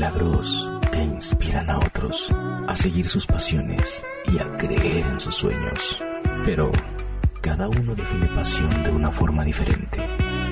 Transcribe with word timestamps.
Milagros 0.00 0.66
que 0.90 1.02
inspiran 1.02 1.68
a 1.68 1.76
otros 1.76 2.32
a 2.66 2.74
seguir 2.74 3.06
sus 3.06 3.26
pasiones 3.26 4.02
y 4.32 4.38
a 4.38 4.50
creer 4.56 5.04
en 5.04 5.20
sus 5.20 5.34
sueños. 5.34 6.02
Pero 6.46 6.72
cada 7.42 7.68
uno 7.68 7.94
define 7.94 8.26
pasión 8.28 8.82
de 8.82 8.88
una 8.88 9.10
forma 9.10 9.44
diferente. 9.44 10.02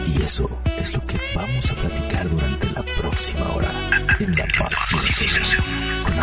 Y 0.07 0.21
eso 0.21 0.51
es 0.77 0.93
lo 0.93 1.01
que 1.07 1.19
vamos 1.35 1.71
a 1.71 1.75
platicar 1.77 2.29
durante 2.29 2.71
la 2.73 2.83
próxima 3.01 3.51
hora 3.55 3.73
en 4.21 4.37
La 4.37 4.45
Pasión 4.59 5.03
con. 6.05 6.19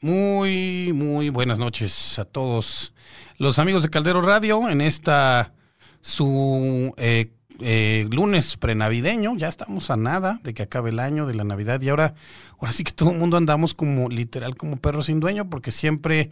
Muy, 0.00 0.92
muy 0.92 1.30
buenas 1.30 1.58
noches 1.58 2.16
a 2.20 2.24
todos 2.24 2.92
los 3.38 3.60
amigos 3.60 3.84
de 3.84 3.88
Caldero 3.88 4.20
Radio 4.20 4.68
en 4.68 4.80
esta 4.80 5.52
su 6.00 6.92
eh, 6.96 7.32
eh, 7.60 8.06
lunes 8.10 8.56
prenavideño. 8.56 9.36
Ya 9.36 9.48
estamos 9.48 9.90
a 9.90 9.96
nada 9.96 10.40
de 10.42 10.54
que 10.54 10.64
acabe 10.64 10.90
el 10.90 10.98
año 10.98 11.24
de 11.24 11.34
la 11.34 11.44
Navidad 11.44 11.80
y 11.80 11.88
ahora, 11.88 12.14
ahora 12.58 12.72
sí 12.72 12.82
que 12.82 12.92
todo 12.92 13.12
el 13.12 13.18
mundo 13.18 13.36
andamos 13.36 13.74
como 13.74 14.08
literal 14.08 14.56
como 14.56 14.76
perros 14.76 15.06
sin 15.06 15.20
dueño 15.20 15.48
porque 15.48 15.70
siempre, 15.70 16.30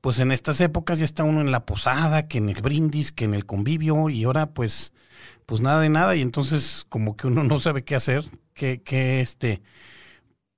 pues 0.00 0.20
en 0.20 0.32
estas 0.32 0.60
épocas 0.62 0.98
ya 0.98 1.04
está 1.04 1.22
uno 1.22 1.42
en 1.42 1.52
la 1.52 1.66
posada, 1.66 2.28
que 2.28 2.38
en 2.38 2.48
el 2.48 2.62
brindis, 2.62 3.12
que 3.12 3.26
en 3.26 3.34
el 3.34 3.44
convivio 3.44 4.08
y 4.08 4.24
ahora 4.24 4.50
pues, 4.54 4.94
pues 5.44 5.60
nada 5.60 5.80
de 5.80 5.90
nada 5.90 6.16
y 6.16 6.22
entonces 6.22 6.86
como 6.88 7.14
que 7.14 7.26
uno 7.26 7.44
no 7.44 7.58
sabe 7.58 7.84
qué 7.84 7.94
hacer, 7.94 8.24
qué, 8.54 8.80
qué 8.82 9.20
este 9.20 9.60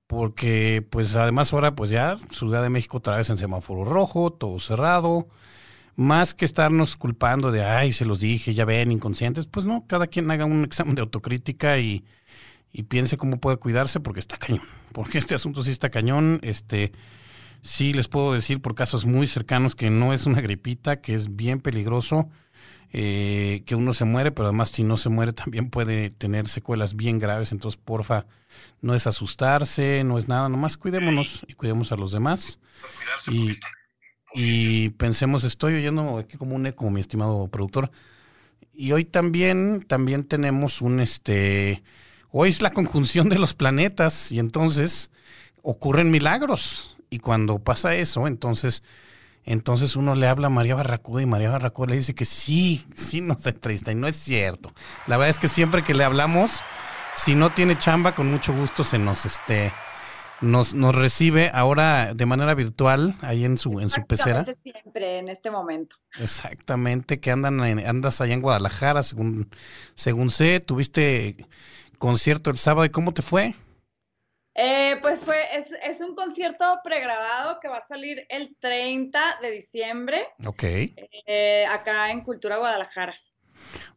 porque 0.07 0.85
pues 0.89 1.15
además 1.15 1.53
ahora 1.53 1.75
pues 1.75 1.89
ya 1.89 2.17
Ciudad 2.31 2.63
de 2.63 2.69
México 2.69 2.97
otra 2.97 3.17
vez 3.17 3.29
en 3.29 3.37
semáforo 3.37 3.85
rojo, 3.85 4.31
todo 4.31 4.59
cerrado, 4.59 5.27
más 6.01 6.33
que 6.33 6.45
estarnos 6.45 6.95
culpando 6.95 7.51
de, 7.51 7.63
ay, 7.63 7.93
se 7.93 8.05
los 8.05 8.19
dije, 8.19 8.53
ya 8.53 8.65
ven, 8.65 8.91
inconscientes, 8.91 9.45
pues 9.45 9.65
no, 9.65 9.85
cada 9.87 10.07
quien 10.07 10.29
haga 10.31 10.45
un 10.45 10.63
examen 10.65 10.95
de 10.95 11.01
autocrítica 11.01 11.77
y, 11.77 12.03
y 12.73 12.83
piense 12.83 13.17
cómo 13.17 13.39
puede 13.39 13.57
cuidarse 13.57 13.99
porque 13.99 14.19
está 14.19 14.37
cañón, 14.37 14.63
porque 14.93 15.17
este 15.17 15.35
asunto 15.35 15.63
sí 15.63 15.71
está 15.71 15.89
cañón, 15.89 16.39
este, 16.43 16.91
sí 17.61 17.93
les 17.93 18.07
puedo 18.07 18.33
decir 18.33 18.61
por 18.61 18.75
casos 18.75 19.05
muy 19.05 19.27
cercanos 19.27 19.75
que 19.75 19.89
no 19.89 20.13
es 20.13 20.25
una 20.25 20.41
gripita, 20.41 21.01
que 21.01 21.13
es 21.13 21.35
bien 21.35 21.59
peligroso, 21.59 22.29
eh, 22.93 23.63
que 23.65 23.75
uno 23.75 23.93
se 23.93 24.03
muere, 24.03 24.31
pero 24.31 24.47
además 24.47 24.69
si 24.69 24.83
no 24.83 24.97
se 24.97 25.09
muere 25.09 25.33
también 25.33 25.69
puede 25.69 26.09
tener 26.09 26.49
secuelas 26.49 26.95
bien 26.95 27.19
graves, 27.19 27.51
entonces 27.51 27.79
porfa, 27.83 28.25
no 28.81 28.95
es 28.95 29.07
asustarse, 29.07 30.03
no 30.03 30.17
es 30.17 30.27
nada, 30.27 30.49
nomás 30.49 30.77
cuidémonos 30.77 31.45
y 31.47 31.53
cuidemos 31.53 31.91
a 31.91 31.95
los 31.95 32.11
demás. 32.11 32.59
Y, 33.31 33.51
y 34.33 34.89
pensemos, 34.89 35.43
estoy 35.43 35.75
oyendo 35.75 36.17
aquí 36.17 36.37
como 36.37 36.55
un 36.55 36.65
eco, 36.65 36.89
mi 36.89 37.01
estimado 37.01 37.47
productor. 37.49 37.91
Y 38.73 38.93
hoy 38.93 39.03
también, 39.03 39.83
también 39.87 40.23
tenemos 40.23 40.81
un 40.81 40.99
este. 41.01 41.83
Hoy 42.31 42.49
es 42.49 42.61
la 42.61 42.71
conjunción 42.71 43.27
de 43.27 43.37
los 43.37 43.53
planetas 43.53 44.31
y 44.31 44.39
entonces 44.39 45.11
ocurren 45.61 46.11
milagros. 46.11 46.97
Y 47.09 47.19
cuando 47.19 47.59
pasa 47.59 47.93
eso, 47.95 48.25
entonces, 48.25 48.83
entonces 49.43 49.97
uno 49.97 50.15
le 50.15 50.27
habla 50.27 50.47
a 50.47 50.49
María 50.49 50.75
Barracuda 50.75 51.21
y 51.21 51.25
María 51.25 51.49
Barracuda 51.49 51.89
le 51.89 51.97
dice 51.97 52.15
que 52.15 52.23
sí, 52.23 52.85
sí 52.95 53.19
nos 53.19 53.45
entrevista. 53.45 53.91
Y 53.91 53.95
no 53.95 54.07
es 54.07 54.15
cierto. 54.15 54.73
La 55.07 55.17
verdad 55.17 55.31
es 55.31 55.39
que 55.39 55.49
siempre 55.49 55.83
que 55.83 55.93
le 55.93 56.05
hablamos, 56.05 56.61
si 57.15 57.35
no 57.35 57.51
tiene 57.51 57.77
chamba, 57.77 58.15
con 58.15 58.31
mucho 58.31 58.53
gusto 58.53 58.85
se 58.85 58.97
nos 58.97 59.25
este 59.25 59.73
nos, 60.41 60.73
nos 60.73 60.95
recibe 60.95 61.51
ahora 61.53 62.13
de 62.13 62.25
manera 62.25 62.53
virtual 62.55 63.15
ahí 63.21 63.45
en 63.45 63.57
su 63.57 63.79
en 63.79 63.89
su 63.89 64.05
pecera. 64.05 64.45
Siempre 64.63 65.19
en 65.19 65.29
este 65.29 65.51
momento. 65.51 65.95
Exactamente, 66.19 67.19
que 67.19 67.31
andan 67.31 67.59
en- 67.65 67.85
andas 67.87 68.21
allá 68.21 68.33
en 68.33 68.41
Guadalajara, 68.41 69.03
según 69.03 69.49
según 69.95 70.29
sé, 70.29 70.59
tuviste 70.59 71.47
concierto 71.97 72.49
el 72.49 72.57
sábado 72.57 72.85
y 72.85 72.89
cómo 72.89 73.13
te 73.13 73.21
fue? 73.21 73.53
Eh, 74.53 74.97
pues 75.01 75.19
fue, 75.19 75.37
es, 75.55 75.67
es 75.83 76.01
un 76.01 76.13
concierto 76.13 76.65
pregrabado 76.83 77.59
que 77.61 77.69
va 77.69 77.77
a 77.77 77.87
salir 77.87 78.25
el 78.27 78.57
30 78.59 79.37
de 79.41 79.49
diciembre 79.51 80.25
Ok, 80.45 80.63
eh, 81.25 81.65
acá 81.69 82.11
en 82.11 82.21
Cultura 82.21 82.57
Guadalajara. 82.57 83.15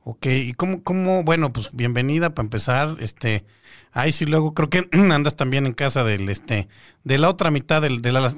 ok, 0.04 0.26
y 0.26 0.52
cómo 0.52 0.84
cómo 0.84 1.24
bueno 1.24 1.52
pues 1.52 1.70
bienvenida 1.72 2.30
para 2.34 2.44
empezar, 2.46 2.96
este, 3.00 3.44
ay 3.94 4.12
sí 4.12 4.26
luego 4.26 4.52
creo 4.52 4.68
que 4.68 4.86
andas 4.92 5.34
también 5.36 5.64
en 5.64 5.72
casa 5.72 6.04
del 6.04 6.28
este 6.28 6.68
de 7.04 7.18
la 7.18 7.30
otra 7.30 7.50
mitad 7.50 7.80
del 7.80 8.02
de 8.02 8.12
la 8.12 8.30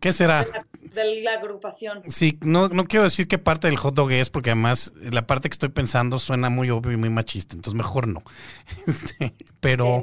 ¿qué 0.00 0.12
será? 0.12 0.44
De 0.44 0.50
la, 0.50 1.04
de 1.04 1.22
la 1.22 1.32
agrupación. 1.32 2.02
Sí, 2.06 2.38
no, 2.42 2.68
no 2.68 2.86
quiero 2.86 3.04
decir 3.04 3.28
qué 3.28 3.38
parte 3.38 3.68
del 3.68 3.76
hot 3.76 3.94
dog 3.94 4.10
es, 4.12 4.30
porque 4.30 4.50
además 4.50 4.92
la 5.10 5.26
parte 5.26 5.48
que 5.48 5.54
estoy 5.54 5.68
pensando 5.68 6.18
suena 6.18 6.50
muy 6.50 6.70
obvio 6.70 6.92
y 6.92 6.96
muy 6.96 7.10
machista, 7.10 7.54
entonces 7.54 7.76
mejor 7.76 8.08
no. 8.08 8.22
Este, 8.86 9.34
pero, 9.60 10.02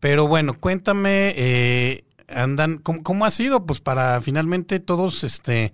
pero 0.00 0.26
bueno, 0.26 0.54
cuéntame, 0.54 1.34
eh, 1.36 2.04
andan, 2.28 2.78
¿cómo, 2.78 3.02
cómo 3.02 3.24
ha 3.24 3.30
sido? 3.30 3.66
Pues 3.66 3.80
para 3.80 4.20
finalmente 4.20 4.80
todos, 4.80 5.24
este, 5.24 5.72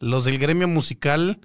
los 0.00 0.24
del 0.24 0.38
gremio 0.38 0.68
musical, 0.68 1.40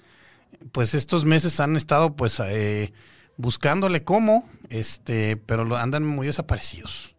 pues 0.72 0.94
estos 0.94 1.26
meses 1.26 1.60
han 1.60 1.76
estado, 1.76 2.16
pues, 2.16 2.40
eh, 2.46 2.94
buscándole 3.40 4.04
cómo, 4.04 4.48
este, 4.70 5.38
pero 5.38 5.64
lo- 5.64 5.78
andan 5.78 6.06
muy 6.06 6.28
desaparecidos. 6.28 7.16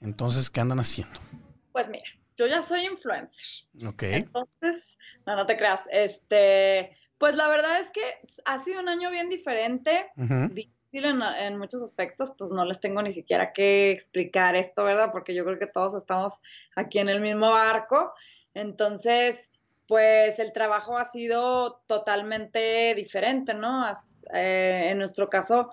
Entonces, 0.00 0.50
¿qué 0.50 0.60
andan 0.60 0.80
haciendo? 0.80 1.18
Pues 1.72 1.88
mira, 1.88 2.04
yo 2.36 2.46
ya 2.48 2.60
soy 2.60 2.86
influencer. 2.86 3.68
Ok. 3.86 4.02
Entonces, 4.02 4.98
no, 5.24 5.36
no 5.36 5.46
te 5.46 5.56
creas. 5.56 5.82
Este, 5.92 6.96
pues 7.18 7.36
la 7.36 7.46
verdad 7.48 7.78
es 7.78 7.90
que 7.92 8.02
ha 8.44 8.58
sido 8.58 8.80
un 8.80 8.88
año 8.88 9.10
bien 9.10 9.28
diferente. 9.30 10.06
Difícil 10.16 11.04
en, 11.04 11.22
en 11.22 11.56
muchos 11.56 11.82
aspectos, 11.82 12.32
pues 12.36 12.50
no 12.50 12.64
les 12.64 12.80
tengo 12.80 13.00
ni 13.00 13.12
siquiera 13.12 13.52
que 13.52 13.92
explicar 13.92 14.56
esto, 14.56 14.82
¿verdad? 14.82 15.10
Porque 15.12 15.34
yo 15.36 15.44
creo 15.44 15.58
que 15.60 15.68
todos 15.68 15.94
estamos 15.94 16.32
aquí 16.74 16.98
en 16.98 17.08
el 17.08 17.20
mismo 17.20 17.50
barco. 17.50 18.12
Entonces, 18.54 19.50
pues 19.86 20.38
el 20.38 20.52
trabajo 20.52 20.96
ha 20.96 21.04
sido 21.04 21.82
totalmente 21.86 22.94
diferente, 22.94 23.54
¿no? 23.54 23.86
Eh, 24.32 24.88
en 24.90 24.98
nuestro 24.98 25.28
caso, 25.28 25.70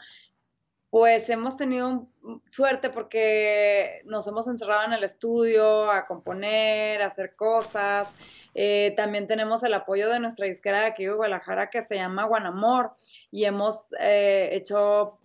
pues 0.89 1.29
hemos 1.29 1.55
tenido 1.55 2.07
suerte 2.45 2.89
porque 2.89 4.01
nos 4.05 4.27
hemos 4.27 4.47
encerrado 4.47 4.85
en 4.85 4.93
el 4.93 5.03
estudio 5.03 5.89
a 5.89 6.05
componer, 6.05 7.01
a 7.01 7.05
hacer 7.05 7.35
cosas. 7.35 8.13
Eh, 8.53 8.93
también 8.97 9.27
tenemos 9.27 9.63
el 9.63 9.73
apoyo 9.73 10.09
de 10.09 10.19
nuestra 10.19 10.45
disquera 10.45 10.81
de 10.81 10.87
aquí 10.87 11.05
de 11.05 11.13
Guadalajara 11.13 11.69
que 11.69 11.81
se 11.81 11.95
llama 11.95 12.25
Guanamor 12.25 12.93
y 13.31 13.45
hemos 13.45 13.93
eh, 13.99 14.49
hecho 14.51 15.17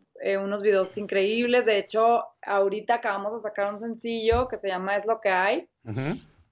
unos 0.43 0.63
videos 0.63 0.97
increíbles. 0.97 1.67
De 1.67 1.77
hecho, 1.77 2.25
ahorita 2.41 2.95
acabamos 2.95 3.35
de 3.35 3.41
sacar 3.41 3.71
un 3.71 3.79
sencillo 3.79 4.49
que 4.49 4.57
se 4.57 4.69
llama 4.69 4.97
Es 4.97 5.05
lo 5.05 5.21
que 5.21 5.29
hay. 5.29 5.69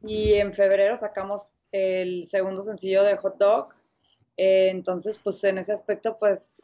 Y 0.07 0.35
en 0.35 0.53
febrero 0.53 0.97
sacamos 0.97 1.59
el 1.73 2.25
segundo 2.25 2.63
sencillo 2.63 3.03
de 3.03 3.17
Hot 3.17 3.39
Dog. 3.39 3.69
Eh, 4.37 4.69
entonces, 4.71 5.19
pues 5.19 5.43
en 5.45 5.59
ese 5.59 5.73
aspecto, 5.73 6.19
pues, 6.19 6.61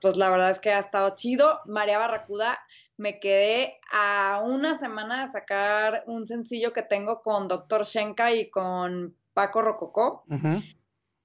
pues 0.00 0.16
la 0.16 0.30
verdad 0.30 0.50
es 0.50 0.60
que 0.60 0.70
ha 0.70 0.78
estado 0.78 1.14
chido. 1.14 1.60
María 1.66 1.98
Barracuda, 1.98 2.58
me 2.96 3.18
quedé 3.20 3.80
a 3.90 4.42
una 4.44 4.74
semana 4.76 5.22
de 5.22 5.28
sacar 5.28 6.04
un 6.06 6.26
sencillo 6.26 6.72
que 6.72 6.82
tengo 6.82 7.22
con 7.22 7.48
Dr. 7.48 7.84
Shenka 7.84 8.32
y 8.32 8.50
con 8.50 9.16
Paco 9.34 9.62
Rococó 9.62 10.24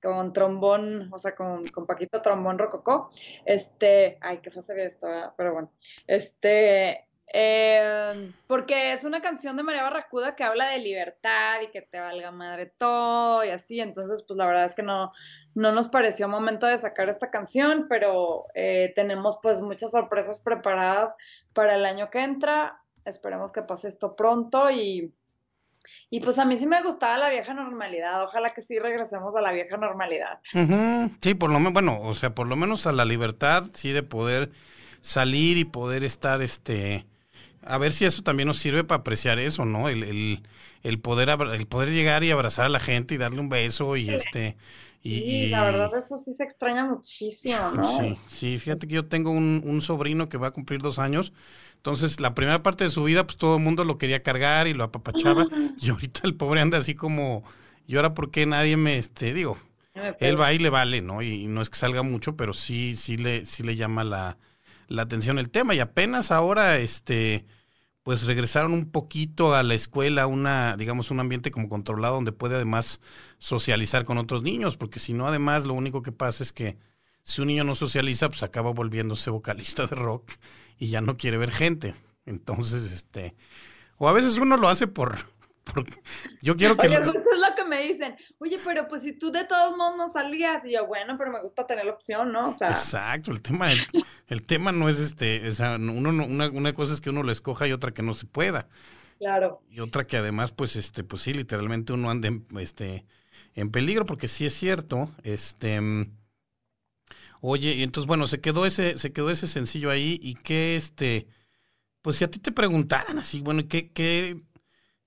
con 0.01 0.31
trombón, 0.31 1.09
o 1.11 1.17
sea, 1.17 1.35
con, 1.35 1.67
con 1.69 1.85
Paquito 1.85 2.21
Trombón 2.21 2.57
Rococó. 2.57 3.09
Este, 3.45 4.17
ay, 4.21 4.39
qué 4.39 4.49
ve 4.49 4.85
esto, 4.85 5.07
¿verdad? 5.07 5.33
pero 5.35 5.53
bueno. 5.53 5.71
Este, 6.05 7.06
eh, 7.33 8.31
porque 8.47 8.93
es 8.93 9.03
una 9.03 9.21
canción 9.21 9.57
de 9.57 9.63
María 9.63 9.83
Barracuda 9.83 10.35
que 10.35 10.43
habla 10.43 10.67
de 10.69 10.79
libertad 10.79 11.61
y 11.61 11.71
que 11.71 11.81
te 11.81 11.99
valga 11.99 12.31
madre 12.31 12.71
todo 12.77 13.43
y 13.43 13.49
así. 13.49 13.79
Entonces, 13.79 14.23
pues 14.27 14.37
la 14.37 14.45
verdad 14.45 14.65
es 14.65 14.75
que 14.75 14.83
no, 14.83 15.11
no 15.53 15.71
nos 15.71 15.89
pareció 15.89 16.29
momento 16.29 16.67
de 16.67 16.77
sacar 16.77 17.09
esta 17.09 17.29
canción, 17.29 17.87
pero 17.89 18.45
eh, 18.55 18.93
tenemos 18.95 19.39
pues 19.41 19.61
muchas 19.61 19.91
sorpresas 19.91 20.39
preparadas 20.39 21.13
para 21.53 21.75
el 21.75 21.85
año 21.85 22.09
que 22.09 22.23
entra. 22.23 22.81
Esperemos 23.03 23.51
que 23.51 23.61
pase 23.61 23.89
esto 23.89 24.15
pronto 24.15 24.69
y, 24.71 25.13
y 26.09 26.19
pues 26.21 26.39
a 26.39 26.45
mí 26.45 26.57
sí 26.57 26.65
me 26.65 26.81
gustaba 26.81 27.17
la 27.17 27.29
vieja 27.29 27.53
normalidad. 27.53 28.23
Ojalá 28.23 28.49
que 28.51 28.61
sí 28.61 28.79
regresemos 28.79 29.35
a 29.35 29.41
la 29.41 29.51
vieja 29.51 29.75
normalidad. 29.77 30.39
Sí, 31.21 31.33
por 31.33 31.49
lo 31.49 31.59
menos, 31.59 31.73
bueno, 31.73 31.99
o 32.01 32.13
sea, 32.13 32.33
por 32.33 32.47
lo 32.47 32.55
menos 32.55 32.87
a 32.87 32.93
la 32.93 33.03
libertad, 33.03 33.65
sí, 33.73 33.91
de 33.91 34.03
poder 34.03 34.51
salir 35.01 35.57
y 35.57 35.65
poder 35.65 36.03
estar, 36.03 36.41
este, 36.41 37.05
a 37.69 37.77
ver 37.77 37.91
si 37.93 38.05
eso 38.05 38.23
también 38.23 38.47
nos 38.47 38.57
sirve 38.59 38.83
para 38.83 38.99
apreciar 39.01 39.39
eso, 39.39 39.65
¿no? 39.65 39.89
El, 39.89 40.03
el, 40.03 40.43
el 40.83 40.99
poder, 40.99 41.29
el 41.29 41.67
poder 41.67 41.89
llegar 41.91 42.23
y 42.23 42.31
abrazar 42.31 42.65
a 42.67 42.69
la 42.69 42.79
gente 42.79 43.15
y 43.15 43.17
darle 43.17 43.39
un 43.39 43.49
beso 43.49 43.95
y 43.97 44.11
este, 44.13 44.57
y, 45.03 45.17
Sí, 45.17 45.47
y- 45.47 45.49
la 45.49 45.63
verdad 45.63 45.89
eso 46.05 46.17
sí 46.19 46.33
se 46.33 46.43
extraña 46.43 46.85
muchísimo, 46.85 47.71
¿no? 47.71 47.83
Sí, 47.83 48.19
sí, 48.27 48.57
fíjate 48.59 48.87
que 48.87 48.95
yo 48.95 49.05
tengo 49.07 49.31
un, 49.31 49.61
un 49.65 49.81
sobrino 49.81 50.29
que 50.29 50.37
va 50.37 50.47
a 50.47 50.51
cumplir 50.51 50.81
dos 50.81 50.99
años. 50.99 51.33
Entonces, 51.77 52.19
la 52.19 52.33
primera 52.35 52.63
parte 52.63 52.83
de 52.85 52.89
su 52.89 53.03
vida, 53.03 53.25
pues 53.25 53.37
todo 53.37 53.57
el 53.57 53.63
mundo 53.63 53.83
lo 53.83 53.97
quería 53.97 54.23
cargar 54.23 54.67
y 54.67 54.73
lo 54.73 54.83
apapachaba. 54.83 55.47
Y 55.79 55.89
ahorita 55.89 56.21
el 56.23 56.35
pobre 56.35 56.61
anda 56.61 56.77
así 56.77 56.95
como, 56.95 57.43
¿y 57.85 57.95
ahora 57.95 58.13
por 58.13 58.31
qué 58.31 58.45
nadie 58.45 58.77
me, 58.77 58.97
este, 58.97 59.33
digo, 59.33 59.57
Él 60.19 60.39
va 60.39 60.53
y 60.53 60.59
le 60.59 60.69
vale, 60.69 61.01
¿no? 61.01 61.21
Y, 61.21 61.47
no 61.47 61.61
es 61.61 61.69
que 61.69 61.77
salga 61.79 62.03
mucho, 62.03 62.35
pero 62.35 62.53
sí, 62.53 62.95
sí 62.95 63.17
le, 63.17 63.45
sí 63.45 63.63
le 63.63 63.75
llama 63.75 64.03
la, 64.03 64.37
la 64.87 65.03
atención 65.03 65.39
el 65.39 65.49
tema. 65.51 65.75
Y 65.75 65.79
apenas 65.79 66.31
ahora, 66.31 66.77
este, 66.79 67.45
pues 68.07 68.23
regresaron 68.23 68.71
un 68.71 68.89
poquito 68.89 69.53
a 69.53 69.63
la 69.63 69.73
escuela, 69.73 70.27
una, 70.27 70.77
digamos, 70.77 71.11
un 71.11 71.19
ambiente 71.19 71.51
como 71.51 71.67
controlado 71.67 72.15
donde 72.15 72.31
puede 72.31 72.55
además 72.55 73.01
socializar 73.37 74.05
con 74.05 74.17
otros 74.17 74.43
niños, 74.43 74.77
porque 74.77 74.97
si 74.97 75.11
no, 75.11 75.27
además, 75.27 75.65
lo 75.65 75.73
único 75.73 76.01
que 76.01 76.13
pasa 76.13 76.41
es 76.41 76.53
que 76.53 76.77
si 77.23 77.41
un 77.41 77.47
niño 77.47 77.65
no 77.65 77.75
socializa, 77.75 78.29
pues 78.29 78.43
acaba 78.43 78.71
volviéndose 78.71 79.29
vocalista 79.29 79.87
de 79.87 79.97
rock 79.97 80.31
y 80.77 80.87
ya 80.87 81.01
no 81.01 81.17
quiere 81.17 81.37
ver 81.37 81.51
gente. 81.51 81.95
Entonces, 82.25 82.93
este, 82.93 83.35
o 83.97 84.07
a 84.07 84.13
veces 84.13 84.37
uno 84.37 84.55
lo 84.55 84.69
hace 84.69 84.87
por, 84.87 85.17
yo 86.41 86.55
quiero 86.55 86.77
que... 86.77 86.87
Oye, 86.87 86.97
pues 86.97 87.09
es 87.09 87.15
lo 87.15 87.55
que 87.55 87.65
me 87.65 87.83
dicen. 87.83 88.15
Oye, 88.39 88.59
pero 88.63 88.87
pues 88.87 89.03
si 89.03 89.13
tú 89.13 89.31
de 89.31 89.45
todos 89.45 89.75
modos 89.77 89.97
no 89.97 90.09
salías, 90.09 90.65
y 90.65 90.73
yo, 90.73 90.87
bueno, 90.87 91.17
pero 91.17 91.31
me 91.31 91.41
gusta 91.41 91.65
tener 91.65 91.85
la 91.85 91.93
opción, 91.93 92.31
¿no? 92.31 92.49
O 92.49 92.53
sea... 92.53 92.71
Exacto, 92.71 93.31
el 93.31 93.41
tema, 93.41 93.71
el, 94.27 94.43
tema 94.43 94.71
no 94.71 94.89
es 94.89 94.99
este, 94.99 95.47
o 95.47 95.51
sea, 95.51 95.75
uno, 95.75 96.09
una, 96.09 96.49
una 96.49 96.73
cosa 96.73 96.93
es 96.93 97.01
que 97.01 97.09
uno 97.09 97.23
lo 97.23 97.31
escoja 97.31 97.67
y 97.67 97.73
otra 97.73 97.91
que 97.91 98.03
no 98.03 98.13
se 98.13 98.25
pueda. 98.25 98.67
Claro. 99.19 99.61
Y 99.69 99.79
otra 99.79 100.05
que 100.05 100.17
además, 100.17 100.51
pues, 100.51 100.75
este, 100.75 101.03
pues 101.03 101.21
sí, 101.21 101.33
literalmente 101.33 101.93
uno 101.93 102.09
anda 102.09 102.27
en, 102.27 102.45
este, 102.59 103.05
en 103.55 103.71
peligro, 103.71 104.05
porque 104.05 104.27
sí 104.27 104.45
es 104.45 104.53
cierto, 104.53 105.11
este... 105.23 105.79
Oye, 107.39 107.75
y 107.75 107.83
entonces, 107.83 108.07
bueno, 108.07 108.25
se 108.25 108.41
quedó 108.41 108.65
ese, 108.65 108.97
se 108.97 109.13
quedó 109.13 109.29
ese 109.29 109.47
sencillo 109.47 109.91
ahí, 109.91 110.19
y 110.21 110.35
qué 110.35 110.75
este, 110.75 111.27
pues 112.07 112.15
si 112.15 112.23
a 112.23 112.31
ti 112.31 112.39
te 112.39 112.53
preguntaran 112.53 113.19
así, 113.19 113.41
bueno, 113.41 113.67
¿qué, 113.67 113.91
qué 113.91 114.41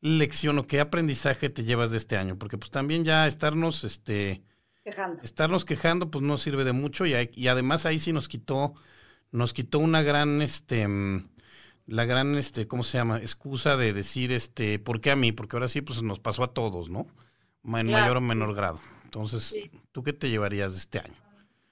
lección 0.01 0.59
o 0.59 0.67
qué 0.67 0.81
aprendizaje 0.81 1.51
te 1.51 1.65
llevas 1.65 1.91
de 1.91 1.99
este 1.99 2.17
año? 2.17 2.39
Porque 2.39 2.59
pues 2.59 2.71
también 2.71 3.05
ya 3.05 3.27
estarnos, 3.27 3.85
este, 3.85 4.43
quejando. 4.83 5.23
estarnos 5.23 5.65
quejando, 5.65 6.11
pues 6.11 6.23
no 6.23 6.39
sirve 6.39 6.65
de 6.65 6.73
mucho 6.73 7.07
y, 7.07 7.15
y 7.35 7.49
además 7.49 7.87
ahí 7.87 7.99
sí 7.99 8.13
nos 8.13 8.29
quitó, 8.29 8.75
nos 9.31 9.53
quitó 9.53 9.79
una 9.79 10.03
gran, 10.03 10.43
este, 10.43 10.87
mm, 10.89 11.29
la 11.87 12.05
gran, 12.05 12.37
este, 12.37 12.67
¿cómo 12.69 12.83
se 12.83 12.99
llama? 12.99 13.19
Excusa 13.19 13.77
de 13.77 13.93
decir, 13.93 14.33
este, 14.33 14.79
¿por 14.79 15.01
qué 15.01 15.11
a 15.11 15.17
mí? 15.17 15.33
Porque 15.33 15.57
ahora 15.57 15.69
sí, 15.69 15.81
pues 15.81 16.03
nos 16.03 16.21
pasó 16.21 16.45
a 16.45 16.55
todos, 16.55 16.89
¿no? 16.89 17.07
En 17.65 17.91
mayor 17.91 18.17
o 18.17 18.21
menor 18.21 18.55
grado. 18.55 18.81
Entonces, 19.05 19.55
¿tú 19.93 20.03
qué 20.03 20.13
te 20.13 20.31
llevarías 20.31 20.75
de 20.75 20.79
este 20.79 20.99
año? 21.01 21.17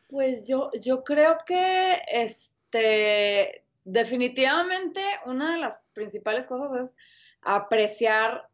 Pues 0.09 0.49
yo, 0.49 0.71
yo 0.81 1.05
creo 1.05 1.39
que, 1.47 2.01
este, 2.11 3.65
definitivamente 3.85 5.01
una 5.25 5.53
de 5.53 5.61
las 5.61 5.91
principales 5.95 6.47
cosas 6.47 6.89
es 6.89 6.97
apreciar 7.55 8.49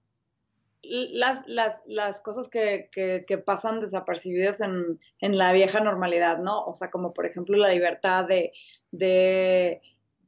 las, 0.82 1.42
las, 1.46 1.82
las 1.86 2.20
cosas 2.20 2.48
que, 2.48 2.90
que, 2.92 3.38
pasan 3.38 3.80
desapercibidas 3.80 4.60
en, 4.60 5.00
en, 5.20 5.38
la 5.38 5.52
vieja 5.52 5.80
normalidad, 5.80 6.38
¿no? 6.38 6.64
O 6.64 6.74
sea, 6.74 6.90
como 6.90 7.14
por 7.14 7.26
ejemplo 7.26 7.56
la 7.56 7.70
libertad 7.70 8.26
de, 8.26 8.52
de 8.90 9.80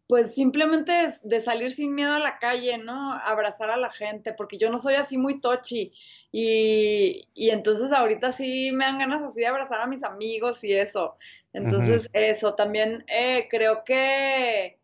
pues 0.07 0.35
simplemente 0.35 1.09
de 1.23 1.41
salir 1.41 1.71
sin 1.73 1.95
miedo 1.95 2.15
a 2.15 2.21
la 2.21 2.39
calle, 2.39 2.79
¿no? 2.79 3.13
Abrazar 3.13 3.71
a 3.71 3.77
la 3.77 3.91
gente, 3.91 4.33
porque 4.33 4.57
yo 4.57 4.71
no 4.71 4.79
soy 4.79 4.95
así 4.95 5.19
muy 5.19 5.41
tochi. 5.41 5.93
Y, 6.33 7.29
y 7.35 7.51
entonces 7.51 7.93
ahorita 7.93 8.33
sí 8.33 8.71
me 8.73 8.85
dan 8.85 8.99
ganas 8.99 9.23
así 9.23 9.41
de 9.41 9.47
abrazar 9.47 9.81
a 9.81 9.87
mis 9.87 10.05
amigos 10.05 10.63
y 10.65 10.75
eso. 10.75 11.17
Entonces, 11.53 12.11
eso 12.13 12.55
también 12.55 13.05
eh, 13.09 13.49
creo 13.51 13.83
que 13.83 14.79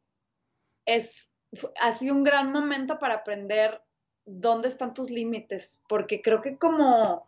es 0.86 1.28
ha 1.80 1.92
sido 1.92 2.14
un 2.14 2.24
gran 2.24 2.52
momento 2.52 2.98
para 2.98 3.16
aprender 3.16 3.82
dónde 4.24 4.68
están 4.68 4.94
tus 4.94 5.10
límites, 5.10 5.80
porque 5.88 6.22
creo 6.22 6.40
que 6.40 6.56
como, 6.56 7.26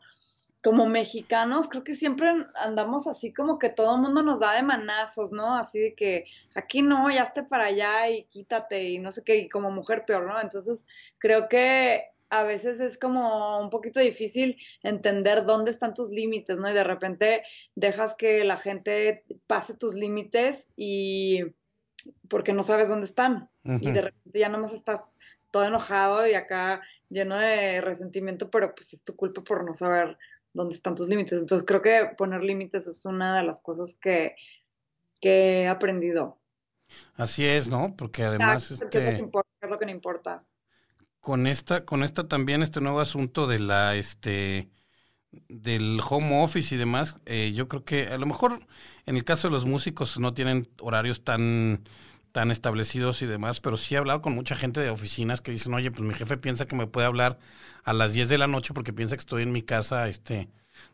como 0.63 0.87
mexicanos, 0.87 1.69
creo 1.69 1.85
que 1.85 1.95
siempre 1.95 2.31
andamos 2.55 3.07
así 3.07 3.33
como 3.33 3.59
que 3.59 3.71
todo 3.71 3.97
el 3.97 4.03
mundo 4.03 4.23
nos 4.23 4.41
da 4.41 4.55
de 4.55 4.63
manazos, 4.63 5.33
¿no? 5.33 5.57
Así 5.57 5.79
de 5.79 5.95
que 5.95 6.25
aquí 6.55 6.83
no, 6.83 7.11
ya 7.11 7.23
esté 7.23 7.43
para 7.43 7.67
allá 7.67 8.09
y 8.09 8.25
quítate 8.25 8.85
y 8.85 8.99
no 8.99 9.11
sé 9.11 9.23
qué, 9.25 9.37
y 9.37 9.49
como 9.49 9.71
mujer 9.71 10.05
peor, 10.07 10.27
¿no? 10.27 10.41
Entonces, 10.41 10.87
creo 11.19 11.49
que 11.49 12.05
a 12.31 12.43
veces 12.43 12.81
es 12.81 12.99
como 12.99 13.61
un 13.61 13.71
poquito 13.71 14.01
difícil 14.01 14.57
entender 14.83 15.45
dónde 15.45 15.71
están 15.71 15.95
tus 15.95 16.11
límites, 16.11 16.59
¿no? 16.59 16.71
Y 16.71 16.75
de 16.75 16.85
repente 16.85 17.45
dejas 17.75 18.15
que 18.15 18.45
la 18.45 18.57
gente 18.57 19.25
pase 19.47 19.77
tus 19.77 19.95
límites 19.95 20.69
y 20.77 21.43
porque 22.29 22.53
no 22.53 22.63
sabes 22.63 22.89
dónde 22.89 23.07
están. 23.07 23.51
Y 23.65 23.93
de 23.93 24.03
repente 24.03 24.39
ya 24.39 24.49
nomás 24.49 24.73
estás 24.73 25.13
todo 25.51 25.65
enojado 25.65 26.27
y 26.27 26.35
acá 26.35 26.83
lleno 27.09 27.37
de 27.37 27.81
resentimiento, 27.81 28.51
pero 28.51 28.75
pues 28.75 28.93
es 28.93 29.03
tu 29.03 29.17
culpa 29.17 29.43
por 29.43 29.65
no 29.65 29.73
saber 29.73 30.19
dónde 30.53 30.75
están 30.75 30.95
tus 30.95 31.09
límites. 31.09 31.41
Entonces 31.41 31.67
creo 31.67 31.81
que 31.81 32.11
poner 32.17 32.43
límites 32.45 32.87
es 32.87 33.07
una 33.07 33.37
de 33.37 33.45
las 33.45 33.61
cosas 33.61 33.97
que, 34.01 34.37
que 35.21 35.63
he 35.63 35.69
aprendido. 35.69 36.39
Así 37.15 37.45
es, 37.45 37.69
¿no? 37.69 37.95
Porque 37.97 38.25
además... 38.25 38.71
este, 38.71 38.89
¿qué, 38.89 38.99
es 38.99 39.21
lo 39.21 39.31
que 39.31 39.41
es 39.63 39.71
lo 39.71 39.79
que 39.79 39.87
no 39.87 39.93
importa? 39.93 40.45
Con 41.21 41.47
esta, 41.47 41.85
con 41.85 42.03
esta 42.03 42.29
también, 42.29 42.63
este 42.63 42.81
nuevo 42.81 43.01
asunto 43.01 43.47
de 43.47 43.59
la, 43.59 43.97
este, 43.97 44.69
del 45.49 46.01
home 46.07 46.43
office 46.43 46.75
y 46.75 46.79
demás, 46.79 47.17
eh, 47.25 47.53
yo 47.55 47.69
creo 47.69 47.85
que 47.85 48.09
a 48.09 48.19
lo 48.19 48.27
mejor 48.27 48.61
en 49.07 49.17
el 49.17 49.25
caso 49.25 49.49
de 49.49 49.53
los 49.53 49.65
músicos 49.65 50.19
no 50.19 50.35
tienen 50.35 50.69
horarios 50.81 51.25
tan, 51.25 51.89
tan 52.35 52.51
establecidos 52.51 53.23
y 53.23 53.27
demás, 53.27 53.61
pero 53.61 53.77
sí 53.77 53.95
he 53.95 53.99
hablado 53.99 54.21
con 54.21 54.35
mucha 54.35 54.57
gente 54.57 54.81
de 54.81 54.91
oficinas 54.91 55.41
que 55.41 55.53
dicen, 55.53 55.73
oye, 55.73 55.93
pues 55.93 56.03
mi 56.03 56.15
jefe 56.15 56.37
piensa 56.37 56.67
que 56.67 56.75
me 56.75 56.89
puede 56.89 57.07
hablar 57.07 57.39
a 57.85 57.93
las 57.93 58.13
10 58.13 58.29
de 58.29 58.39
la 58.39 58.49
noche 58.49 58.75
porque 58.75 58.93
piensa 58.93 59.15
que 59.17 59.21
estoy 59.21 59.45
en 59.45 59.53
mi 59.53 59.63
casa, 59.63 60.09
este, 60.09 60.51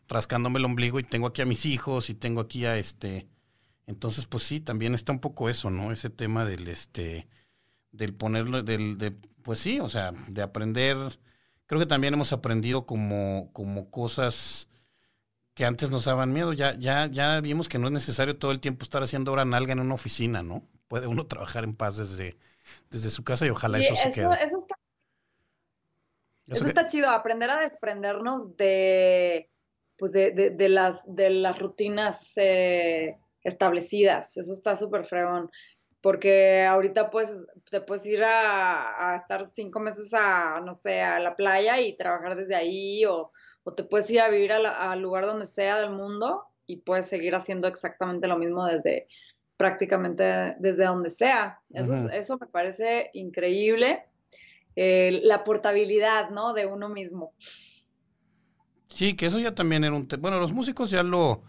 rascándome 0.07 0.59
el 0.59 0.65
ombligo 0.65 0.99
y 0.99 1.03
tengo 1.03 1.25
aquí 1.25 1.41
a 1.41 1.47
mis 1.47 1.65
hijos 1.65 2.11
y 2.11 2.13
tengo 2.13 2.41
aquí 2.41 2.65
a 2.67 2.77
este. 2.77 3.27
Entonces, 3.87 4.27
pues 4.27 4.43
sí, 4.43 4.59
también 4.59 4.93
está 4.93 5.13
un 5.13 5.19
poco 5.19 5.49
eso, 5.49 5.71
¿no? 5.71 5.91
Ese 5.91 6.11
tema 6.11 6.45
del, 6.45 6.67
este, 6.67 7.27
del 7.91 8.13
ponerlo, 8.13 8.63
del, 8.63 8.99
de, 8.99 9.11
pues 9.43 9.59
sí, 9.59 9.79
o 9.79 9.89
sea, 9.89 10.13
de 10.27 10.43
aprender 10.43 10.97
creo 11.65 11.79
que 11.79 11.87
también 11.87 12.13
hemos 12.13 12.33
aprendido 12.33 12.85
como, 12.85 13.49
como 13.53 13.89
cosas 13.89 14.67
que 15.53 15.65
antes 15.65 15.91
nos 15.91 16.05
daban 16.05 16.33
miedo. 16.33 16.53
Ya, 16.53 16.77
ya, 16.77 17.07
ya 17.07 17.41
vimos 17.41 17.69
que 17.69 17.79
no 17.79 17.87
es 17.87 17.93
necesario 17.93 18.37
todo 18.37 18.51
el 18.51 18.59
tiempo 18.59 18.83
estar 18.83 19.03
haciendo 19.03 19.31
hora 19.31 19.45
nalga 19.45 19.73
en 19.73 19.79
una 19.81 19.95
oficina, 19.95 20.43
¿no? 20.43 20.67
Puede 20.91 21.07
uno 21.07 21.25
trabajar 21.25 21.63
en 21.63 21.73
paz 21.73 21.95
desde, 21.95 22.37
desde 22.89 23.09
su 23.09 23.23
casa 23.23 23.47
y 23.47 23.49
ojalá 23.49 23.79
eso, 23.79 23.95
se 23.95 24.11
quede. 24.11 24.25
Eso 24.43 24.57
está, 24.57 24.75
eso, 26.47 26.67
está 26.67 26.85
chido, 26.85 27.09
aprender 27.09 27.49
a 27.49 27.61
desprendernos 27.61 28.57
de, 28.57 29.49
pues 29.95 30.11
de, 30.11 30.31
de, 30.31 30.67
las, 30.67 31.03
de 31.07 31.29
las 31.29 31.57
rutinas 31.57 32.33
eh, 32.35 33.17
establecidas. 33.41 34.35
Eso 34.35 34.51
está 34.51 34.75
súper 34.75 35.05
fregón 35.05 35.49
porque 36.01 36.65
ahorita 36.65 37.09
pues 37.09 37.45
te 37.69 37.79
puedes 37.79 38.05
ir 38.07 38.21
a, 38.25 39.15
estar 39.15 39.45
cinco 39.45 39.79
meses 39.79 40.13
a, 40.13 40.59
no 40.59 40.73
sé, 40.73 40.99
a 40.99 41.21
la 41.21 41.37
playa 41.37 41.79
y 41.79 41.95
trabajar 41.95 42.35
desde 42.35 42.55
ahí, 42.55 43.05
o, 43.05 43.31
te 43.77 43.85
puedes 43.85 44.11
ir 44.11 44.19
a 44.19 44.27
vivir 44.27 44.51
al 44.51 44.99
lugar 44.99 45.25
donde 45.25 45.45
sea 45.45 45.79
del 45.79 45.91
mundo 45.91 46.47
y 46.65 46.81
puedes 46.81 47.07
seguir 47.07 47.33
haciendo 47.33 47.69
exactamente 47.69 48.27
lo 48.27 48.37
mismo 48.37 48.65
desde 48.65 49.07
prácticamente 49.61 50.55
desde 50.57 50.85
donde 50.85 51.11
sea. 51.11 51.59
Eso, 51.71 51.93
eso 52.09 52.39
me 52.39 52.47
parece 52.47 53.11
increíble. 53.13 54.05
la 54.75 55.43
portabilidad, 55.43 56.31
¿no? 56.31 56.53
De 56.53 56.65
uno 56.65 56.89
mismo. 56.89 57.31
Sí, 58.87 59.13
que 59.13 59.27
eso 59.27 59.37
ya 59.37 59.53
también 59.53 59.83
era 59.83 59.93
un... 59.95 60.07
Bueno, 60.19 60.39
los 60.39 60.51
músicos 60.51 60.89
ya 60.89 61.03
lo 61.03 61.43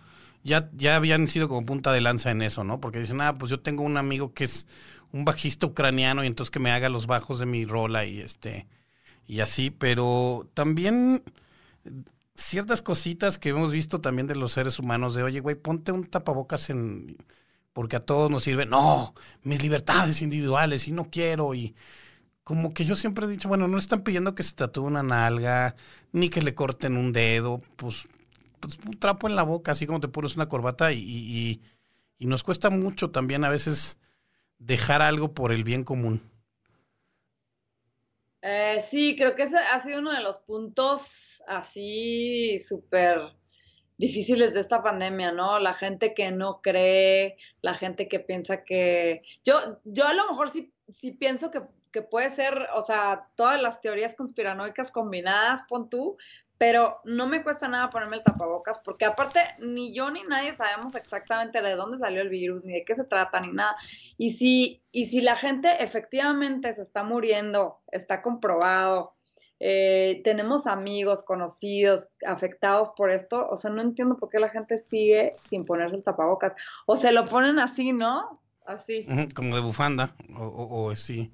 ya, 0.44 0.68
ya 0.74 0.96
habían 0.96 1.26
sido 1.26 1.48
como 1.48 1.64
punta 1.64 1.90
de 1.90 2.02
lanza 2.02 2.30
en 2.30 2.42
eso, 2.42 2.64
¿no? 2.64 2.80
Porque 2.82 3.00
dicen, 3.00 3.22
ah, 3.22 3.32
pues 3.32 3.50
yo 3.50 3.60
tengo 3.60 3.82
un 3.82 3.96
amigo 3.96 4.34
que 4.34 4.44
es 4.44 4.66
un 5.10 5.24
bajista 5.24 5.66
ucraniano 5.66 6.22
y 6.22 6.26
entonces 6.26 6.50
que 6.50 6.58
me 6.58 6.70
haga 6.70 6.90
los 6.90 7.06
bajos 7.06 7.38
de 7.38 7.46
mi 7.46 7.64
rola 7.64 8.04
y 8.04 8.20
este 8.20 8.66
y 9.26 9.40
así, 9.40 9.70
pero 9.70 10.50
también 10.52 11.22
ciertas 12.34 12.82
cositas 12.82 13.38
que 13.38 13.50
hemos 13.50 13.72
visto 13.72 14.02
también 14.02 14.26
de 14.26 14.36
los 14.36 14.52
seres 14.52 14.78
humanos 14.78 15.14
de, 15.14 15.22
oye, 15.22 15.40
güey, 15.40 15.54
ponte 15.54 15.92
un 15.92 16.04
tapabocas 16.04 16.68
en 16.68 17.16
porque 17.72 17.96
a 17.96 18.04
todos 18.04 18.30
nos 18.30 18.44
sirve. 18.44 18.66
No, 18.66 19.14
mis 19.42 19.62
libertades 19.62 20.22
individuales 20.22 20.88
y 20.88 20.92
no 20.92 21.10
quiero 21.10 21.54
y 21.54 21.74
como 22.44 22.74
que 22.74 22.84
yo 22.84 22.96
siempre 22.96 23.26
he 23.26 23.28
dicho, 23.28 23.48
bueno, 23.48 23.68
no 23.68 23.78
están 23.78 24.02
pidiendo 24.02 24.34
que 24.34 24.42
se 24.42 24.54
tatúe 24.54 24.82
una 24.82 25.02
nalga, 25.02 25.76
ni 26.10 26.28
que 26.28 26.42
le 26.42 26.54
corten 26.54 26.96
un 26.96 27.12
dedo, 27.12 27.62
pues 27.76 28.08
pues, 28.62 28.78
un 28.86 28.98
trapo 28.98 29.26
en 29.26 29.34
la 29.34 29.42
boca, 29.42 29.72
así 29.72 29.86
como 29.86 30.00
te 30.00 30.08
pones 30.08 30.36
una 30.36 30.48
corbata 30.48 30.92
y, 30.92 31.60
y, 32.18 32.26
nos 32.26 32.44
cuesta 32.44 32.70
mucho 32.70 33.10
también 33.10 33.44
a 33.44 33.50
veces 33.50 33.98
dejar 34.58 35.02
algo 35.02 35.34
por 35.34 35.50
el 35.50 35.64
bien 35.64 35.82
común. 35.82 36.22
Eh, 38.42 38.80
sí, 38.80 39.16
creo 39.16 39.34
que 39.34 39.42
ese 39.42 39.58
ha 39.58 39.80
sido 39.80 39.98
uno 39.98 40.12
de 40.12 40.22
los 40.22 40.38
puntos 40.38 41.42
así 41.48 42.56
súper 42.58 43.18
difíciles 44.02 44.52
de 44.52 44.60
esta 44.60 44.82
pandemia, 44.82 45.30
¿no? 45.30 45.60
La 45.60 45.72
gente 45.72 46.12
que 46.12 46.32
no 46.32 46.60
cree, 46.60 47.36
la 47.60 47.72
gente 47.72 48.08
que 48.08 48.18
piensa 48.18 48.64
que... 48.64 49.22
Yo, 49.44 49.78
yo 49.84 50.06
a 50.06 50.12
lo 50.12 50.26
mejor 50.26 50.50
sí, 50.50 50.74
sí 50.88 51.12
pienso 51.12 51.52
que, 51.52 51.62
que 51.92 52.02
puede 52.02 52.28
ser, 52.30 52.66
o 52.74 52.80
sea, 52.82 53.28
todas 53.36 53.62
las 53.62 53.80
teorías 53.80 54.16
conspiranoicas 54.16 54.90
combinadas, 54.90 55.62
pon 55.68 55.88
tú, 55.88 56.16
pero 56.58 57.00
no 57.04 57.28
me 57.28 57.44
cuesta 57.44 57.68
nada 57.68 57.90
ponerme 57.90 58.16
el 58.16 58.24
tapabocas 58.24 58.80
porque 58.80 59.04
aparte 59.04 59.40
ni 59.60 59.94
yo 59.94 60.10
ni 60.10 60.22
nadie 60.24 60.52
sabemos 60.52 60.96
exactamente 60.96 61.62
de 61.62 61.76
dónde 61.76 61.98
salió 61.98 62.22
el 62.22 62.28
virus, 62.28 62.64
ni 62.64 62.72
de 62.72 62.84
qué 62.84 62.96
se 62.96 63.04
trata, 63.04 63.40
ni 63.40 63.52
nada. 63.52 63.76
Y 64.18 64.30
si, 64.30 64.82
y 64.90 65.06
si 65.06 65.20
la 65.20 65.36
gente 65.36 65.68
efectivamente 65.82 66.72
se 66.72 66.82
está 66.82 67.04
muriendo, 67.04 67.80
está 67.92 68.20
comprobado, 68.20 69.14
eh, 69.64 70.22
tenemos 70.24 70.66
amigos, 70.66 71.22
conocidos, 71.22 72.08
afectados 72.26 72.88
por 72.96 73.12
esto, 73.12 73.48
o 73.48 73.56
sea, 73.56 73.70
no 73.70 73.80
entiendo 73.80 74.16
por 74.16 74.28
qué 74.28 74.40
la 74.40 74.48
gente 74.48 74.76
sigue 74.76 75.36
sin 75.48 75.64
ponerse 75.64 75.94
el 75.94 76.02
tapabocas. 76.02 76.52
O 76.84 76.96
se 76.96 77.12
lo 77.12 77.26
ponen 77.26 77.60
así, 77.60 77.92
¿no? 77.92 78.40
Así. 78.66 79.06
Como 79.36 79.54
de 79.54 79.62
bufanda, 79.62 80.16
o, 80.36 80.86
o, 80.86 80.96
sí. 80.96 81.30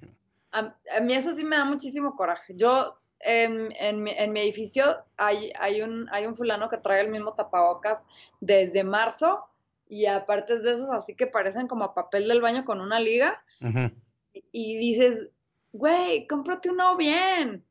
A, 0.52 0.75
a, 0.94 1.00
mí 1.00 1.14
eso 1.14 1.35
sí 1.35 1.42
me 1.42 1.56
da 1.56 1.64
muchísimo 1.64 2.16
coraje. 2.16 2.52
Yo 2.54 2.99
en, 3.20 3.73
en, 3.80 4.02
mi, 4.02 4.11
en, 4.11 4.30
mi, 4.35 4.40
edificio 4.40 4.85
hay, 5.16 5.50
hay, 5.58 5.80
un, 5.80 6.06
hay 6.12 6.26
un 6.26 6.35
fulano 6.35 6.68
que 6.68 6.76
trae 6.76 7.00
el 7.00 7.08
mismo 7.08 7.32
tapabocas 7.32 8.04
desde 8.40 8.85
marzo 8.85 9.42
y 9.88 10.04
aparte 10.04 10.58
de 10.61 10.73
esos 10.75 10.90
así 10.90 11.14
que 11.14 11.28
parecen 11.28 11.66
como 11.66 11.94
papel 11.94 12.28
del 12.28 12.42
baño 12.42 12.66
con 12.66 12.82
una 12.82 13.00
liga. 13.00 13.42
Uh-huh. 13.62 13.90
y, 14.35 14.44
y, 14.52 14.76
dices, 14.76 15.28
güey, 15.73 16.26
cómprate 16.26 16.68
uno 16.68 16.94
bien, 16.99 17.64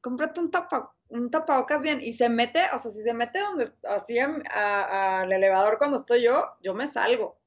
cómprate 0.00 0.40
un, 0.40 0.50
tapa, 0.50 0.94
un 1.08 1.30
tapabocas 1.30 1.82
bien. 1.82 2.00
Y 2.00 2.12
se 2.12 2.28
mete, 2.28 2.60
o 2.74 2.78
sea, 2.78 2.90
si 2.90 3.02
se 3.02 3.14
mete 3.14 3.40
donde, 3.40 3.70
así 3.88 4.18
al 4.18 5.32
elevador 5.32 5.78
cuando 5.78 5.98
estoy 5.98 6.22
yo, 6.24 6.46
yo 6.62 6.74
me 6.74 6.86
salgo. 6.86 7.38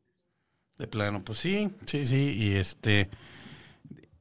De 0.78 0.88
plano, 0.88 1.24
pues 1.24 1.38
sí, 1.38 1.74
sí, 1.86 2.06
sí, 2.06 2.36
y 2.36 2.56
este 2.56 3.10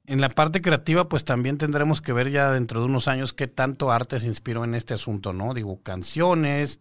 en 0.06 0.20
la 0.20 0.28
parte 0.28 0.60
creativa, 0.60 1.08
pues 1.08 1.24
también 1.24 1.58
tendremos 1.58 2.02
que 2.02 2.12
ver 2.12 2.30
ya 2.30 2.50
dentro 2.50 2.80
de 2.80 2.86
unos 2.86 3.08
años 3.08 3.32
qué 3.32 3.46
tanto 3.46 3.92
arte 3.92 4.18
se 4.18 4.26
inspiró 4.26 4.64
en 4.64 4.74
este 4.74 4.94
asunto, 4.94 5.32
¿no? 5.32 5.54
Digo, 5.54 5.80
canciones, 5.82 6.80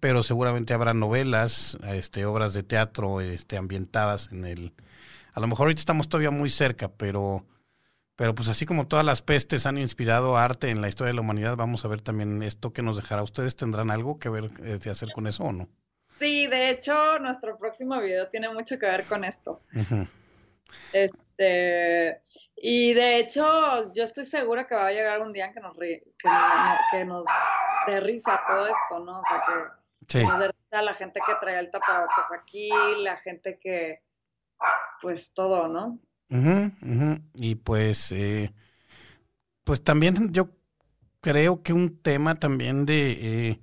pero 0.00 0.22
seguramente 0.22 0.74
habrá 0.74 0.92
novelas, 0.92 1.78
este, 1.84 2.26
obras 2.26 2.54
de 2.54 2.64
teatro 2.64 3.20
este, 3.20 3.56
ambientadas 3.56 4.32
en 4.32 4.44
el... 4.44 4.72
A 5.32 5.40
lo 5.40 5.46
mejor 5.46 5.66
ahorita 5.66 5.80
estamos 5.80 6.08
todavía 6.08 6.30
muy 6.30 6.50
cerca, 6.50 6.88
pero, 6.88 7.46
pero 8.16 8.34
pues 8.34 8.48
así 8.48 8.64
como 8.64 8.88
todas 8.88 9.04
las 9.04 9.20
pestes 9.20 9.66
han 9.66 9.76
inspirado 9.76 10.38
arte 10.38 10.70
en 10.70 10.80
la 10.80 10.88
historia 10.88 11.08
de 11.08 11.14
la 11.14 11.20
humanidad, 11.20 11.56
vamos 11.56 11.84
a 11.84 11.88
ver 11.88 12.00
también 12.00 12.42
esto 12.42 12.72
que 12.72 12.82
nos 12.82 12.96
dejará. 12.96 13.22
¿Ustedes 13.22 13.56
tendrán 13.56 13.90
algo 13.90 14.18
que 14.18 14.30
ver 14.30 14.44
eh, 14.64 14.78
de 14.82 14.90
hacer 14.90 15.12
con 15.12 15.26
eso 15.26 15.44
o 15.44 15.52
no? 15.52 15.68
Sí, 16.18 16.46
de 16.46 16.70
hecho, 16.70 17.18
nuestro 17.18 17.58
próximo 17.58 18.00
video 18.00 18.26
tiene 18.28 18.48
mucho 18.48 18.78
que 18.78 18.86
ver 18.86 19.04
con 19.04 19.22
esto. 19.22 19.60
Este, 20.92 22.22
y 22.56 22.94
de 22.94 23.18
hecho, 23.18 23.92
yo 23.92 24.04
estoy 24.04 24.24
segura 24.24 24.66
que 24.66 24.74
va 24.74 24.86
a 24.86 24.92
llegar 24.92 25.20
un 25.20 25.34
día 25.34 25.46
en 25.46 25.54
que 25.54 25.60
nos, 25.60 25.76
que, 25.76 26.02
que 26.90 27.04
nos 27.04 27.26
dé 27.86 28.00
risa 28.00 28.40
todo 28.46 28.66
esto, 28.66 28.98
¿no? 29.04 29.20
O 29.20 29.22
sea, 29.24 29.42
que, 29.46 30.18
sí. 30.18 30.26
nos 30.26 30.38
dé 30.38 30.48
risa 30.48 30.82
la 30.82 30.94
gente 30.94 31.20
que 31.26 31.34
trae 31.38 31.58
el 31.58 31.70
tapabocas 31.70 32.32
aquí, 32.32 32.70
la 33.02 33.18
gente 33.18 33.58
que, 33.58 34.00
pues 35.02 35.32
todo, 35.34 35.68
¿no? 35.68 35.98
Y 37.34 37.54
pues, 37.56 38.12
eh, 38.12 38.52
pues 39.64 39.82
también 39.82 40.32
yo 40.32 40.50
creo 41.20 41.62
que 41.62 41.72
un 41.72 41.98
tema 41.98 42.36
también 42.36 42.86
de, 42.86 43.50
eh, 43.50 43.60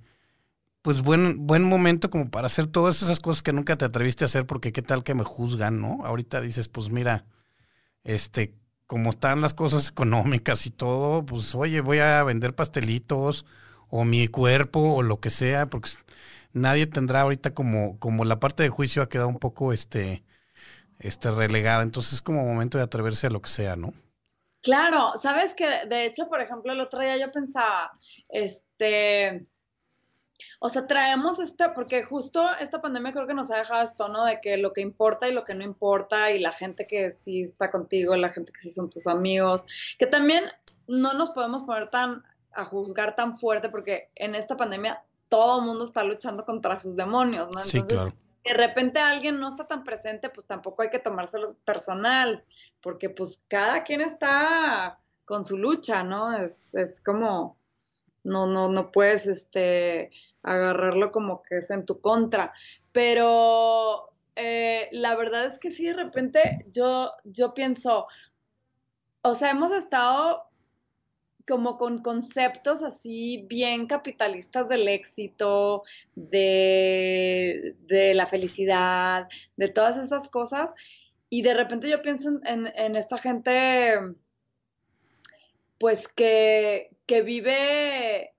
pues 0.82 1.02
buen, 1.02 1.46
buen 1.46 1.64
momento 1.64 2.10
como 2.10 2.30
para 2.30 2.46
hacer 2.46 2.66
todas 2.68 3.02
esas 3.02 3.20
cosas 3.20 3.42
que 3.42 3.52
nunca 3.54 3.76
te 3.76 3.86
atreviste 3.86 4.24
a 4.24 4.26
hacer 4.26 4.46
porque 4.46 4.72
qué 4.72 4.82
tal 4.82 5.04
que 5.04 5.14
me 5.14 5.24
juzgan, 5.24 5.80
¿no? 5.80 6.04
Ahorita 6.04 6.40
dices, 6.40 6.68
pues 6.68 6.90
mira, 6.90 7.26
este, 8.04 8.54
como 8.86 9.10
están 9.10 9.40
las 9.40 9.54
cosas 9.54 9.88
económicas 9.90 10.66
y 10.66 10.70
todo, 10.70 11.26
pues 11.26 11.54
oye, 11.54 11.80
voy 11.80 11.98
a 12.00 12.22
vender 12.24 12.54
pastelitos 12.54 13.46
o 13.88 14.04
mi 14.04 14.28
cuerpo 14.28 14.80
o 14.96 15.02
lo 15.02 15.20
que 15.20 15.30
sea, 15.30 15.68
porque 15.70 15.90
nadie 16.52 16.86
tendrá 16.86 17.22
ahorita 17.22 17.54
como, 17.54 17.98
como 17.98 18.24
la 18.24 18.40
parte 18.40 18.62
de 18.64 18.68
juicio 18.70 19.02
ha 19.02 19.08
quedado 19.08 19.28
un 19.28 19.38
poco 19.38 19.72
este, 19.72 20.24
este 21.04 21.30
relegada, 21.30 21.82
entonces 21.82 22.14
es 22.14 22.22
como 22.22 22.44
momento 22.44 22.78
de 22.78 22.84
atreverse 22.84 23.26
a 23.26 23.30
lo 23.30 23.40
que 23.42 23.48
sea, 23.48 23.76
¿no? 23.76 23.92
Claro, 24.62 25.12
sabes 25.20 25.54
que 25.54 25.66
de 25.86 26.06
hecho, 26.06 26.28
por 26.28 26.40
ejemplo, 26.40 26.72
el 26.72 26.80
otro 26.80 27.00
día 27.00 27.18
yo 27.18 27.30
pensaba, 27.30 27.92
este, 28.30 29.46
o 30.58 30.68
sea, 30.70 30.86
traemos 30.86 31.38
esta, 31.38 31.74
porque 31.74 32.02
justo 32.02 32.46
esta 32.58 32.80
pandemia 32.80 33.12
creo 33.12 33.26
que 33.26 33.34
nos 33.34 33.50
ha 33.50 33.58
dejado 33.58 33.82
esto, 33.82 34.08
¿no? 34.08 34.24
De 34.24 34.40
que 34.40 34.56
lo 34.56 34.72
que 34.72 34.80
importa 34.80 35.28
y 35.28 35.32
lo 35.32 35.44
que 35.44 35.54
no 35.54 35.62
importa, 35.62 36.30
y 36.30 36.38
la 36.38 36.52
gente 36.52 36.86
que 36.86 37.10
sí 37.10 37.42
está 37.42 37.70
contigo, 37.70 38.16
la 38.16 38.30
gente 38.30 38.52
que 38.52 38.60
sí 38.60 38.70
son 38.70 38.88
tus 38.88 39.06
amigos, 39.06 39.64
que 39.98 40.06
también 40.06 40.44
no 40.86 41.12
nos 41.12 41.30
podemos 41.30 41.62
poner 41.64 41.90
tan 41.90 42.24
a 42.52 42.64
juzgar 42.64 43.16
tan 43.16 43.36
fuerte, 43.36 43.68
porque 43.68 44.10
en 44.14 44.34
esta 44.34 44.56
pandemia 44.56 45.02
todo 45.28 45.60
el 45.60 45.66
mundo 45.66 45.84
está 45.84 46.04
luchando 46.04 46.44
contra 46.44 46.78
sus 46.78 46.96
demonios, 46.96 47.50
¿no? 47.50 47.58
Entonces, 47.58 47.82
sí, 47.82 47.86
claro. 47.86 48.12
De 48.44 48.52
repente 48.52 49.00
alguien 49.00 49.40
no 49.40 49.48
está 49.48 49.66
tan 49.66 49.84
presente, 49.84 50.28
pues 50.28 50.46
tampoco 50.46 50.82
hay 50.82 50.90
que 50.90 50.98
tomárselo 50.98 51.54
personal, 51.64 52.44
porque 52.82 53.08
pues 53.08 53.42
cada 53.48 53.84
quien 53.84 54.00
está 54.00 55.00
con 55.24 55.44
su 55.44 55.56
lucha, 55.56 56.04
¿no? 56.04 56.36
Es, 56.36 56.74
es 56.74 57.00
como, 57.00 57.58
no, 58.22 58.46
no, 58.46 58.68
no 58.68 58.90
puedes, 58.92 59.26
este, 59.26 60.10
agarrarlo 60.42 61.10
como 61.10 61.42
que 61.42 61.58
es 61.58 61.70
en 61.70 61.86
tu 61.86 62.00
contra. 62.00 62.52
Pero 62.92 64.12
eh, 64.36 64.88
la 64.92 65.16
verdad 65.16 65.46
es 65.46 65.58
que 65.58 65.70
sí, 65.70 65.86
de 65.86 65.94
repente 65.94 66.66
yo, 66.70 67.12
yo 67.24 67.54
pienso, 67.54 68.06
o 69.22 69.34
sea, 69.34 69.50
hemos 69.50 69.72
estado 69.72 70.44
como 71.46 71.76
con 71.78 72.02
conceptos 72.02 72.82
así 72.82 73.44
bien 73.48 73.86
capitalistas 73.86 74.68
del 74.68 74.88
éxito, 74.88 75.82
de, 76.14 77.76
de 77.80 78.14
la 78.14 78.26
felicidad, 78.26 79.28
de 79.56 79.68
todas 79.68 79.96
esas 79.98 80.28
cosas. 80.28 80.72
Y 81.28 81.42
de 81.42 81.54
repente 81.54 81.90
yo 81.90 82.00
pienso 82.02 82.40
en, 82.44 82.96
esta 82.96 83.18
gente, 83.18 83.94
pues 85.78 86.08
que, 86.08 86.90
que 87.06 87.22
vive 87.22 88.34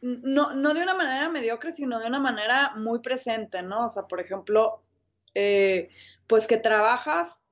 no, 0.00 0.54
no 0.54 0.74
de 0.74 0.82
una 0.82 0.94
manera 0.94 1.28
mediocre, 1.28 1.72
sino 1.72 1.98
de 1.98 2.06
una 2.06 2.20
manera 2.20 2.74
muy 2.76 3.00
presente, 3.00 3.62
¿no? 3.62 3.86
O 3.86 3.88
sea, 3.88 4.04
por 4.04 4.20
ejemplo, 4.20 4.78
eh, 5.34 5.88
pues 6.26 6.46
que 6.46 6.58
trabajas 6.58 7.42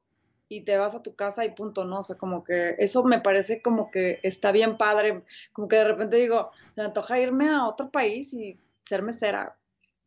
y 0.48 0.62
te 0.62 0.76
vas 0.76 0.94
a 0.94 1.02
tu 1.02 1.14
casa 1.14 1.44
y 1.44 1.54
punto, 1.54 1.84
¿no? 1.84 2.00
O 2.00 2.02
sea, 2.04 2.16
como 2.16 2.44
que 2.44 2.76
eso 2.78 3.02
me 3.04 3.20
parece 3.20 3.62
como 3.62 3.90
que 3.90 4.20
está 4.22 4.52
bien 4.52 4.76
padre, 4.76 5.22
como 5.52 5.68
que 5.68 5.76
de 5.76 5.84
repente 5.84 6.16
digo, 6.16 6.50
se 6.72 6.80
me 6.80 6.86
antoja 6.86 7.18
irme 7.18 7.50
a 7.50 7.66
otro 7.66 7.90
país 7.90 8.32
y 8.32 8.58
ser 8.82 9.02
mesera, 9.02 9.56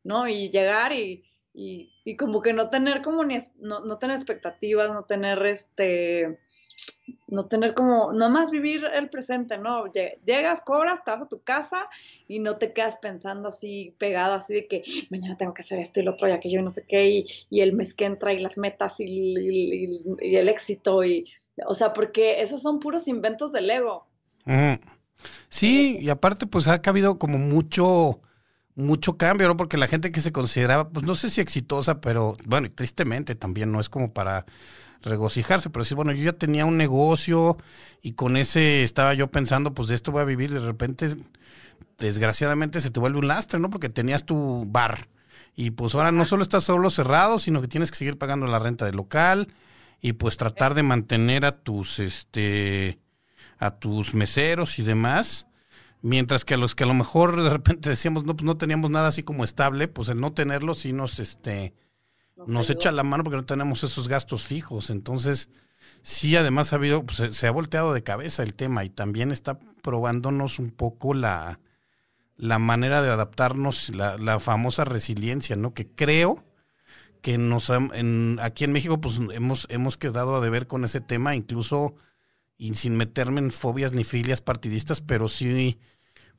¿no? 0.03 0.27
Y 0.27 0.50
llegar 0.50 0.93
y, 0.93 1.24
y, 1.53 2.15
como 2.18 2.41
que 2.41 2.53
no 2.53 2.70
tener 2.70 3.01
como 3.01 3.24
ni, 3.24 3.38
no, 3.60 3.82
no 3.82 3.98
tener 3.98 4.15
expectativas, 4.15 4.91
no 4.91 5.03
tener 5.03 5.46
este, 5.46 6.39
no 7.27 7.44
tener 7.44 7.74
como, 7.74 8.13
nomás 8.13 8.51
vivir 8.51 8.86
el 8.94 9.10
presente, 9.10 9.58
¿no? 9.58 9.86
Llegas, 10.25 10.62
cobras, 10.62 11.03
te 11.03 11.12
vas 11.12 11.22
a 11.24 11.27
tu 11.27 11.41
casa 11.41 11.88
y 12.27 12.39
no 12.39 12.58
te 12.58 12.74
quedas 12.74 12.98
pensando 12.98 13.50
así 13.50 13.96
pegado, 13.98 14.34
así 14.34 14.53
de 14.53 14.68
que 14.68 14.84
mañana 15.10 15.38
tengo 15.38 15.53
que 15.53 15.62
hacer 15.62 15.79
esto 15.79 16.00
y 16.00 16.03
lo 16.03 16.12
otro 16.12 16.29
y 16.29 16.32
aquello 16.32 16.60
y 16.60 16.63
no 16.63 16.70
sé 16.70 16.86
qué, 16.88 17.25
y, 17.50 17.62
el 17.62 17.74
mes 17.74 17.94
que 17.94 18.06
entra 18.06 18.34
y 18.34 18.39
las 18.39 18.58
metas 18.58 18.96
y, 19.00 19.86
el 20.22 20.50
éxito, 20.50 21.03
y, 21.03 21.25
o 21.65 21.74
sea, 21.74 21.94
porque 21.94 22.41
esos 22.41 22.62
son 22.62 22.79
puros 22.79 23.08
inventos 23.08 23.51
del 23.51 23.70
ego. 23.70 24.08
Sí, 25.50 25.98
y 26.00 26.10
aparte 26.10 26.48
pues 26.48 26.68
ha 26.68 26.82
habido 26.86 27.20
como 27.20 27.38
mucho 27.38 28.22
mucho 28.79 29.17
cambio, 29.17 29.48
¿no? 29.48 29.57
Porque 29.57 29.77
la 29.77 29.88
gente 29.88 30.12
que 30.12 30.21
se 30.21 30.31
consideraba, 30.31 30.89
pues 30.89 31.05
no 31.05 31.15
sé 31.15 31.29
si 31.29 31.41
exitosa, 31.41 32.01
pero 32.01 32.38
bueno, 32.45 32.69
tristemente 32.74 33.36
también 33.36 33.71
no 33.71 33.79
es 33.79 33.89
como 33.89 34.13
para 34.13 34.45
regocijarse, 35.01 35.69
pero 35.69 35.83
decir, 35.83 35.95
bueno, 35.95 36.12
yo 36.12 36.24
ya 36.24 36.33
tenía 36.33 36.65
un 36.65 36.77
negocio 36.77 37.57
y 38.01 38.13
con 38.13 38.38
ese 38.38 38.83
estaba 38.83 39.13
yo 39.13 39.27
pensando, 39.31 39.74
pues 39.74 39.88
de 39.89 39.95
esto 39.95 40.12
voy 40.12 40.21
a 40.21 40.25
vivir, 40.25 40.51
de 40.51 40.59
repente, 40.59 41.09
desgraciadamente 41.98 42.79
se 42.79 42.91
te 42.91 43.00
vuelve 43.00 43.19
un 43.19 43.27
lastre, 43.27 43.59
¿no? 43.59 43.69
Porque 43.69 43.89
tenías 43.89 44.25
tu 44.25 44.65
bar 44.67 45.07
y 45.55 45.71
pues 45.71 45.95
ahora 45.95 46.12
no 46.12 46.25
solo 46.25 46.43
estás 46.43 46.63
solo 46.63 46.89
cerrado, 46.89 47.39
sino 47.39 47.62
que 47.62 47.67
tienes 47.67 47.91
que 47.91 47.98
seguir 47.98 48.17
pagando 48.17 48.48
la 48.48 48.59
renta 48.59 48.86
del 48.86 48.95
local 48.95 49.50
y 50.01 50.13
pues 50.13 50.38
tratar 50.38 50.74
de 50.74 50.83
mantener 50.83 51.43
a 51.45 51.57
tus, 51.57 52.00
este, 52.00 53.00
a 53.57 53.71
tus 53.71 54.13
meseros 54.13 54.79
y 54.79 54.83
demás. 54.83 55.48
Mientras 56.01 56.46
que 56.46 56.53
a 56.53 56.58
los 56.58 56.75
que 56.75 56.86
a 56.86 56.88
lo 56.88 56.94
mejor 56.94 57.41
de 57.41 57.50
repente 57.50 57.89
decíamos, 57.89 58.24
no, 58.24 58.36
pues 58.36 58.46
no 58.46 58.58
teníamos 58.58 58.89
nada 58.89 59.10
así 59.10 59.24
como 59.24 59.44
estable, 59.44 59.88
pues 59.88 60.10
el 60.10 60.20
no 60.20 60.34
tenerlo 60.34 60.74
sí 60.74 60.94
nos, 60.94 61.20
este, 61.20 61.74
nos, 62.36 62.48
nos 62.48 62.70
echa 62.70 62.91
la 62.91 63.03
mano 63.03 63.24
porque 63.24 63.38
no 63.38 63.46
tenemos 63.46 63.84
esos 63.84 64.08
gastos 64.08 64.44
fijos. 64.44 64.89
Entonces, 64.89 65.50
sí, 66.01 66.36
además 66.36 66.74
ha 66.74 66.77
habido, 66.77 67.06
pues, 67.06 67.18
se, 67.18 67.34
se, 67.34 67.48
ha 67.48 67.51
volteado 67.51 67.94
de 67.94 68.03
cabeza 68.03 68.44
el 68.44 68.53
tema 68.53 68.86
y 68.86 68.89
también 68.89 69.32
está 69.32 69.60
probándonos 69.82 70.60
un 70.60 70.72
poco 70.72 71.13
la, 71.13 71.60
la 72.39 72.58
manera 72.58 73.01
de 73.01 73.10
adaptarnos, 73.10 73.94
la, 73.96 74.18
la, 74.18 74.39
famosa 74.39 74.86
resiliencia, 74.86 75.58
¿no? 75.58 75.74
Que 75.74 75.88
creo 75.88 76.44
que 77.22 77.38
nos 77.38 77.70
en, 77.70 78.39
aquí 78.41 78.63
en 78.63 78.72
México, 78.72 79.01
pues 79.01 79.20
hemos, 79.34 79.68
hemos 79.70 79.98
quedado 79.98 80.38
a 80.38 80.39
deber 80.39 80.68
con 80.68 80.86
ese 80.86 81.01
tema, 81.01 81.36
incluso 81.36 81.96
y 82.60 82.75
sin 82.75 82.98
meterme 82.98 83.39
en 83.39 83.50
fobias 83.50 83.94
ni 83.94 84.04
filias 84.04 84.42
partidistas, 84.42 85.01
pero 85.01 85.30
sí 85.30 85.80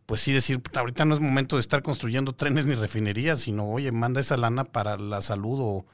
pues 0.05 0.21
sí 0.21 0.33
decir, 0.33 0.61
ahorita 0.75 1.05
no 1.05 1.15
es 1.15 1.21
momento 1.21 1.57
de 1.57 1.61
estar 1.61 1.83
construyendo 1.83 2.35
trenes 2.35 2.67
ni 2.67 2.75
refinerías, 2.75 3.41
sino, 3.41 3.71
oye, 3.71 3.93
manda 3.93 4.21
esa 4.21 4.37
lana 4.37 4.65
para 4.65 4.99
la 4.99 5.23
salud 5.23 5.59
o, 5.61 5.87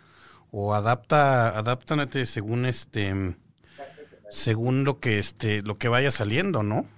o 0.50 0.74
adapta, 0.74 1.50
adáptate 1.50 2.24
según 2.24 2.64
este, 2.64 3.36
según 4.30 4.84
lo 4.84 5.00
que 5.00 5.18
este, 5.18 5.62
lo 5.62 5.76
que 5.76 5.88
vaya 5.88 6.10
saliendo, 6.10 6.62
¿no? 6.62 6.88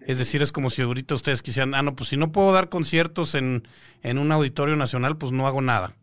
Es 0.00 0.18
decir, 0.18 0.42
es 0.42 0.50
como 0.50 0.70
si 0.70 0.82
ahorita 0.82 1.14
ustedes 1.14 1.40
quisieran, 1.40 1.74
ah, 1.74 1.82
no, 1.82 1.94
pues 1.94 2.10
si 2.10 2.16
no 2.16 2.32
puedo 2.32 2.52
dar 2.52 2.68
conciertos 2.68 3.36
en, 3.36 3.66
en 4.02 4.18
un 4.18 4.32
auditorio 4.32 4.74
nacional, 4.74 5.16
pues 5.16 5.30
no 5.30 5.46
hago 5.46 5.62
nada. 5.62 5.94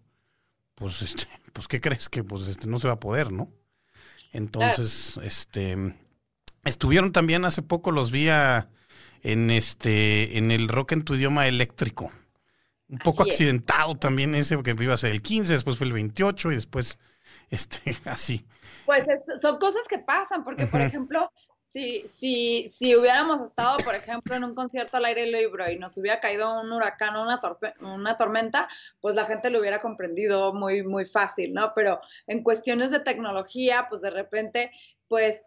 Pues, 0.75 1.01
este, 1.01 1.27
pues, 1.51 1.67
¿qué 1.67 1.81
crees? 1.81 2.07
Que 2.07 2.23
pues 2.23 2.47
este 2.47 2.67
no 2.67 2.79
se 2.79 2.87
va 2.87 2.93
a 2.93 2.99
poder, 3.01 3.31
¿no? 3.33 3.49
Entonces, 4.31 5.19
este 5.23 5.93
estuvieron 6.67 7.11
también 7.11 7.45
hace 7.45 7.61
poco, 7.61 7.91
los 7.91 8.11
vi 8.11 8.29
en 9.23 9.51
este, 9.51 10.37
en 10.37 10.51
el 10.51 10.67
rock 10.67 10.93
en 10.93 11.03
tu 11.03 11.15
idioma 11.15 11.47
eléctrico. 11.47 12.11
Un 12.89 12.99
poco 12.99 13.23
accidentado 13.23 13.95
también 13.95 14.33
ese, 14.33 14.55
porque 14.55 14.75
iba 14.79 14.93
a 14.93 14.97
ser 14.97 15.11
el 15.11 15.21
15, 15.21 15.53
después 15.53 15.77
fue 15.77 15.87
el 15.87 15.93
28 15.93 16.51
y 16.51 16.55
después, 16.55 16.97
este, 17.49 17.81
así. 18.05 18.45
Pues 18.85 19.05
son 19.41 19.59
cosas 19.59 19.87
que 19.89 19.99
pasan, 19.99 20.43
porque 20.43 20.67
por 20.67 20.79
ejemplo, 20.79 21.29
si, 21.67 22.07
si, 22.07 22.69
si 22.69 22.95
hubiéramos 22.95 23.41
estado, 23.41 23.77
por 23.83 23.93
ejemplo, 23.93 24.35
en 24.35 24.45
un 24.45 24.55
concierto 24.55 24.95
al 24.95 25.05
aire 25.05 25.27
libre 25.27 25.73
y 25.73 25.77
nos 25.77 25.97
hubiera 25.97 26.21
caído 26.21 26.61
un 26.61 26.71
huracán 26.71 27.15
o 27.17 27.23
una, 27.23 27.39
una 27.81 28.15
tormenta, 28.15 28.69
pues 29.01 29.15
la 29.15 29.25
gente 29.25 29.49
lo 29.49 29.59
hubiera 29.59 29.81
comprendido 29.81 30.53
muy, 30.53 30.83
muy 30.83 31.03
fácil, 31.03 31.53
¿no? 31.53 31.73
Pero 31.75 31.99
en 32.25 32.41
cuestiones 32.41 32.89
de 32.91 33.01
tecnología, 33.01 33.87
pues 33.89 34.01
de 34.01 34.11
repente, 34.11 34.71
pues, 35.09 35.45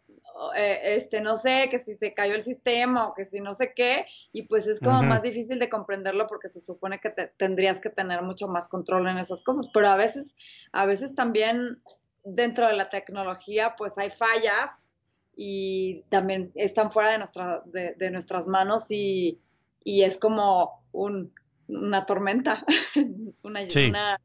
eh, 0.56 0.94
este, 0.94 1.20
no 1.20 1.36
sé, 1.36 1.68
que 1.70 1.78
si 1.78 1.94
se 1.94 2.14
cayó 2.14 2.34
el 2.34 2.42
sistema 2.42 3.08
o 3.08 3.14
que 3.14 3.24
si 3.24 3.40
no 3.40 3.54
sé 3.54 3.72
qué, 3.74 4.06
y 4.32 4.42
pues 4.42 4.66
es 4.66 4.80
como 4.80 5.02
más 5.02 5.22
difícil 5.22 5.58
de 5.58 5.68
comprenderlo 5.68 6.26
porque 6.26 6.48
se 6.48 6.60
supone 6.60 7.00
que 7.00 7.10
tendrías 7.36 7.80
que 7.80 7.90
tener 7.90 8.22
mucho 8.22 8.48
más 8.48 8.68
control 8.68 9.08
en 9.08 9.18
esas 9.18 9.42
cosas, 9.42 9.68
pero 9.72 9.88
a 9.88 9.96
veces, 9.96 10.36
a 10.72 10.86
veces 10.86 11.14
también 11.14 11.82
dentro 12.24 12.66
de 12.66 12.74
la 12.74 12.88
tecnología, 12.88 13.74
pues 13.76 13.98
hay 13.98 14.10
fallas 14.10 14.96
y 15.34 16.02
también 16.08 16.50
están 16.54 16.92
fuera 16.92 17.10
de, 17.10 17.18
nuestra, 17.18 17.62
de, 17.66 18.10
nuestras 18.10 18.46
manos 18.46 18.90
y, 18.90 19.40
es 19.84 20.18
como 20.18 20.82
un, 20.92 21.32
una 21.68 22.06
tormenta, 22.06 22.64
una, 23.42 24.18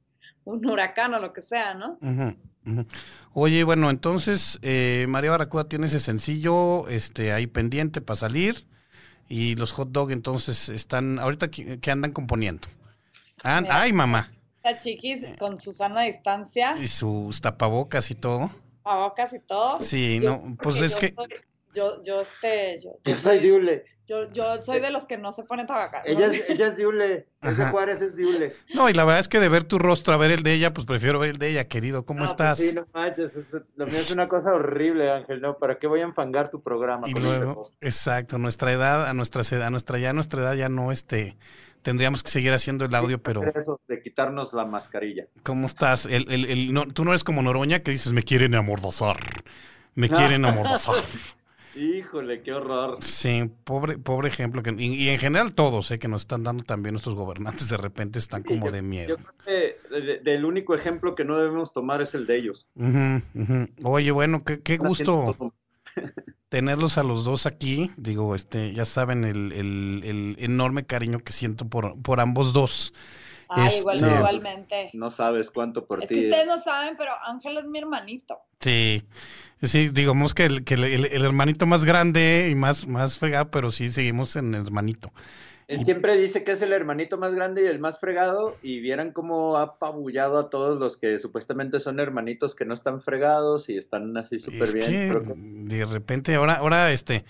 un 0.43 0.65
huracán 0.65 1.13
o 1.13 1.19
lo 1.19 1.33
que 1.33 1.41
sea, 1.41 1.73
¿no? 1.73 1.97
Oye, 3.33 3.63
bueno, 3.63 3.89
entonces 3.89 4.59
eh, 4.61 5.05
María 5.09 5.31
Barracuda 5.31 5.67
tiene 5.67 5.87
ese 5.87 5.99
sencillo 5.99 6.87
este, 6.87 7.33
ahí 7.33 7.47
pendiente 7.47 8.01
para 8.01 8.17
salir 8.17 8.55
y 9.27 9.55
los 9.55 9.71
hot 9.71 9.89
dog 9.89 10.11
entonces 10.11 10.69
están, 10.69 11.19
ahorita 11.19 11.49
que 11.49 11.91
andan 11.91 12.11
componiendo. 12.11 12.67
ay, 13.43 13.93
mamá. 13.93 14.31
La 14.63 14.79
chiquis 14.79 15.23
con 15.37 15.59
su 15.59 15.73
sana 15.73 16.03
distancia. 16.03 16.77
Y 16.77 16.87
sus 16.87 17.41
tapabocas 17.41 18.09
y 18.09 18.15
todo 18.15 18.49
bocas 18.93 19.33
y 19.33 19.39
todo. 19.39 19.81
Sí, 19.81 20.19
no, 20.21 20.55
pues 20.61 20.79
es 20.81 20.95
que... 20.95 21.15
yo, 21.73 22.01
yo, 22.03 22.21
este, 22.21 22.79
yo, 22.79 22.91
yo, 23.03 23.17
soy 23.17 23.39
Diule. 23.39 23.85
Yo, 24.07 24.27
yo 24.27 24.61
soy 24.61 24.79
de 24.79 24.91
los 24.91 25.05
que 25.05 25.17
no 25.17 25.31
se 25.31 25.43
ponen 25.43 25.65
tabacar. 25.65 26.03
Ella, 26.05 26.27
es, 26.27 26.49
ella 26.49 26.67
es 26.67 26.77
Diule, 26.77 27.27
es 27.41 27.57
de 27.57 27.65
Juárez, 27.65 28.01
es 28.01 28.15
Diule. 28.15 28.53
No, 28.75 28.87
y 28.87 28.93
la 28.93 29.03
verdad 29.03 29.19
es 29.19 29.27
que 29.27 29.39
de 29.39 29.49
ver 29.49 29.63
tu 29.63 29.79
rostro 29.79 30.13
a 30.13 30.17
ver 30.17 30.29
el 30.29 30.43
de 30.43 30.53
ella, 30.53 30.73
pues 30.73 30.85
prefiero 30.85 31.17
ver 31.17 31.31
el 31.31 31.37
de 31.37 31.49
ella, 31.49 31.67
querido. 31.67 32.05
¿Cómo 32.05 32.19
pues 32.19 32.31
estás? 32.31 32.59
sí, 32.59 32.73
no 32.75 32.85
manches, 32.93 33.35
es, 33.35 33.53
lo 33.75 33.85
mío 33.87 33.97
es 33.97 34.11
una 34.11 34.27
cosa 34.27 34.53
horrible, 34.53 35.09
Ángel, 35.09 35.41
¿no? 35.41 35.57
¿Para 35.57 35.79
qué 35.79 35.87
voy 35.87 36.01
a 36.01 36.03
enfangar 36.03 36.49
tu 36.49 36.61
programa? 36.61 37.09
Y 37.09 37.13
luego, 37.13 37.67
exacto, 37.81 38.37
nuestra 38.37 38.71
edad, 38.71 39.07
a 39.07 39.13
nuestra 39.13 39.41
edad, 39.41 39.63
a 39.63 39.69
nuestra 39.71 39.97
ya 39.97 40.13
nuestra 40.13 40.41
edad 40.41 40.53
ya 40.53 40.69
no, 40.69 40.91
este 40.91 41.35
tendríamos 41.81 42.23
que 42.23 42.31
seguir 42.31 42.51
haciendo 42.51 42.85
el 42.85 42.95
audio, 42.95 43.21
pero... 43.21 43.41
de 43.87 44.01
quitarnos 44.01 44.53
la 44.53 44.65
mascarilla. 44.65 45.25
¿Cómo 45.43 45.67
estás? 45.67 46.07
El, 46.07 46.31
el, 46.31 46.45
el, 46.45 46.73
no, 46.73 46.87
tú 46.87 47.05
no 47.05 47.11
eres 47.11 47.23
como 47.23 47.43
Noroña 47.43 47.81
que 47.81 47.91
dices, 47.91 48.11
me 48.11 48.23
quieren 48.23 48.55
amordazar, 48.55 49.17
me 49.93 50.09
quieren 50.09 50.45
amordazar. 50.45 50.95
Híjole, 51.75 52.41
qué 52.41 52.53
horror. 52.53 52.97
Sí, 53.01 53.51
pobre, 53.63 53.97
pobre 53.97 54.29
ejemplo. 54.29 54.63
Que, 54.63 54.73
y, 54.77 55.09
en 55.09 55.19
general 55.19 55.53
todos, 55.53 55.91
eh, 55.91 55.99
que 55.99 56.07
nos 56.07 56.23
están 56.23 56.43
dando 56.43 56.63
también 56.63 56.93
nuestros 56.93 57.15
gobernantes, 57.15 57.69
de 57.69 57.77
repente 57.77 58.19
están 58.19 58.43
como 58.43 58.71
de 58.71 58.81
miedo. 58.81 59.09
Yo 59.09 59.17
creo 59.17 59.79
que 59.89 60.19
del 60.23 60.45
único 60.45 60.75
ejemplo 60.75 61.15
que 61.15 61.25
no 61.25 61.37
debemos 61.37 61.73
tomar 61.73 62.01
es 62.01 62.15
el 62.15 62.25
de 62.25 62.37
ellos. 62.37 62.69
Oye, 63.83 64.11
bueno, 64.11 64.43
qué, 64.43 64.61
qué 64.61 64.77
gusto 64.77 65.53
tenerlos 66.49 66.97
a 66.97 67.03
los 67.03 67.25
dos 67.25 67.45
aquí. 67.45 67.91
Digo, 67.97 68.35
este, 68.35 68.73
ya 68.73 68.85
saben 68.85 69.25
el, 69.25 69.51
el, 69.51 70.35
enorme 70.39 70.85
cariño 70.85 71.19
que 71.19 71.33
siento 71.33 71.67
por, 71.67 72.01
por 72.01 72.21
ambos 72.21 72.53
dos. 72.53 72.93
Ah, 73.49 73.69
igualmente. 73.77 74.89
No 74.93 75.09
sabes 75.09 75.51
cuánto 75.51 75.85
por 75.85 76.03
es 76.03 76.09
ti. 76.09 76.15
Que 76.15 76.25
ustedes 76.25 76.47
no 76.47 76.61
saben, 76.61 76.95
pero 76.97 77.11
Ángel 77.25 77.57
es 77.57 77.65
mi 77.65 77.79
hermanito. 77.79 78.39
Sí. 78.59 79.03
Sí, 79.61 79.89
digamos 79.89 80.33
que 80.33 80.45
el, 80.45 80.63
que 80.63 80.75
el, 80.75 81.23
hermanito 81.23 81.65
más 81.65 81.85
grande 81.85 82.49
y 82.51 82.55
más, 82.55 82.87
más 82.87 83.17
fregado, 83.17 83.49
pero 83.51 83.71
sí 83.71 83.89
seguimos 83.89 84.35
en 84.35 84.53
el 84.53 84.61
hermanito. 84.61 85.11
Él 85.67 85.83
siempre 85.83 86.15
dice 86.17 86.43
que 86.43 86.51
es 86.51 86.61
el 86.61 86.73
hermanito 86.73 87.17
más 87.17 87.33
grande 87.33 87.63
y 87.63 87.65
el 87.65 87.79
más 87.79 87.99
fregado, 87.99 88.55
y 88.61 88.81
vieran 88.81 89.11
cómo 89.11 89.57
ha 89.57 89.63
apabullado 89.63 90.37
a 90.37 90.49
todos 90.51 90.79
los 90.79 90.95
que 90.97 91.17
supuestamente 91.17 91.79
son 91.79 91.99
hermanitos 91.99 92.53
que 92.53 92.65
no 92.65 92.75
están 92.75 93.01
fregados 93.01 93.69
y 93.69 93.77
están 93.77 94.15
así 94.17 94.37
súper 94.37 94.71
bien. 94.73 95.65
De 95.65 95.85
repente, 95.85 96.35
ahora, 96.35 96.55
ahora, 96.55 96.91
este, 96.91 97.25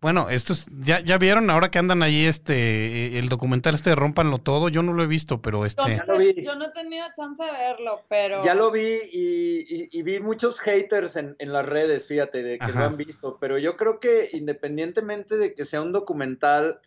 bueno, 0.00 0.30
estos, 0.30 0.66
ya, 0.78 1.00
ya 1.00 1.18
vieron 1.18 1.50
ahora 1.50 1.70
que 1.70 1.78
andan 1.80 2.02
ahí, 2.02 2.24
este, 2.24 3.18
el 3.18 3.28
documental 3.28 3.74
este 3.74 3.90
de 3.90 3.96
Rompanlo 3.96 4.38
Todo, 4.38 4.68
yo 4.68 4.82
no 4.84 4.92
lo 4.92 5.02
he 5.02 5.08
visto, 5.08 5.42
pero 5.42 5.66
este. 5.66 5.96
Yo, 5.96 6.54
no 6.54 6.66
he 6.66 6.72
tenido 6.72 7.04
chance 7.16 7.42
de 7.42 7.50
verlo, 7.50 8.02
pero. 8.08 8.44
Ya 8.44 8.54
lo 8.54 8.70
vi 8.70 8.96
y, 9.12 10.02
vi 10.02 10.20
muchos 10.20 10.60
haters 10.60 11.16
en, 11.16 11.36
las 11.40 11.66
redes, 11.66 12.06
fíjate, 12.06 12.44
de 12.44 12.58
que 12.58 12.72
lo 12.72 12.84
han 12.84 12.96
visto, 12.96 13.38
pero 13.40 13.58
yo 13.58 13.76
creo 13.76 13.98
que 13.98 14.30
independientemente 14.32 15.36
de 15.36 15.52
que 15.52 15.64
sea 15.64 15.82
un 15.82 15.92
documental 15.92 16.80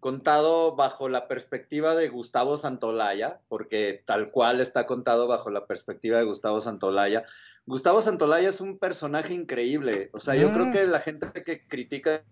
contado 0.00 0.74
bajo 0.74 1.08
la 1.08 1.28
perspectiva 1.28 1.94
de 1.94 2.08
Gustavo 2.08 2.56
Santolaya, 2.56 3.40
porque 3.48 4.02
tal 4.04 4.30
cual 4.30 4.60
está 4.60 4.86
contado 4.86 5.28
bajo 5.28 5.50
la 5.50 5.66
perspectiva 5.66 6.18
de 6.18 6.24
Gustavo 6.24 6.60
Santolaya. 6.60 7.24
Gustavo 7.64 8.00
Santolaya 8.02 8.48
es 8.48 8.60
un 8.60 8.78
personaje 8.78 9.34
increíble, 9.34 10.10
o 10.12 10.20
sea, 10.20 10.34
yo 10.34 10.52
creo 10.52 10.66
mm. 10.66 10.72
que 10.72 10.86
la 10.86 11.00
gente 11.00 11.44
que 11.44 11.66
critica 11.66 12.22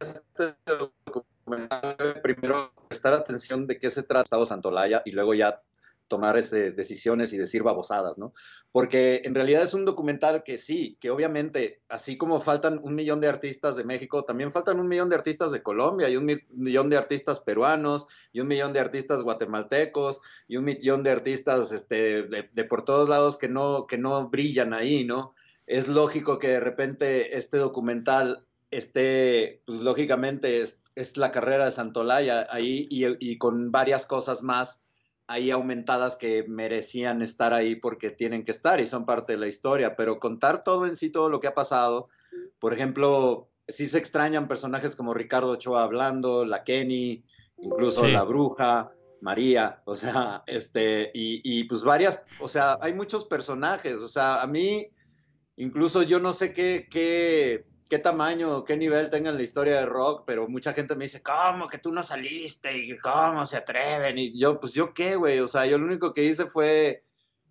este 0.00 0.56
documental 1.06 2.20
primero 2.22 2.72
prestar 2.88 3.14
atención 3.14 3.66
de 3.66 3.78
qué 3.78 3.90
se 3.90 4.02
trata 4.02 4.22
Gustavo 4.22 4.46
Santolaya 4.46 5.02
y 5.04 5.12
luego 5.12 5.34
ya 5.34 5.62
tomar 6.08 6.38
ese, 6.38 6.72
decisiones 6.72 7.32
y 7.32 7.38
decir 7.38 7.62
babosadas, 7.62 8.18
¿no? 8.18 8.32
Porque 8.72 9.20
en 9.24 9.34
realidad 9.34 9.62
es 9.62 9.74
un 9.74 9.84
documental 9.84 10.42
que 10.42 10.58
sí, 10.58 10.96
que 11.00 11.10
obviamente, 11.10 11.82
así 11.88 12.16
como 12.16 12.40
faltan 12.40 12.80
un 12.82 12.94
millón 12.94 13.20
de 13.20 13.28
artistas 13.28 13.76
de 13.76 13.84
México, 13.84 14.24
también 14.24 14.50
faltan 14.50 14.80
un 14.80 14.88
millón 14.88 15.10
de 15.10 15.16
artistas 15.16 15.52
de 15.52 15.62
Colombia 15.62 16.08
y 16.08 16.16
un 16.16 16.40
millón 16.50 16.88
de 16.88 16.96
artistas 16.96 17.40
peruanos 17.40 18.06
y 18.32 18.40
un 18.40 18.48
millón 18.48 18.72
de 18.72 18.80
artistas 18.80 19.22
guatemaltecos 19.22 20.20
y 20.48 20.56
un 20.56 20.64
millón 20.64 21.02
de 21.02 21.10
artistas 21.10 21.70
este, 21.72 22.22
de, 22.22 22.64
por 22.64 22.84
todos 22.84 23.08
lados 23.08 23.36
que 23.36 23.48
no, 23.48 23.86
que 23.86 23.98
no 23.98 24.28
brillan 24.28 24.72
ahí, 24.72 25.04
¿no? 25.04 25.34
Es 25.66 25.86
lógico 25.86 26.38
que 26.38 26.48
de 26.48 26.60
repente 26.60 27.36
este 27.36 27.58
documental 27.58 28.47
esté, 28.70 29.62
pues 29.66 29.80
lógicamente 29.80 30.62
es, 30.62 30.80
la 31.16 31.30
carrera 31.30 31.66
de 31.66 31.70
Santolaya 31.70 32.46
ahí 32.50 32.86
y, 32.90 33.04
y 33.20 33.38
con 33.38 33.70
varias 33.70 34.04
cosas 34.06 34.42
más 34.42 34.82
ahí 35.28 35.50
aumentadas 35.50 36.16
que 36.16 36.44
merecían 36.48 37.22
estar 37.22 37.52
ahí 37.52 37.76
porque 37.76 38.10
tienen 38.10 38.42
que 38.42 38.50
estar 38.50 38.80
y 38.80 38.86
son 38.86 39.04
parte 39.04 39.34
de 39.34 39.38
la 39.38 39.46
historia, 39.46 39.94
pero 39.94 40.18
contar 40.18 40.64
todo 40.64 40.86
en 40.86 40.96
sí, 40.96 41.10
todo 41.10 41.28
lo 41.28 41.38
que 41.38 41.46
ha 41.46 41.54
pasado, 41.54 42.08
por 42.58 42.72
ejemplo, 42.72 43.48
sí 43.68 43.86
se 43.86 43.98
extrañan 43.98 44.48
personajes 44.48 44.96
como 44.96 45.12
Ricardo 45.12 45.50
Ochoa 45.50 45.82
hablando, 45.82 46.46
la 46.46 46.64
Kenny, 46.64 47.24
incluso 47.58 48.06
la 48.08 48.22
bruja, 48.22 48.90
María, 49.20 49.82
o 49.84 49.96
sea, 49.96 50.42
este, 50.46 51.10
y, 51.12 51.42
y 51.44 51.64
pues 51.64 51.84
varias, 51.84 52.24
o 52.40 52.48
sea, 52.48 52.78
hay 52.80 52.94
muchos 52.94 53.26
personajes, 53.26 53.96
o 53.96 54.08
sea, 54.08 54.40
a 54.42 54.46
mí, 54.46 54.88
incluso 55.56 56.02
yo 56.02 56.20
no 56.20 56.32
sé 56.32 56.54
qué, 56.54 56.88
qué 56.90 57.66
qué 57.88 57.98
tamaño, 57.98 58.64
qué 58.64 58.76
nivel 58.76 59.10
tengan 59.10 59.36
la 59.36 59.42
historia 59.42 59.76
de 59.76 59.86
rock, 59.86 60.24
pero 60.26 60.48
mucha 60.48 60.74
gente 60.74 60.94
me 60.94 61.04
dice, 61.04 61.22
¿cómo 61.22 61.68
que 61.68 61.78
tú 61.78 61.92
no 61.92 62.02
saliste? 62.02 62.76
¿Y 62.76 62.98
cómo 62.98 63.46
se 63.46 63.56
atreven? 63.56 64.18
Y 64.18 64.38
yo, 64.38 64.60
pues 64.60 64.72
yo 64.72 64.92
qué, 64.92 65.16
güey, 65.16 65.40
o 65.40 65.46
sea, 65.46 65.66
yo 65.66 65.78
lo 65.78 65.86
único 65.86 66.12
que 66.12 66.24
hice 66.24 66.46
fue 66.46 67.02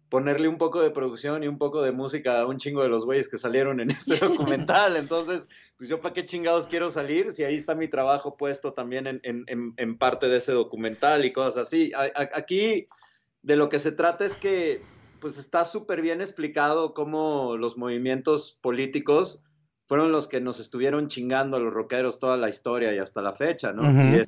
ponerle 0.10 0.48
un 0.48 0.58
poco 0.58 0.82
de 0.82 0.92
producción 0.92 1.44
y 1.44 1.48
un 1.48 1.58
poco 1.58 1.82
de 1.82 1.92
música 1.92 2.40
a 2.40 2.46
un 2.46 2.58
chingo 2.58 2.82
de 2.82 2.88
los 2.88 3.04
güeyes 3.04 3.28
que 3.28 3.38
salieron 3.38 3.80
en 3.80 3.92
este 3.92 4.16
documental. 4.26 4.96
Entonces, 4.96 5.48
pues 5.78 5.90
yo 5.90 6.00
para 6.00 6.14
qué 6.14 6.26
chingados 6.26 6.68
quiero 6.68 6.92
salir 6.92 7.32
si 7.32 7.44
ahí 7.44 7.56
está 7.56 7.76
mi 7.76 7.88
trabajo 7.88 8.38
puesto 8.38 8.74
también 8.74 9.08
en, 9.08 9.22
en, 9.24 9.74
en 9.76 9.98
parte 9.98 10.28
de 10.28 10.38
ese 10.38 10.54
documental 10.54 11.26
y 11.26 11.34
cosas 11.34 11.68
así. 11.68 11.92
aquí 11.96 12.88
de 13.42 13.56
lo 13.56 13.70
que 13.70 13.80
se 13.80 13.92
trata 13.92 14.24
es 14.24 14.38
que 14.38 14.82
pues 15.20 15.38
está 15.38 15.66
súper 15.66 16.02
bien 16.02 16.22
explicado 16.22 16.94
cómo 16.94 17.58
los 17.58 17.76
movimientos 17.76 18.60
políticos 18.62 19.44
fueron 19.88 20.12
los 20.12 20.28
que 20.28 20.42
nos 20.42 20.60
estuvieron 20.60 21.08
chingando 21.08 21.58
a 21.58 21.60
los 21.60 21.74
rockeros 21.74 22.20
toda 22.20 22.38
la 22.38 22.50
historia 22.50 22.94
y 22.94 23.00
hasta 23.00 23.22
la 23.22 23.34
fecha, 23.34 23.74
¿no? 23.74 23.84
y, 23.84 24.28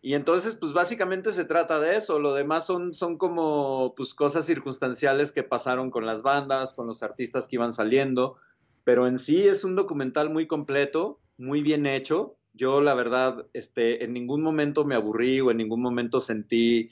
Y 0.00 0.12
entonces, 0.14 0.56
pues 0.56 0.72
básicamente 0.72 1.32
se 1.32 1.44
trata 1.44 1.78
de 1.78 1.96
eso. 1.96 2.18
Lo 2.18 2.34
demás 2.34 2.66
son, 2.66 2.92
son 2.92 3.16
como 3.16 3.94
pues, 3.96 4.14
cosas 4.14 4.44
circunstanciales 4.44 5.32
que 5.32 5.42
pasaron 5.42 5.90
con 5.90 6.04
las 6.04 6.22
bandas, 6.22 6.74
con 6.74 6.86
los 6.86 7.02
artistas 7.02 7.48
que 7.48 7.56
iban 7.56 7.72
saliendo. 7.72 8.36
Pero 8.84 9.06
en 9.06 9.18
sí 9.18 9.46
es 9.46 9.64
un 9.64 9.76
documental 9.76 10.28
muy 10.28 10.46
completo, 10.46 11.20
muy 11.38 11.62
bien 11.62 11.86
hecho. 11.86 12.36
Yo, 12.52 12.82
la 12.82 12.94
verdad, 12.94 13.46
este, 13.54 14.04
en 14.04 14.12
ningún 14.12 14.42
momento 14.42 14.84
me 14.84 14.94
aburrí 14.94 15.40
o 15.40 15.50
en 15.50 15.56
ningún 15.56 15.80
momento 15.80 16.20
sentí 16.20 16.90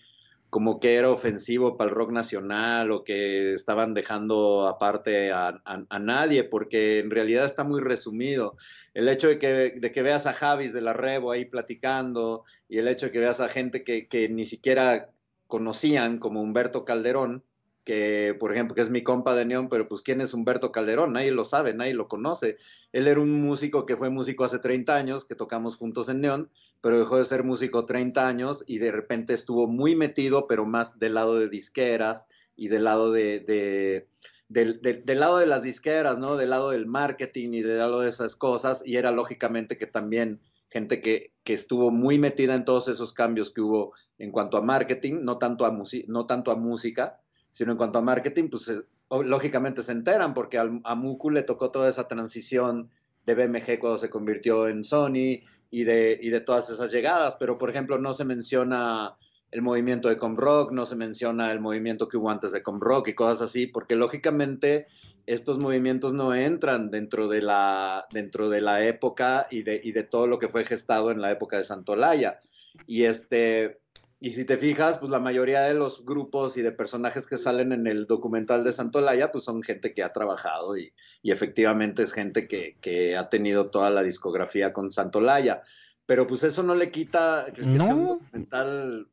como 0.52 0.80
que 0.80 0.96
era 0.96 1.08
ofensivo 1.08 1.78
para 1.78 1.88
el 1.88 1.96
rock 1.96 2.10
nacional 2.10 2.90
o 2.90 3.04
que 3.04 3.54
estaban 3.54 3.94
dejando 3.94 4.68
aparte 4.68 5.32
a, 5.32 5.62
nadie, 5.98 6.44
porque 6.44 6.98
en 6.98 7.10
realidad 7.10 7.46
está 7.46 7.64
muy 7.64 7.80
resumido. 7.80 8.58
El 8.92 9.08
hecho 9.08 9.28
de 9.28 9.38
que, 9.38 9.48
de 9.74 9.90
que, 9.90 10.02
veas 10.02 10.26
a 10.26 10.34
Javis 10.34 10.74
de 10.74 10.82
la 10.82 10.92
Rebo 10.92 11.32
ahí 11.32 11.46
platicando 11.46 12.44
y 12.68 12.76
el 12.76 12.88
hecho 12.88 13.06
de 13.06 13.12
que 13.12 13.20
veas 13.20 13.40
a 13.40 13.48
gente 13.48 13.82
que, 13.82 14.08
que 14.08 14.28
ni 14.28 14.44
siquiera 14.44 15.08
conocían, 15.46 16.18
como 16.18 16.42
Humberto 16.42 16.84
Calderón, 16.84 17.42
que 17.84 18.36
por 18.38 18.52
ejemplo, 18.52 18.74
que 18.74 18.82
es 18.82 18.90
mi 18.90 19.02
compa 19.02 19.34
de 19.34 19.46
Neón, 19.46 19.70
pero 19.70 19.88
pues 19.88 20.02
¿quién 20.02 20.20
es 20.20 20.34
Humberto 20.34 20.70
Calderón? 20.70 21.14
Nadie 21.14 21.32
lo 21.32 21.46
sabe, 21.46 21.72
nadie 21.72 21.94
lo 21.94 22.08
conoce. 22.08 22.56
Él 22.92 23.08
era 23.08 23.20
un 23.20 23.40
músico 23.40 23.86
que 23.86 23.96
fue 23.96 24.10
músico 24.10 24.44
hace 24.44 24.58
30 24.58 24.94
años, 24.94 25.24
que 25.24 25.34
tocamos 25.34 25.76
juntos 25.76 26.10
en 26.10 26.20
Neón, 26.20 26.50
pero 26.82 26.98
dejó 26.98 27.16
de 27.16 27.24
ser 27.24 27.44
músico 27.44 27.86
30 27.86 28.26
años 28.26 28.64
y 28.66 28.78
de 28.78 28.90
repente 28.90 29.32
estuvo 29.32 29.68
muy 29.68 29.94
metido, 29.94 30.46
pero 30.48 30.66
más 30.66 30.98
del 30.98 31.14
lado 31.14 31.38
de 31.38 31.48
disqueras 31.48 32.26
y 32.56 32.68
del 32.68 32.84
lado 32.84 33.12
de, 33.12 34.08
del, 34.48 35.04
lado 35.06 35.38
de 35.38 35.46
las 35.46 35.62
disqueras, 35.62 36.18
¿no? 36.18 36.36
Del 36.36 36.50
lado 36.50 36.70
del 36.70 36.86
marketing 36.86 37.52
y 37.52 37.62
del 37.62 37.78
lado 37.78 38.00
de 38.00 38.08
esas 38.08 38.34
cosas, 38.34 38.82
y 38.84 38.96
era 38.96 39.12
lógicamente 39.12 39.78
que 39.78 39.86
también 39.86 40.40
gente 40.68 41.00
que, 41.00 41.32
que 41.44 41.54
estuvo 41.54 41.92
muy 41.92 42.18
metida 42.18 42.56
en 42.56 42.64
todos 42.64 42.88
esos 42.88 43.12
cambios 43.12 43.50
que 43.50 43.60
hubo 43.60 43.92
en 44.18 44.32
cuanto 44.32 44.56
a 44.58 44.62
marketing, 44.62 45.20
no 45.22 45.38
tanto 45.38 45.64
a, 45.64 45.78
no 46.08 46.26
tanto 46.26 46.50
a 46.50 46.56
música, 46.56 47.20
sino 47.52 47.72
en 47.72 47.78
cuanto 47.78 48.00
a 48.00 48.02
marketing, 48.02 48.48
pues 48.48 48.82
lógicamente 49.08 49.82
se 49.82 49.92
enteran 49.92 50.34
porque 50.34 50.58
a 50.58 50.94
Muku 50.96 51.30
le 51.30 51.42
tocó 51.42 51.70
toda 51.70 51.88
esa 51.88 52.08
transición 52.08 52.90
de 53.24 53.34
BMG 53.36 53.78
cuando 53.78 53.98
se 53.98 54.10
convirtió 54.10 54.66
en 54.66 54.82
Sony 54.82 55.42
y 55.72 55.84
de, 55.84 56.18
y 56.20 56.28
de 56.28 56.40
todas 56.40 56.68
esas 56.68 56.92
llegadas, 56.92 57.34
pero 57.40 57.56
por 57.56 57.70
ejemplo 57.70 57.98
no 57.98 58.12
se 58.12 58.26
menciona 58.26 59.16
el 59.50 59.62
movimiento 59.62 60.10
de 60.10 60.18
Comrock, 60.18 60.70
no 60.70 60.84
se 60.84 60.96
menciona 60.96 61.50
el 61.50 61.60
movimiento 61.60 62.08
que 62.08 62.18
hubo 62.18 62.30
antes 62.30 62.52
de 62.52 62.62
Comrock 62.62 63.08
y 63.08 63.14
cosas 63.14 63.40
así, 63.40 63.66
porque 63.66 63.96
lógicamente 63.96 64.86
estos 65.24 65.58
movimientos 65.58 66.12
no 66.12 66.34
entran 66.34 66.90
dentro 66.90 67.26
de 67.26 67.40
la, 67.40 68.06
dentro 68.12 68.50
de 68.50 68.60
la 68.60 68.84
época 68.84 69.46
y 69.50 69.62
de, 69.62 69.80
y 69.82 69.92
de 69.92 70.02
todo 70.02 70.26
lo 70.26 70.38
que 70.38 70.48
fue 70.48 70.66
gestado 70.66 71.10
en 71.10 71.22
la 71.22 71.30
época 71.30 71.56
de 71.56 71.64
Santolaya. 71.64 72.40
Y 72.86 73.04
este, 73.04 73.80
y 74.24 74.30
si 74.30 74.44
te 74.44 74.56
fijas, 74.56 74.98
pues 74.98 75.10
la 75.10 75.18
mayoría 75.18 75.62
de 75.62 75.74
los 75.74 76.04
grupos 76.04 76.56
y 76.56 76.62
de 76.62 76.70
personajes 76.70 77.26
que 77.26 77.36
salen 77.36 77.72
en 77.72 77.88
el 77.88 78.04
documental 78.04 78.62
de 78.62 78.72
Santolaya, 78.72 79.32
pues 79.32 79.42
son 79.42 79.64
gente 79.64 79.92
que 79.94 80.04
ha 80.04 80.12
trabajado 80.12 80.76
y, 80.76 80.92
efectivamente 81.24 82.04
es 82.04 82.12
gente 82.12 82.46
que, 82.46 83.16
ha 83.16 83.28
tenido 83.28 83.68
toda 83.68 83.90
la 83.90 84.04
discografía 84.04 84.72
con 84.72 84.92
Santolaya. 84.92 85.62
Pero 86.06 86.28
pues 86.28 86.44
eso 86.44 86.62
no 86.62 86.76
le 86.76 86.92
quita 86.92 87.46
que 87.52 87.62
sea 87.62 87.94
un 87.96 88.06
documental 88.06 89.08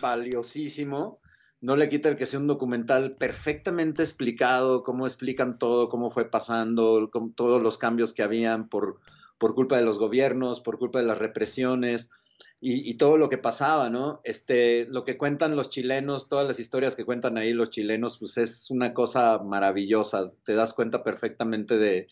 valiosísimo, 0.00 1.18
no 1.60 1.74
le 1.74 1.88
quita 1.88 2.08
el 2.08 2.16
que 2.16 2.26
sea 2.26 2.38
un 2.38 2.46
documental 2.46 3.16
perfectamente 3.16 4.04
explicado, 4.04 4.84
cómo 4.84 5.08
explican 5.08 5.58
todo, 5.58 5.88
cómo 5.88 6.12
fue 6.12 6.30
pasando, 6.30 7.10
todos 7.34 7.60
los 7.60 7.78
cambios 7.78 8.12
que 8.12 8.22
habían 8.22 8.68
por, 8.68 9.00
por 9.38 9.56
culpa 9.56 9.76
de 9.76 9.82
los 9.82 9.98
gobiernos, 9.98 10.60
por 10.60 10.78
culpa 10.78 11.00
de 11.00 11.06
las 11.06 11.18
represiones 11.18 12.10
y, 12.58 12.94
todo 12.94 13.18
lo 13.18 13.28
que 13.28 13.38
pasaba, 13.38 13.90
¿no? 13.90 14.20
Este, 14.24 14.86
lo 14.86 15.04
que 15.04 15.18
cuentan 15.18 15.56
los 15.56 15.68
chilenos, 15.68 16.28
todas 16.28 16.46
las 16.46 16.58
historias 16.58 16.96
que 16.96 17.04
cuentan 17.04 17.36
ahí 17.36 17.52
los 17.52 17.70
chilenos, 17.70 18.18
pues 18.18 18.38
es 18.38 18.70
una 18.70 18.94
cosa 18.94 19.38
maravillosa. 19.38 20.32
Te 20.42 20.54
das 20.54 20.72
cuenta 20.72 21.04
perfectamente 21.04 21.76
de, 21.76 22.08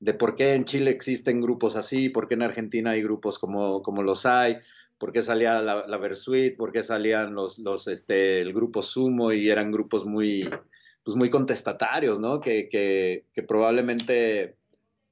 de 0.00 0.14
por 0.14 0.34
qué 0.34 0.54
en 0.54 0.64
Chile 0.64 0.90
existen 0.90 1.40
grupos 1.42 1.76
así, 1.76 2.08
por 2.08 2.26
qué 2.26 2.34
en 2.34 2.42
Argentina 2.42 2.92
hay 2.92 3.02
grupos 3.02 3.38
como, 3.38 3.82
como 3.82 4.02
los 4.02 4.24
hay, 4.24 4.56
por 4.98 5.12
qué 5.12 5.22
salía 5.22 5.60
la, 5.60 5.98
Versuit, 5.98 6.56
por 6.56 6.72
qué 6.72 6.82
salían 6.82 7.34
los, 7.34 7.58
los, 7.58 7.86
este, 7.86 8.40
el 8.40 8.54
grupo 8.54 8.82
Sumo 8.82 9.32
y 9.32 9.50
eran 9.50 9.70
grupos 9.70 10.06
muy, 10.06 10.48
pues 11.04 11.16
muy 11.16 11.28
contestatarios, 11.28 12.18
¿no? 12.18 12.40
Que, 12.40 12.68
que 12.68 13.42
probablemente 13.42 14.56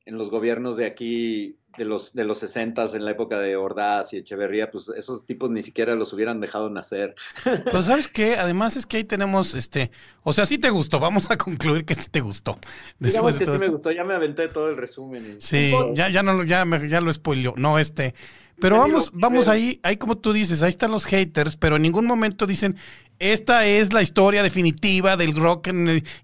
en 0.07 0.17
los 0.17 0.31
gobiernos 0.31 0.77
de 0.77 0.87
aquí 0.87 1.60
de 1.77 1.85
los, 1.85 2.13
de 2.15 2.25
los 2.25 2.39
60 2.39 2.85
en 2.95 3.05
la 3.05 3.13
época 3.13 3.39
de 3.39 3.57
Ordaz 3.57 4.13
y 4.13 4.19
Echeverría, 4.19 4.71
pues 4.71 4.91
esos 4.97 5.25
tipos 5.25 5.51
ni 5.51 5.63
siquiera 5.63 5.95
los 5.95 6.13
hubieran 6.13 6.41
dejado 6.41 6.71
nacer. 6.71 7.15
Pues 7.71 7.87
sabes 7.87 8.09
qué, 8.09 8.37
además 8.37 8.77
es 8.77 8.87
que 8.87 8.99
ahí 8.99 9.05
tenemos, 9.05 9.55
este, 9.55 9.91
o 10.23 10.33
sea, 10.33 10.47
sí 10.47 10.59
te 10.59 10.71
gustó, 10.71 10.99
vamos 10.99 11.31
a 11.31 11.39
concluir 11.39 11.85
que 11.85 11.95
sí 11.95 12.09
te 12.11 12.21
gustó. 12.21 12.59
Que 13.01 13.11
sí 13.11 13.19
me 13.21 13.69
gustó, 13.69 13.93
ya 13.93 14.05
me 14.05 14.15
aventé 14.15 14.49
todo 14.49 14.69
el 14.71 14.77
resumen. 14.77 15.37
Sí, 15.41 15.73
ya, 15.95 16.09
ya 16.09 16.23
no 16.23 16.43
ya, 16.45 16.65
ya 16.89 17.01
lo 17.01 17.13
spoileó, 17.13 17.55
no 17.57 17.79
este. 17.79 18.15
Pero 18.61 18.77
vamos, 18.79 19.11
vamos 19.15 19.49
ahí, 19.49 19.81
ahí 19.83 19.97
como 19.97 20.19
tú 20.19 20.33
dices, 20.33 20.63
ahí 20.63 20.69
están 20.69 20.91
los 20.91 21.07
haters, 21.07 21.57
pero 21.57 21.77
en 21.77 21.83
ningún 21.83 22.07
momento 22.07 22.47
dicen, 22.47 22.77
esta 23.19 23.67
es 23.67 23.93
la 23.93 24.03
historia 24.03 24.43
definitiva 24.43 25.17
del 25.17 25.35
rock 25.35 25.69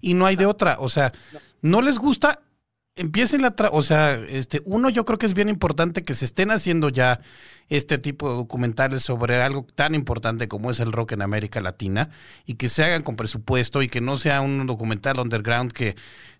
y 0.01 0.13
no 0.13 0.25
hay 0.25 0.35
de 0.35 0.45
otra. 0.45 0.77
O 0.79 0.89
sea, 0.89 1.13
no 1.61 1.81
les 1.81 1.97
gusta 1.97 2.41
empiecen 2.97 3.41
la, 3.41 3.55
o 3.71 3.81
sea, 3.81 4.15
este, 4.15 4.61
uno 4.65 4.89
yo 4.89 5.05
creo 5.05 5.17
que 5.17 5.25
es 5.25 5.33
bien 5.33 5.49
importante 5.49 6.03
que 6.03 6.13
se 6.13 6.25
estén 6.25 6.51
haciendo 6.51 6.89
ya 6.89 7.21
este 7.69 7.97
tipo 7.97 8.29
de 8.29 8.35
documentales 8.35 9.03
sobre 9.03 9.41
algo 9.41 9.65
tan 9.75 9.95
importante 9.95 10.47
como 10.47 10.71
es 10.71 10.79
el 10.79 10.91
rock 10.91 11.13
en 11.13 11.21
América 11.21 11.61
Latina 11.61 12.09
y 12.45 12.55
que 12.55 12.69
se 12.69 12.83
hagan 12.83 13.03
con 13.03 13.15
presupuesto 13.15 13.81
y 13.81 13.89
que 13.89 14.01
no 14.01 14.17
sea 14.17 14.41
un 14.41 14.65
documental 14.67 15.19
underground 15.19 15.71
que 15.71 15.95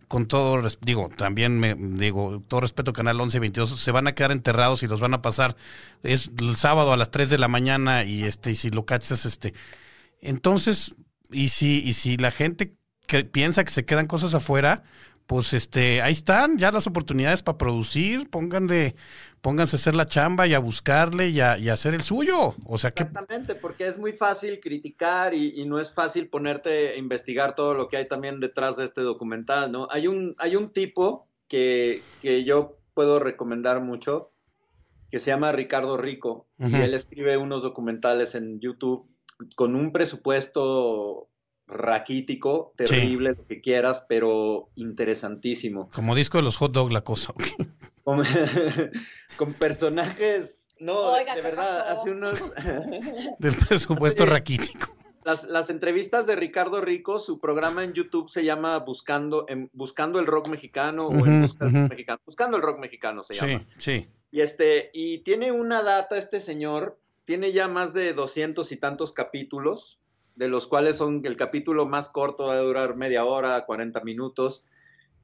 con 0.08 0.26
todo, 0.28 0.66
digo, 0.82 1.10
también 1.18 1.60
me 1.60 1.76
digo, 1.76 2.42
todo 2.48 2.62
respeto 2.62 2.94
Canal 2.94 3.20
11 3.20 3.38
y 3.38 3.40
22, 3.42 3.80
se 3.80 3.92
van 3.92 4.08
a 4.08 4.16
quedar 4.16 4.32
enterrados 4.32 4.82
y 4.84 4.88
los 4.88 5.02
van 5.02 5.14
a 5.14 5.22
pasar 5.22 5.58
es 6.02 6.32
el 6.40 6.56
sábado 6.56 6.94
a 6.94 6.98
las 6.98 7.12
3 7.12 7.30
de 7.30 7.38
la 7.38 7.50
mañana 7.50 8.04
y 8.06 8.24
este 8.24 8.52
y 8.52 8.56
si 8.56 8.70
lo 8.70 8.86
cachas 8.86 9.26
este 9.26 9.54
entonces 10.22 10.96
y 11.30 11.50
si 11.50 11.80
y 11.84 11.94
si 11.94 12.16
la 12.16 12.32
gente 12.32 12.78
que 13.08 13.24
piensa 13.24 13.64
que 13.64 13.72
se 13.72 13.86
quedan 13.86 14.06
cosas 14.06 14.36
afuera, 14.36 14.84
pues 15.28 15.54
este, 15.54 16.02
ahí 16.02 16.14
están 16.14 16.58
ya 16.58 16.72
las 16.72 16.88
oportunidades 16.88 17.44
para 17.44 17.58
producir, 17.58 18.30
pónganle, 18.30 18.96
pónganse 19.42 19.76
a 19.76 19.78
hacer 19.80 19.94
la 19.94 20.06
chamba 20.06 20.48
y 20.48 20.54
a 20.54 20.60
buscarle 20.60 21.28
y 21.30 21.42
a, 21.42 21.54
hacer 21.72 21.94
el 21.94 22.02
suyo. 22.02 22.56
O 22.66 22.78
sea 22.78 22.92
que. 22.92 23.04
Exactamente, 23.04 23.54
porque 23.54 23.88
es 23.88 23.98
muy 23.98 24.14
fácil 24.14 24.62
criticar 24.62 25.34
y, 25.34 25.66
no 25.66 25.80
es 25.80 25.94
fácil 25.94 26.30
ponerte 26.30 26.90
a 26.90 26.96
investigar 26.96 27.56
todo 27.56 27.74
lo 27.74 27.90
que 27.90 27.98
hay 27.98 28.08
también 28.08 28.40
detrás 28.40 28.78
de 28.78 28.86
este 28.86 29.02
documental, 29.02 29.70
¿no? 29.70 29.90
Hay 29.92 30.08
un, 30.08 30.34
hay 30.38 30.56
un 30.56 30.72
tipo 30.72 31.28
que, 31.50 32.02
que 32.22 32.46
yo 32.46 32.78
puedo 32.94 33.20
recomendar 33.20 33.82
mucho, 33.82 34.32
que 35.12 35.20
se 35.20 35.32
llama 35.32 35.52
Ricardo 35.52 35.98
Rico, 35.98 36.48
y 36.58 36.74
él 36.74 36.94
escribe 36.94 37.36
unos 37.36 37.64
documentales 37.64 38.34
en 38.34 38.62
YouTube 38.62 39.06
con 39.56 39.76
un 39.76 39.92
presupuesto 39.92 41.28
raquítico, 41.68 42.74
terrible, 42.76 43.34
lo 43.38 43.46
que 43.46 43.62
quieras, 43.62 44.06
pero 44.08 44.70
interesantísimo. 44.76 45.90
Como 45.94 46.16
disco 46.16 46.38
de 46.38 46.44
los 46.44 46.58
hot 46.58 46.72
dog 46.72 46.92
la 46.92 47.02
cosa. 47.02 47.34
Con, 49.36 49.54
personajes, 49.54 50.70
no, 50.80 51.14
de 51.14 51.42
verdad, 51.42 51.90
hace 51.90 52.12
unos... 52.12 52.40
Del 53.40 53.56
presupuesto 53.56 54.26
raquítico. 54.26 54.96
Las, 55.26 55.70
entrevistas 55.70 56.26
de 56.26 56.38
Ricardo 56.38 56.80
Rico, 56.80 57.20
su 57.20 57.42
programa 57.42 57.84
en 57.84 57.92
YouTube 57.92 58.30
se 58.30 58.46
llama 58.46 58.80
Buscando, 58.80 59.46
Buscando 59.74 60.22
el 60.22 60.26
Rock 60.26 60.48
Mexicano 60.48 61.08
o 61.08 61.26
en 61.26 61.42
Mexicano. 61.42 62.22
Buscando 62.26 62.56
el 62.56 62.64
Rock 62.64 62.80
Mexicano 62.80 63.24
se 63.24 63.34
llama. 63.34 63.66
Sí, 63.78 64.00
sí. 64.00 64.08
Y, 64.32 64.40
este, 64.40 64.90
y 64.94 65.20
tiene 65.20 65.52
una 65.52 65.84
data 65.84 66.18
este 66.18 66.40
señor, 66.40 66.98
tiene 67.26 67.52
ya 67.52 67.68
más 67.68 67.94
de 67.94 68.14
doscientos 68.14 68.72
y 68.72 68.78
tantos 68.78 69.12
capítulos 69.12 70.00
de 70.38 70.48
los 70.48 70.68
cuales 70.68 70.96
son 70.96 71.22
el 71.26 71.36
capítulo 71.36 71.88
más 71.88 72.10
corto 72.10 72.48
va 72.48 72.54
a 72.54 72.60
durar 72.60 72.96
media 72.96 73.26
hora, 73.26 73.66
40 73.66 74.02
minutos, 74.02 74.62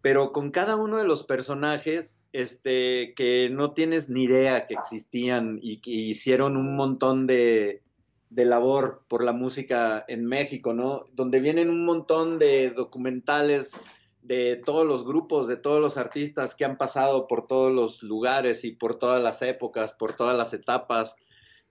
pero 0.02 0.32
con 0.32 0.50
cada 0.50 0.76
uno 0.76 0.98
de 0.98 1.06
los 1.06 1.24
personajes 1.24 2.26
este, 2.34 3.14
que 3.16 3.50
no 3.52 3.70
tienes 3.70 4.10
ni 4.10 4.24
idea 4.24 4.66
que 4.66 4.74
existían 4.74 5.60
y 5.62 5.78
que 5.78 5.92
hicieron 5.92 6.58
un 6.58 6.76
montón 6.76 7.28
de, 7.28 7.84
de 8.32 8.46
labor 8.46 9.04
por 9.08 9.24
la 9.24 9.34
música 9.34 10.04
en 10.08 10.26
México, 10.26 10.74
¿no? 10.74 11.06
Donde 11.14 11.40
vienen 11.40 11.70
un 11.70 11.86
montón 11.86 12.40
de 12.40 12.72
documentales 12.72 13.80
de 14.24 14.56
todos 14.66 14.86
los 14.86 15.06
grupos, 15.06 15.48
de 15.48 15.58
todos 15.58 15.80
los 15.80 15.98
artistas 15.98 16.56
que 16.56 16.66
han 16.66 16.78
pasado 16.78 17.28
por 17.28 17.46
todos 17.46 17.72
los 17.72 18.02
lugares 18.02 18.66
y 18.66 18.72
por 18.72 18.96
todas 18.96 19.22
las 19.22 19.44
épocas, 19.44 19.94
por 19.94 20.14
todas 20.14 20.36
las 20.36 20.54
etapas, 20.54 21.16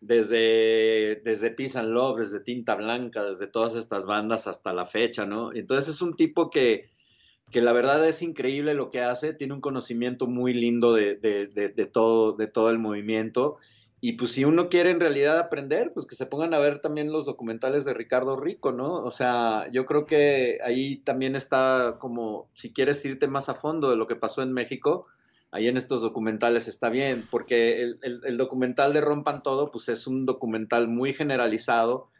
desde, 0.02 1.22
desde 1.24 1.50
Peace 1.52 1.78
and 1.78 1.90
Love, 1.90 2.18
desde 2.18 2.40
Tinta 2.40 2.74
Blanca, 2.74 3.22
desde 3.22 3.46
todas 3.46 3.76
estas 3.76 4.04
bandas 4.04 4.48
hasta 4.48 4.72
la 4.72 4.84
fecha, 4.84 5.24
¿no? 5.24 5.54
Entonces 5.54 5.94
es 5.94 6.02
un 6.02 6.16
tipo 6.16 6.50
que, 6.50 6.90
que 7.50 7.62
la 7.62 7.72
verdad 7.72 8.06
es 8.06 8.20
increíble 8.20 8.74
lo 8.74 8.90
que 8.90 9.00
hace, 9.00 9.32
tiene 9.32 9.54
un 9.54 9.60
conocimiento 9.60 10.26
muy 10.26 10.54
lindo 10.54 10.92
de, 10.92 11.14
de, 11.14 11.46
de, 11.46 11.86
todo, 11.86 12.32
de 12.32 12.48
todo 12.48 12.68
el 12.68 12.80
movimiento 12.80 13.58
y 14.00 14.14
pues 14.14 14.32
si 14.32 14.44
uno 14.44 14.68
quiere 14.68 14.90
en 14.90 14.98
realidad 14.98 15.38
aprender, 15.38 15.92
pues 15.94 16.06
que 16.06 16.16
se 16.16 16.26
pongan 16.26 16.52
a 16.52 16.58
ver 16.58 16.80
también 16.80 17.12
los 17.12 17.24
documentales 17.24 17.84
de 17.84 17.94
Ricardo 17.94 18.34
Rico, 18.34 18.72
¿no? 18.72 18.94
O 18.94 19.12
sea, 19.12 19.70
yo 19.70 19.86
creo 19.86 20.04
que 20.06 20.58
ahí 20.64 20.96
también 20.96 21.36
está 21.36 21.98
como, 22.00 22.50
si 22.54 22.72
quieres 22.72 23.04
irte 23.04 23.28
más 23.28 23.48
a 23.48 23.54
fondo 23.54 23.88
de 23.88 23.96
lo 23.96 24.08
que 24.08 24.16
pasó 24.16 24.42
en 24.42 24.52
México, 24.52 25.06
ahí 25.52 25.68
en 25.68 25.76
estos 25.76 26.02
documentales 26.02 26.66
está 26.66 26.88
bien, 26.88 27.26
porque 27.30 27.80
el, 27.82 27.98
el 28.02 28.36
documental 28.36 28.92
de 28.92 29.00
Rompan 29.00 29.42
Todo, 29.42 29.70
pues 29.70 29.88
es 29.88 30.06
un 30.06 30.26
documental 30.26 30.88
muy 30.88 31.12
generalizado, 31.12 32.10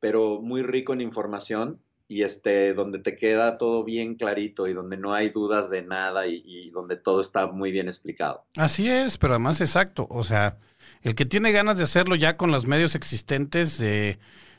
pero 0.00 0.40
muy 0.42 0.62
rico 0.62 0.92
en 0.92 1.00
información 1.00 1.80
y 2.10 2.24
este, 2.24 2.74
donde 2.74 2.98
te 2.98 3.16
queda 3.16 3.56
todo 3.56 3.84
bien 3.84 4.16
clarito 4.16 4.66
y 4.66 4.72
donde 4.72 4.96
no 4.96 5.14
hay 5.14 5.28
dudas 5.28 5.70
de 5.70 5.82
nada 5.82 6.26
y, 6.26 6.68
donde 6.70 6.96
todo 6.96 7.20
está 7.20 7.46
muy 7.46 7.70
bien 7.70 7.86
explicado. 7.86 8.44
Así 8.56 8.88
es, 8.88 9.16
pero 9.16 9.34
además 9.34 9.60
exacto, 9.60 10.08
o 10.10 10.24
sea, 10.24 10.58
el 11.02 11.14
que 11.14 11.24
tiene 11.24 11.52
ganas 11.52 11.78
de 11.78 11.84
hacerlo 11.84 12.16
ya 12.16 12.36
con 12.36 12.50
los 12.50 12.66
medios 12.66 12.96
existentes, 12.96 13.80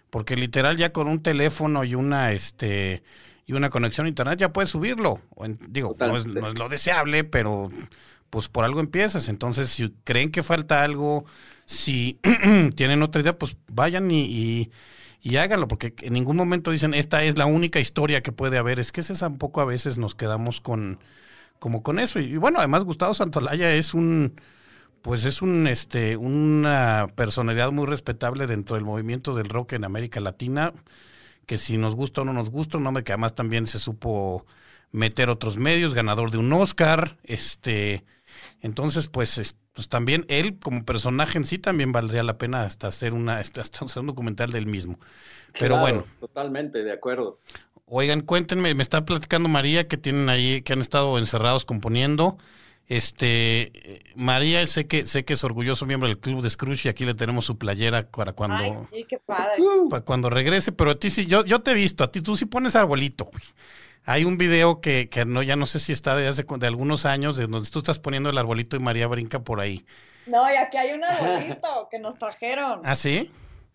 porque 0.09 0.37
literal 0.37 0.77
ya 0.77 0.93
con 0.93 1.09
un 1.09 1.21
teléfono 1.21 1.83
y 1.83 1.93
una, 1.93 2.31
este, 2.31 3.03
y 3.45 3.51
una 3.51 3.69
conexión 3.69 4.05
a 4.05 4.09
internet 4.09 4.39
ya 4.39 4.53
puedes 4.53 4.69
subirlo. 4.69 5.19
Digo, 5.67 5.93
no 5.99 6.15
es, 6.15 6.25
no 6.27 6.47
es, 6.47 6.57
lo 6.57 6.69
deseable, 6.69 7.25
pero 7.25 7.67
pues 8.31 8.49
por 8.49 8.65
algo 8.65 8.79
empiezas. 8.79 9.29
Entonces, 9.29 9.69
si 9.69 9.93
creen 10.03 10.31
que 10.31 10.41
falta 10.41 10.83
algo, 10.83 11.25
si 11.67 12.19
tienen 12.75 13.03
otra 13.03 13.21
idea, 13.21 13.37
pues 13.37 13.55
vayan 13.71 14.09
y 14.09 14.71
y 15.23 15.37
háganlo, 15.37 15.67
porque 15.67 15.93
en 16.01 16.13
ningún 16.13 16.35
momento 16.35 16.71
dicen, 16.71 16.95
esta 16.95 17.23
es 17.23 17.37
la 17.37 17.45
única 17.45 17.79
historia 17.79 18.21
que 18.21 18.31
puede 18.31 18.57
haber. 18.57 18.79
Es 18.79 18.91
que 18.91 19.01
es 19.01 19.21
un 19.21 19.37
poco 19.37 19.61
a 19.61 19.65
veces 19.65 19.99
nos 19.99 20.15
quedamos 20.15 20.61
con, 20.61 20.99
como 21.59 21.83
con 21.83 21.99
eso. 21.99 22.19
Y, 22.19 22.37
bueno, 22.37 22.57
además 22.57 22.83
Gustavo 22.83 23.13
Santolaya 23.13 23.71
es 23.71 23.93
un, 23.93 24.33
pues 25.03 25.25
es 25.25 25.43
un, 25.43 25.67
este, 25.67 26.17
una 26.17 27.05
personalidad 27.15 27.71
muy 27.71 27.85
respetable 27.85 28.47
dentro 28.47 28.75
del 28.75 28.85
movimiento 28.85 29.35
del 29.35 29.49
rock 29.49 29.73
en 29.73 29.83
América 29.83 30.19
Latina, 30.19 30.73
que 31.45 31.59
si 31.59 31.77
nos 31.77 31.95
gusta 31.95 32.21
o 32.21 32.25
no 32.25 32.33
nos 32.33 32.49
gusta, 32.49 32.79
un 32.79 32.87
hombre 32.87 33.03
que 33.03 33.11
además 33.11 33.35
también 33.35 33.67
se 33.67 33.77
supo 33.77 34.47
meter 34.91 35.29
otros 35.29 35.57
medios, 35.57 35.93
ganador 35.93 36.31
de 36.31 36.39
un 36.39 36.51
Oscar, 36.51 37.17
este, 37.23 38.05
entonces 38.61 39.07
pues, 39.07 39.55
pues 39.73 39.89
también 39.89 40.25
él 40.29 40.57
como 40.59 40.85
personaje 40.85 41.37
en 41.37 41.45
sí 41.45 41.57
también 41.57 41.91
valdría 41.91 42.23
la 42.23 42.37
pena 42.37 42.63
hasta 42.63 42.87
hacer 42.87 43.13
una 43.13 43.37
hasta 43.39 43.61
hacer 43.61 44.01
un 44.01 44.07
documental 44.07 44.51
del 44.51 44.65
mismo. 44.65 44.99
Pero 45.59 45.79
bueno. 45.79 46.05
Totalmente, 46.19 46.83
de 46.83 46.91
acuerdo. 46.91 47.39
Oigan, 47.85 48.21
cuéntenme, 48.21 48.73
me 48.73 48.83
está 48.83 49.03
platicando 49.03 49.49
María 49.49 49.87
que 49.87 49.97
tienen 49.97 50.29
ahí, 50.29 50.61
que 50.61 50.71
han 50.71 50.79
estado 50.79 51.17
encerrados 51.17 51.65
componiendo. 51.65 52.37
Este, 52.87 54.01
María, 54.15 54.65
sé 54.65 54.87
que, 54.87 55.05
sé 55.05 55.23
que 55.23 55.33
es 55.33 55.43
orgulloso 55.43 55.85
miembro 55.85 56.07
del 56.07 56.17
club 56.17 56.41
de 56.41 56.49
Scrooge 56.49 56.87
y 56.87 56.89
aquí 56.89 57.05
le 57.05 57.13
tenemos 57.13 57.45
su 57.45 57.57
playera 57.57 58.07
para 58.09 58.33
cuando, 58.33 58.87
Ay, 58.93 59.05
qué 59.05 59.17
padre. 59.17 59.61
para 59.89 60.03
cuando 60.03 60.29
regrese, 60.29 60.71
pero 60.71 60.91
a 60.91 60.95
ti 60.95 61.09
sí, 61.09 61.25
yo, 61.25 61.45
yo 61.45 61.61
te 61.61 61.71
he 61.71 61.73
visto, 61.73 62.03
a 62.03 62.11
ti 62.11 62.21
tú 62.21 62.35
sí 62.35 62.45
pones 62.45 62.75
arbolito. 62.75 63.29
Hay 64.05 64.25
un 64.25 64.37
video 64.37 64.81
que, 64.81 65.09
que 65.09 65.25
no, 65.25 65.43
ya 65.43 65.55
no 65.55 65.65
sé 65.65 65.79
si 65.79 65.91
está 65.91 66.15
de 66.15 66.27
hace 66.27 66.43
de 66.43 66.67
algunos 66.67 67.05
años, 67.05 67.37
de 67.37 67.47
donde 67.47 67.69
tú 67.69 67.79
estás 67.79 67.99
poniendo 67.99 68.29
el 68.29 68.37
arbolito 68.37 68.75
y 68.75 68.79
María 68.79 69.07
brinca 69.07 69.39
por 69.39 69.59
ahí. 69.59 69.85
No, 70.25 70.51
y 70.51 70.55
aquí 70.55 70.77
hay 70.77 70.93
un 70.93 71.03
arbolito 71.03 71.87
que 71.89 71.99
nos 71.99 72.17
trajeron. 72.17 72.81
¿Ah, 72.83 72.95
sí? 72.95 73.31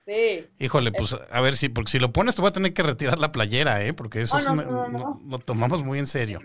Sí. 0.07 0.49
Híjole, 0.61 0.93
pues 0.93 1.17
a 1.31 1.41
ver 1.41 1.57
si, 1.57 1.69
porque 1.69 1.91
si 1.91 1.99
lo 1.99 2.13
pones 2.13 2.37
te 2.37 2.41
voy 2.41 2.51
a 2.51 2.53
tener 2.53 2.73
que 2.73 2.85
retirar 2.85 3.19
la 3.19 3.33
playera, 3.33 3.83
¿eh? 3.83 3.93
Porque 3.93 4.21
eso 4.23 4.39
es 4.39 4.45
lo 4.45 5.39
tomamos 5.45 5.83
muy 5.83 5.99
en 5.99 6.07
serio. 6.07 6.41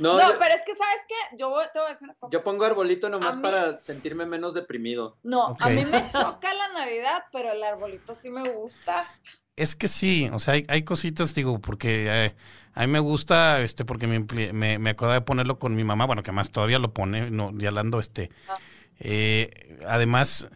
No, 0.00 0.18
pero 0.18 0.54
es 0.54 0.62
que, 0.66 0.74
¿sabes 0.76 1.02
qué? 1.06 1.36
Yo 1.38 1.54
te 1.72 1.78
voy 1.78 1.88
a 1.88 1.92
decir 1.92 2.08
una 2.08 2.14
cosa. 2.14 2.32
Yo 2.32 2.42
pongo 2.42 2.64
arbolito 2.64 3.08
nomás 3.08 3.36
para 3.36 3.78
sentirme 3.78 4.26
menos 4.26 4.52
deprimido. 4.52 5.16
No, 5.22 5.56
a 5.60 5.68
mí 5.68 5.84
me 5.84 6.10
choca 6.12 6.52
la 6.52 6.80
Navidad, 6.80 7.22
pero 7.32 7.52
el 7.52 7.62
arbolito 7.62 8.16
sí 8.20 8.30
me 8.30 8.42
gusta. 8.42 9.06
Es 9.54 9.76
que 9.76 9.86
sí, 9.86 10.28
o 10.32 10.40
sea, 10.40 10.54
hay, 10.54 10.64
hay 10.66 10.82
cositas, 10.82 11.36
digo, 11.36 11.60
porque 11.60 12.06
eh, 12.08 12.34
a 12.74 12.86
mí 12.86 12.92
me 12.92 12.98
gusta, 12.98 13.62
este, 13.62 13.84
porque 13.84 14.06
me, 14.06 14.20
me, 14.52 14.78
me 14.78 14.90
acordaba 14.90 15.14
de 15.14 15.20
ponerlo 15.20 15.58
con 15.58 15.76
mi 15.76 15.84
mamá, 15.84 16.06
bueno, 16.06 16.22
que 16.22 16.32
más 16.32 16.50
todavía 16.50 16.78
lo 16.78 16.92
pone, 16.92 17.30
no, 17.30 17.52
ya 17.56 17.68
hablando, 17.68 18.00
este. 18.00 18.30
Ah. 18.48 18.58
Eh, 18.98 19.78
además, 19.86 20.48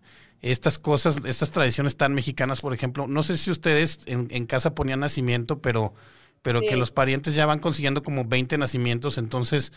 estas 0.43 0.79
cosas, 0.79 1.25
estas 1.25 1.51
tradiciones 1.51 1.97
tan 1.97 2.15
mexicanas, 2.15 2.61
por 2.61 2.75
ejemplo, 2.75 3.07
no 3.07 3.23
sé 3.23 3.37
si 3.37 3.51
ustedes 3.51 4.01
en, 4.07 4.47
casa 4.47 4.75
ponían 4.75 5.01
nacimiento, 5.01 5.61
pero, 5.61 5.95
pero 6.43 6.61
que 6.61 6.77
los 6.77 6.91
parientes 6.91 7.35
ya 7.35 7.47
van 7.47 7.61
consiguiendo 7.61 8.03
como 8.03 8.25
20 8.25 8.59
nacimientos, 8.59 9.19
entonces 9.19 9.73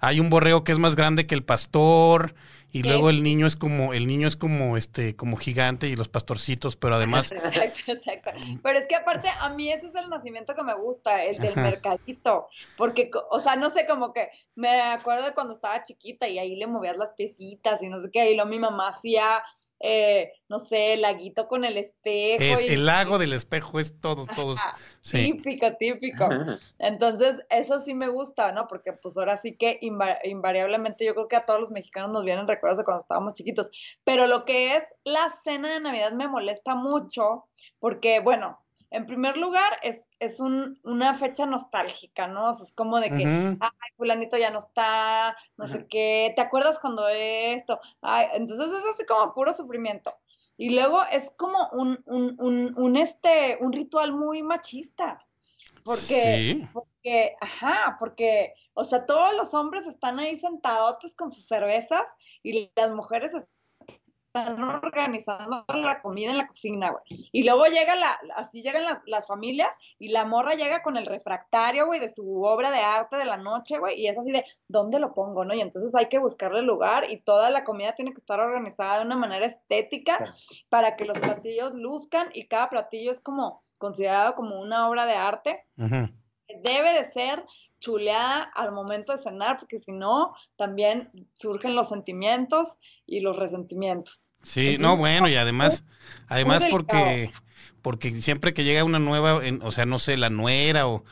hay 0.00 0.18
un 0.18 0.30
borrego 0.30 0.64
que 0.64 0.72
es 0.72 0.78
más 0.78 0.96
grande 0.96 1.26
que 1.26 1.34
el 1.34 1.44
pastor 1.44 2.34
y 2.72 2.82
luego 2.82 3.10
el 3.10 3.22
niño 3.22 3.46
es 3.46 3.54
como 3.54 3.92
el 3.92 4.06
niño 4.06 4.26
es 4.26 4.36
como 4.36 4.76
este 4.76 5.14
como 5.14 5.36
gigante 5.36 5.88
y 5.88 5.96
los 5.96 6.08
pastorcitos, 6.08 6.74
pero 6.76 6.94
además 6.94 7.30
exacto, 7.32 7.92
exacto. 7.92 8.30
Pero 8.62 8.78
es 8.78 8.86
que 8.86 8.96
aparte 8.96 9.28
a 9.28 9.50
mí 9.50 9.70
ese 9.70 9.88
es 9.88 9.94
el 9.94 10.08
nacimiento 10.08 10.54
que 10.54 10.62
me 10.62 10.74
gusta, 10.74 11.22
el 11.22 11.36
del 11.36 11.54
mercadito, 11.56 12.48
porque 12.78 13.10
o 13.30 13.40
sea, 13.40 13.56
no 13.56 13.70
sé, 13.70 13.86
como 13.86 14.12
que 14.12 14.28
me 14.54 14.80
acuerdo 14.80 15.24
de 15.26 15.34
cuando 15.34 15.54
estaba 15.54 15.82
chiquita 15.82 16.28
y 16.28 16.38
ahí 16.38 16.56
le 16.56 16.66
movías 16.66 16.96
las 16.96 17.12
piecitas 17.12 17.82
y 17.82 17.88
no 17.88 18.00
sé 18.00 18.10
qué, 18.10 18.32
y 18.32 18.36
luego 18.36 18.50
mi 18.50 18.58
mamá 18.58 18.88
hacía 18.88 19.42
eh, 19.82 20.32
no 20.48 20.58
sé, 20.58 20.94
el 20.94 21.02
laguito 21.02 21.48
con 21.48 21.64
el 21.64 21.76
espejo. 21.76 22.42
Es 22.42 22.62
el 22.62 22.86
lago 22.86 23.18
del 23.18 23.32
espejo, 23.32 23.80
es 23.80 24.00
todos, 24.00 24.28
todos. 24.28 24.60
Típico, 25.02 25.74
típico. 25.76 26.28
Entonces, 26.78 27.40
eso 27.50 27.80
sí 27.80 27.92
me 27.92 28.08
gusta, 28.08 28.52
¿no? 28.52 28.68
Porque 28.68 28.92
pues 28.92 29.16
ahora 29.16 29.36
sí 29.36 29.56
que 29.56 29.80
invariablemente 29.80 31.04
yo 31.04 31.14
creo 31.14 31.26
que 31.26 31.36
a 31.36 31.44
todos 31.44 31.60
los 31.60 31.70
mexicanos 31.70 32.10
nos 32.10 32.24
vienen 32.24 32.46
recuerdos 32.46 32.78
de 32.78 32.84
cuando 32.84 33.00
estábamos 33.00 33.34
chiquitos. 33.34 33.70
Pero 34.04 34.28
lo 34.28 34.44
que 34.44 34.76
es 34.76 34.84
la 35.04 35.28
cena 35.42 35.72
de 35.72 35.80
Navidad 35.80 36.12
me 36.12 36.28
molesta 36.28 36.76
mucho 36.76 37.46
porque, 37.80 38.20
bueno, 38.20 38.61
en 38.92 39.06
primer 39.06 39.36
lugar, 39.36 39.78
es, 39.82 40.08
es 40.18 40.38
un, 40.38 40.78
una 40.84 41.14
fecha 41.14 41.46
nostálgica, 41.46 42.26
¿no? 42.26 42.50
O 42.50 42.54
sea, 42.54 42.66
es 42.66 42.72
como 42.72 43.00
de 43.00 43.10
que, 43.10 43.24
ay, 43.24 43.90
fulanito 43.96 44.36
ya 44.36 44.50
no 44.50 44.58
está, 44.58 45.36
no 45.56 45.66
sé 45.66 45.86
qué, 45.88 46.32
¿te 46.36 46.42
acuerdas 46.42 46.78
cuando 46.78 47.08
esto? 47.08 47.80
Ay, 48.00 48.26
entonces 48.34 48.70
es 48.70 48.84
así 48.94 49.06
como 49.06 49.34
puro 49.34 49.52
sufrimiento. 49.54 50.14
Y 50.56 50.70
luego 50.70 51.02
es 51.10 51.32
como 51.36 51.68
un, 51.72 52.02
un, 52.06 52.36
un, 52.38 52.74
un 52.76 52.96
este, 52.96 53.58
un 53.60 53.72
ritual 53.72 54.12
muy 54.12 54.42
machista. 54.42 55.26
Porque, 55.84 56.68
porque, 56.72 57.34
ajá, 57.40 57.96
porque, 57.98 58.54
o 58.74 58.84
sea, 58.84 59.04
todos 59.04 59.34
los 59.34 59.52
hombres 59.52 59.86
están 59.88 60.20
ahí 60.20 60.38
sentados 60.38 60.98
con 61.16 61.32
sus 61.32 61.46
cervezas 61.46 62.02
y 62.42 62.70
las 62.76 62.92
mujeres 62.92 63.34
están 63.34 63.51
organizando 64.34 65.64
la 65.68 66.00
comida 66.00 66.30
en 66.30 66.38
la 66.38 66.46
cocina, 66.46 66.90
güey. 66.90 67.28
Y 67.32 67.42
luego 67.42 67.66
llega 67.66 67.94
la, 67.96 68.18
así 68.36 68.62
llegan 68.62 68.84
las, 68.84 68.98
las, 69.06 69.26
familias 69.26 69.74
y 69.98 70.08
la 70.08 70.24
morra 70.24 70.54
llega 70.54 70.82
con 70.82 70.96
el 70.96 71.06
refractario, 71.06 71.86
güey, 71.86 72.00
de 72.00 72.08
su 72.08 72.42
obra 72.42 72.70
de 72.70 72.80
arte 72.80 73.16
de 73.16 73.24
la 73.24 73.36
noche, 73.36 73.78
güey, 73.78 74.00
y 74.00 74.08
es 74.08 74.16
así 74.16 74.32
de, 74.32 74.44
¿dónde 74.68 75.00
lo 75.00 75.14
pongo, 75.14 75.44
no? 75.44 75.54
Y 75.54 75.60
entonces 75.60 75.94
hay 75.94 76.08
que 76.08 76.18
buscarle 76.18 76.62
lugar 76.62 77.10
y 77.10 77.20
toda 77.20 77.50
la 77.50 77.64
comida 77.64 77.94
tiene 77.94 78.12
que 78.12 78.20
estar 78.20 78.40
organizada 78.40 79.00
de 79.00 79.06
una 79.06 79.16
manera 79.16 79.46
estética 79.46 80.34
para 80.68 80.96
que 80.96 81.04
los 81.04 81.18
platillos 81.18 81.74
luzcan 81.74 82.28
y 82.32 82.46
cada 82.46 82.70
platillo 82.70 83.12
es 83.12 83.20
como 83.20 83.62
considerado 83.78 84.34
como 84.34 84.60
una 84.60 84.88
obra 84.88 85.06
de 85.06 85.14
arte. 85.14 85.66
Debe 85.76 86.92
de 86.92 87.04
ser 87.04 87.44
chuleada 87.82 88.44
al 88.54 88.72
momento 88.72 89.12
de 89.12 89.18
cenar, 89.18 89.58
porque 89.58 89.80
si 89.80 89.92
no, 89.92 90.34
también 90.56 91.10
surgen 91.34 91.74
los 91.74 91.88
sentimientos 91.88 92.78
y 93.06 93.20
los 93.20 93.36
resentimientos. 93.36 94.30
Sí, 94.42 94.76
no, 94.78 94.96
bueno, 94.96 95.28
y 95.28 95.34
además, 95.34 95.84
además 96.28 96.64
porque, 96.70 97.32
porque 97.82 98.22
siempre 98.22 98.54
que 98.54 98.64
llega 98.64 98.84
una 98.84 98.98
nueva, 98.98 99.40
o 99.62 99.70
sea, 99.70 99.84
no 99.84 99.98
sé, 99.98 100.16
la 100.16 100.30
nuera 100.30 100.86
o, 100.86 101.04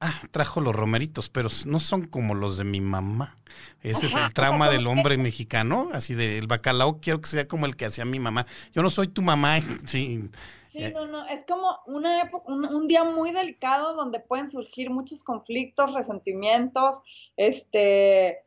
ah, 0.00 0.20
trajo 0.30 0.60
los 0.60 0.76
romeritos, 0.76 1.30
pero 1.30 1.48
no 1.66 1.80
son 1.80 2.06
como 2.06 2.34
los 2.34 2.56
de 2.58 2.64
mi 2.64 2.80
mamá. 2.80 3.38
Ese 3.82 4.06
es 4.06 4.16
el 4.16 4.32
trauma 4.32 4.68
del 4.68 4.86
hombre 4.86 5.16
mexicano, 5.16 5.88
así 5.92 6.14
de 6.14 6.38
el 6.38 6.46
bacalao 6.46 7.00
quiero 7.00 7.20
que 7.20 7.28
sea 7.28 7.48
como 7.48 7.66
el 7.66 7.76
que 7.76 7.86
hacía 7.86 8.04
mi 8.04 8.18
mamá. 8.18 8.46
Yo 8.72 8.82
no 8.82 8.90
soy 8.90 9.08
tu 9.08 9.22
mamá, 9.22 9.58
sí. 9.86 10.30
Sí, 10.70 10.84
no, 10.94 11.06
no, 11.06 11.26
es 11.26 11.44
como 11.44 11.78
una 11.86 12.22
época, 12.22 12.44
un, 12.52 12.86
día 12.86 13.02
muy 13.02 13.32
delicado 13.32 13.94
donde 13.94 14.20
pueden 14.20 14.48
surgir 14.48 14.88
muchos 14.90 15.24
conflictos, 15.24 15.92
resentimientos, 15.92 16.98
este, 17.36 18.38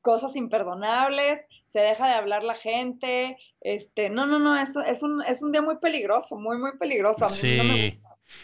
cosas 0.00 0.34
imperdonables, 0.34 1.42
se 1.68 1.80
deja 1.80 2.06
de 2.06 2.14
hablar 2.14 2.42
la 2.42 2.54
gente, 2.54 3.36
este, 3.60 4.08
no, 4.08 4.24
no, 4.24 4.38
no, 4.38 4.58
eso 4.58 4.80
es 4.80 5.02
un, 5.02 5.22
es 5.24 5.42
un 5.42 5.52
día 5.52 5.60
muy 5.60 5.76
peligroso, 5.76 6.36
muy, 6.36 6.56
muy 6.56 6.76
peligroso. 6.78 7.28
sí. 7.28 8.00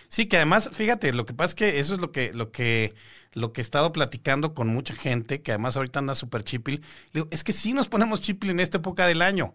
Sí, 0.08 0.26
que 0.26 0.36
además, 0.36 0.70
fíjate, 0.72 1.12
lo 1.12 1.26
que 1.26 1.34
pasa 1.34 1.50
es 1.50 1.54
que 1.54 1.78
eso 1.78 1.94
es 1.94 2.00
lo 2.00 2.10
que, 2.10 2.32
lo 2.32 2.50
que, 2.50 2.94
lo 3.32 3.52
que 3.52 3.60
he 3.60 3.62
estado 3.62 3.92
platicando 3.92 4.54
con 4.54 4.68
mucha 4.68 4.94
gente, 4.94 5.42
que 5.42 5.52
además 5.52 5.76
ahorita 5.76 5.98
anda 5.98 6.14
súper 6.14 6.42
chipil. 6.42 6.82
Digo, 7.12 7.28
es 7.30 7.44
que 7.44 7.52
sí 7.52 7.74
nos 7.74 7.88
ponemos 7.88 8.22
chipil 8.22 8.50
en 8.50 8.60
esta 8.60 8.78
época 8.78 9.06
del 9.06 9.20
año, 9.20 9.54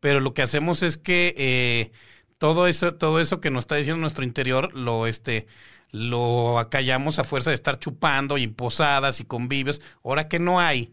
pero 0.00 0.20
lo 0.20 0.34
que 0.34 0.42
hacemos 0.42 0.82
es 0.82 0.98
que 0.98 1.34
eh, 1.38 1.92
todo 2.42 2.66
eso, 2.66 2.96
todo 2.96 3.20
eso 3.20 3.40
que 3.40 3.52
nos 3.52 3.62
está 3.62 3.76
diciendo 3.76 4.00
nuestro 4.00 4.24
interior, 4.24 4.74
lo 4.74 5.06
este, 5.06 5.46
lo 5.92 6.58
acallamos 6.58 7.20
a 7.20 7.24
fuerza 7.24 7.50
de 7.50 7.54
estar 7.54 7.78
chupando 7.78 8.36
y 8.36 8.48
posadas 8.48 9.20
y 9.20 9.24
convivios. 9.24 9.80
Ahora 10.02 10.26
que 10.28 10.40
no 10.40 10.58
hay, 10.58 10.92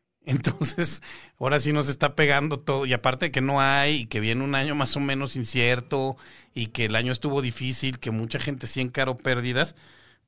Entonces, 0.26 1.02
ahora 1.38 1.60
sí 1.60 1.72
nos 1.74 1.88
está 1.88 2.16
pegando 2.16 2.60
todo. 2.60 2.86
Y 2.86 2.94
aparte 2.94 3.30
que 3.30 3.42
no 3.42 3.60
hay, 3.60 3.96
y 4.02 4.06
que 4.06 4.20
viene 4.20 4.44
un 4.44 4.54
año 4.54 4.74
más 4.74 4.96
o 4.96 5.00
menos 5.00 5.36
incierto, 5.36 6.16
y 6.54 6.68
que 6.68 6.86
el 6.86 6.96
año 6.96 7.12
estuvo 7.12 7.42
difícil, 7.42 7.98
que 8.00 8.10
mucha 8.12 8.38
gente 8.38 8.66
sí 8.66 8.80
encaró 8.80 9.18
pérdidas, 9.18 9.76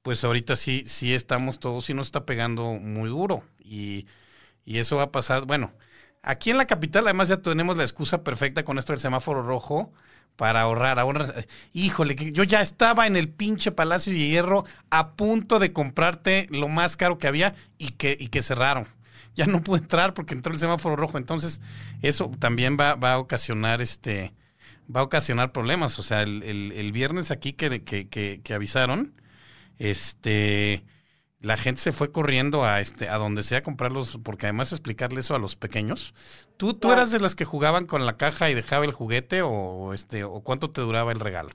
pues 0.02 0.24
ahorita 0.24 0.56
sí, 0.56 0.84
sí 0.86 1.14
estamos 1.14 1.60
todos, 1.60 1.86
sí 1.86 1.94
nos 1.94 2.08
está 2.08 2.26
pegando 2.26 2.74
muy 2.74 3.08
duro. 3.10 3.44
Y, 3.60 4.06
y 4.66 4.78
eso 4.80 4.96
va 4.96 5.04
a 5.04 5.12
pasar, 5.12 5.46
bueno, 5.46 5.72
aquí 6.22 6.50
en 6.50 6.58
la 6.58 6.66
capital 6.66 7.04
además 7.06 7.28
ya 7.28 7.38
tenemos 7.42 7.76
la 7.78 7.84
excusa 7.84 8.24
perfecta 8.24 8.64
con 8.64 8.78
esto 8.78 8.92
del 8.92 9.00
semáforo 9.00 9.42
rojo 9.42 9.92
para 10.38 10.62
ahorrar. 10.62 10.98
ahorrar. 10.98 11.46
Híjole, 11.74 12.16
que 12.16 12.32
yo 12.32 12.44
ya 12.44 12.62
estaba 12.62 13.08
en 13.08 13.16
el 13.16 13.28
pinche 13.28 13.72
Palacio 13.72 14.12
de 14.12 14.20
Hierro 14.20 14.64
a 14.88 15.10
punto 15.16 15.58
de 15.58 15.72
comprarte 15.72 16.46
lo 16.50 16.68
más 16.68 16.96
caro 16.96 17.18
que 17.18 17.26
había 17.26 17.54
y 17.76 17.88
que, 17.90 18.16
y 18.18 18.28
que 18.28 18.40
cerraron 18.40 18.86
ya 19.34 19.46
no 19.46 19.62
pude 19.62 19.78
entrar 19.78 20.14
porque 20.14 20.34
entró 20.34 20.52
el 20.52 20.58
semáforo 20.58 20.96
rojo. 20.96 21.16
Entonces, 21.16 21.60
eso 22.02 22.30
también 22.40 22.76
va, 22.78 22.90
a 22.90 23.18
ocasionar 23.18 23.80
este 23.80 24.34
va 24.94 25.00
a 25.00 25.04
ocasionar 25.04 25.52
problemas. 25.52 25.98
O 26.00 26.02
sea, 26.02 26.22
el, 26.22 26.90
viernes 26.92 27.30
aquí 27.30 27.52
que, 27.52 27.84
que, 27.84 28.54
avisaron, 28.54 29.14
este 29.78 30.82
la 31.40 31.56
gente 31.56 31.80
se 31.80 31.92
fue 31.92 32.10
corriendo 32.10 32.64
a 32.64 32.80
este 32.80 33.08
a 33.08 33.16
donde 33.16 33.42
sea 33.42 33.58
a 33.58 33.62
comprarlos, 33.62 34.18
porque 34.22 34.46
además 34.46 34.72
explicarle 34.72 35.20
eso 35.20 35.34
a 35.34 35.38
los 35.38 35.56
pequeños. 35.56 36.14
¿Tú, 36.56 36.74
tú 36.74 36.92
eras 36.92 37.10
de 37.10 37.20
las 37.20 37.34
que 37.34 37.44
jugaban 37.44 37.86
con 37.86 38.06
la 38.06 38.16
caja 38.16 38.50
y 38.50 38.54
dejaba 38.54 38.84
el 38.84 38.92
juguete 38.92 39.42
o 39.42 39.94
este 39.94 40.24
o 40.24 40.40
cuánto 40.40 40.70
te 40.70 40.80
duraba 40.80 41.12
el 41.12 41.20
regalo? 41.20 41.50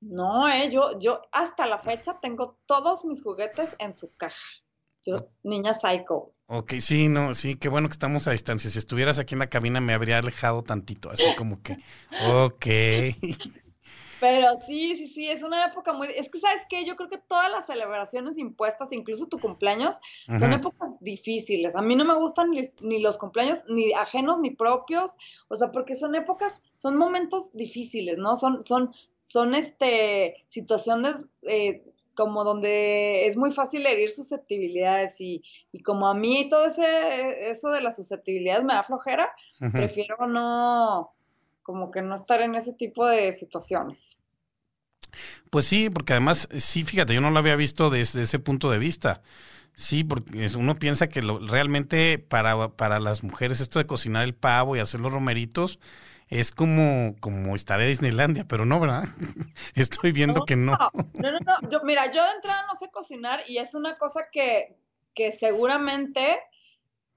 No, 0.00 0.48
eh, 0.48 0.70
yo, 0.70 0.98
yo 0.98 1.22
hasta 1.32 1.66
la 1.66 1.78
fecha 1.78 2.18
tengo 2.20 2.58
todos 2.66 3.04
mis 3.04 3.22
juguetes 3.22 3.76
en 3.78 3.94
su 3.94 4.14
caja. 4.16 4.46
Yo, 5.04 5.16
niña 5.42 5.74
psycho. 5.74 6.32
Ok, 6.46 6.74
sí, 6.80 7.08
no, 7.08 7.32
sí, 7.34 7.56
qué 7.56 7.68
bueno 7.68 7.88
que 7.88 7.92
estamos 7.92 8.26
a 8.26 8.32
distancia. 8.32 8.70
Si 8.70 8.78
estuvieras 8.78 9.18
aquí 9.18 9.34
en 9.34 9.38
la 9.38 9.48
cabina 9.48 9.80
me 9.80 9.94
habría 9.94 10.18
alejado 10.18 10.62
tantito, 10.62 11.10
así 11.10 11.24
como 11.36 11.62
que, 11.62 11.78
ok. 12.28 12.66
Pero 14.20 14.60
sí, 14.66 14.96
sí, 14.96 15.08
sí, 15.08 15.28
es 15.28 15.42
una 15.42 15.66
época 15.66 15.92
muy... 15.92 16.08
Es 16.14 16.30
que, 16.30 16.38
¿sabes 16.38 16.62
qué? 16.68 16.84
Yo 16.84 16.94
creo 16.96 17.08
que 17.08 17.18
todas 17.18 17.50
las 17.50 17.66
celebraciones 17.66 18.36
impuestas, 18.38 18.92
incluso 18.92 19.26
tu 19.26 19.38
cumpleaños, 19.38 19.96
son 20.38 20.52
épocas 20.52 21.00
difíciles. 21.00 21.74
A 21.74 21.82
mí 21.82 21.96
no 21.96 22.04
me 22.04 22.14
gustan 22.14 22.50
ni, 22.50 23.00
los 23.00 23.16
cumpleaños, 23.16 23.64
ni 23.68 23.92
ajenos, 23.94 24.38
ni 24.40 24.50
propios, 24.50 25.12
o 25.48 25.56
sea, 25.56 25.72
porque 25.72 25.96
son 25.96 26.14
épocas, 26.14 26.62
son 26.76 26.96
momentos 26.96 27.50
difíciles, 27.54 28.18
¿no? 28.18 28.36
Son, 28.36 28.62
son, 28.62 28.92
son, 29.22 29.54
este, 29.54 30.36
situaciones 30.46 31.26
eh, 31.42 31.82
como 32.14 32.44
donde 32.44 33.26
es 33.26 33.36
muy 33.38 33.50
fácil 33.50 33.86
herir 33.86 34.10
susceptibilidades 34.10 35.18
y, 35.20 35.42
como 35.82 36.06
a 36.06 36.14
mí 36.14 36.48
todo 36.50 36.66
ese, 36.66 37.48
eso 37.48 37.70
de 37.70 37.80
las 37.80 37.96
susceptibilidades 37.96 38.64
me 38.64 38.74
da 38.74 38.82
flojera, 38.82 39.30
prefiero 39.72 40.26
no, 40.26 41.12
como 41.62 41.90
que 41.90 42.02
no 42.02 42.14
estar 42.14 42.40
en 42.42 42.54
ese 42.54 42.72
tipo 42.72 43.06
de 43.06 43.36
situaciones. 43.36 44.18
Pues 45.50 45.64
sí, 45.66 45.90
porque 45.90 46.12
además, 46.12 46.48
sí, 46.56 46.84
fíjate, 46.84 47.14
yo 47.14 47.20
no 47.20 47.30
lo 47.30 47.38
había 47.38 47.56
visto 47.56 47.90
desde 47.90 48.22
ese 48.22 48.38
punto 48.38 48.70
de 48.70 48.78
vista. 48.78 49.22
Sí, 49.74 50.04
porque 50.04 50.46
uno 50.56 50.74
piensa 50.76 51.08
que 51.08 51.22
lo, 51.22 51.38
realmente 51.38 52.18
para, 52.18 52.68
para 52.76 53.00
las 53.00 53.24
mujeres 53.24 53.60
esto 53.60 53.78
de 53.78 53.86
cocinar 53.86 54.24
el 54.24 54.34
pavo 54.34 54.76
y 54.76 54.80
hacer 54.80 55.00
los 55.00 55.12
romeritos, 55.12 55.78
es 56.28 56.52
como, 56.52 57.16
como 57.20 57.56
estar 57.56 57.80
en 57.80 57.88
Disneylandia, 57.88 58.46
pero 58.46 58.64
no, 58.64 58.78
¿verdad? 58.78 59.04
Estoy 59.74 60.12
viendo 60.12 60.44
que 60.44 60.56
no. 60.56 60.78
No, 61.14 61.32
no, 61.32 61.38
no. 61.40 61.70
Yo, 61.70 61.82
mira, 61.82 62.10
yo 62.10 62.24
de 62.24 62.32
entrada 62.32 62.66
no 62.66 62.78
sé 62.78 62.88
cocinar 62.90 63.42
y 63.48 63.58
es 63.58 63.74
una 63.74 63.98
cosa 63.98 64.28
que, 64.30 64.76
que 65.14 65.32
seguramente 65.32 66.38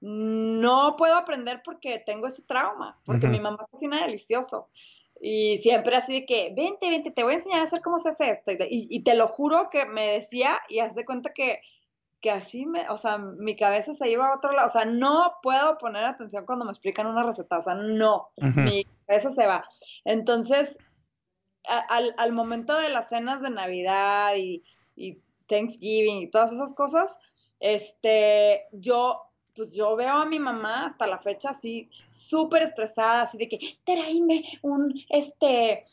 no 0.06 0.96
puedo 0.96 1.16
aprender 1.16 1.62
porque 1.64 2.02
tengo 2.04 2.26
ese 2.26 2.42
trauma, 2.42 3.00
porque 3.06 3.26
mi 3.26 3.40
mamá 3.40 3.66
cocina 3.70 4.02
delicioso. 4.02 4.68
Y 5.18 5.58
siempre 5.58 5.96
así 5.96 6.20
de 6.20 6.26
que, 6.26 6.52
vente, 6.54 6.90
vente, 6.90 7.10
te 7.10 7.22
voy 7.22 7.32
a 7.32 7.36
enseñar 7.36 7.60
a 7.60 7.64
hacer 7.64 7.80
cómo 7.80 7.98
se 7.98 8.10
hace 8.10 8.30
esto. 8.30 8.52
Y, 8.52 8.86
y 8.90 9.02
te 9.02 9.14
lo 9.14 9.26
juro 9.26 9.70
que 9.70 9.86
me 9.86 10.06
decía 10.12 10.58
y 10.68 10.80
haz 10.80 10.94
de 10.94 11.06
cuenta 11.06 11.32
que 11.32 11.60
que 12.20 12.30
así 12.30 12.64
me, 12.64 12.88
o 12.88 12.96
sea, 12.96 13.18
mi 13.18 13.54
cabeza 13.54 13.92
se 13.92 14.08
iba 14.08 14.26
a 14.26 14.36
otro 14.36 14.50
lado, 14.52 14.68
o 14.68 14.72
sea, 14.72 14.86
no 14.86 15.34
puedo 15.42 15.76
poner 15.76 16.04
atención 16.04 16.46
cuando 16.46 16.64
me 16.64 16.70
explican 16.70 17.06
una 17.06 17.22
receta, 17.22 17.58
o 17.58 17.60
sea, 17.60 17.74
no, 17.74 18.30
mi 18.38 18.86
cabeza 19.06 19.30
se 19.30 19.46
va. 19.46 19.68
Entonces, 20.06 20.78
al, 21.64 22.14
al, 22.16 22.32
momento 22.32 22.78
de 22.78 22.88
las 22.88 23.10
cenas 23.10 23.42
de 23.42 23.50
Navidad 23.50 24.36
y, 24.36 24.64
y 24.96 25.20
Thanksgiving 25.48 26.22
y 26.22 26.30
todas 26.30 26.50
esas 26.50 26.72
cosas, 26.72 27.18
este, 27.60 28.68
yo 28.72 29.20
pues 29.54 29.74
yo 29.74 29.96
veo 29.96 30.14
a 30.14 30.26
mi 30.26 30.38
mamá 30.38 30.86
hasta 30.86 31.06
la 31.06 31.18
fecha 31.18 31.50
así, 31.50 31.88
súper 32.10 32.62
estresada, 32.62 33.22
así 33.22 33.38
de 33.38 33.48
que, 33.48 33.78
tráeme 33.84 34.42
un, 34.62 34.94
este, 35.08 35.84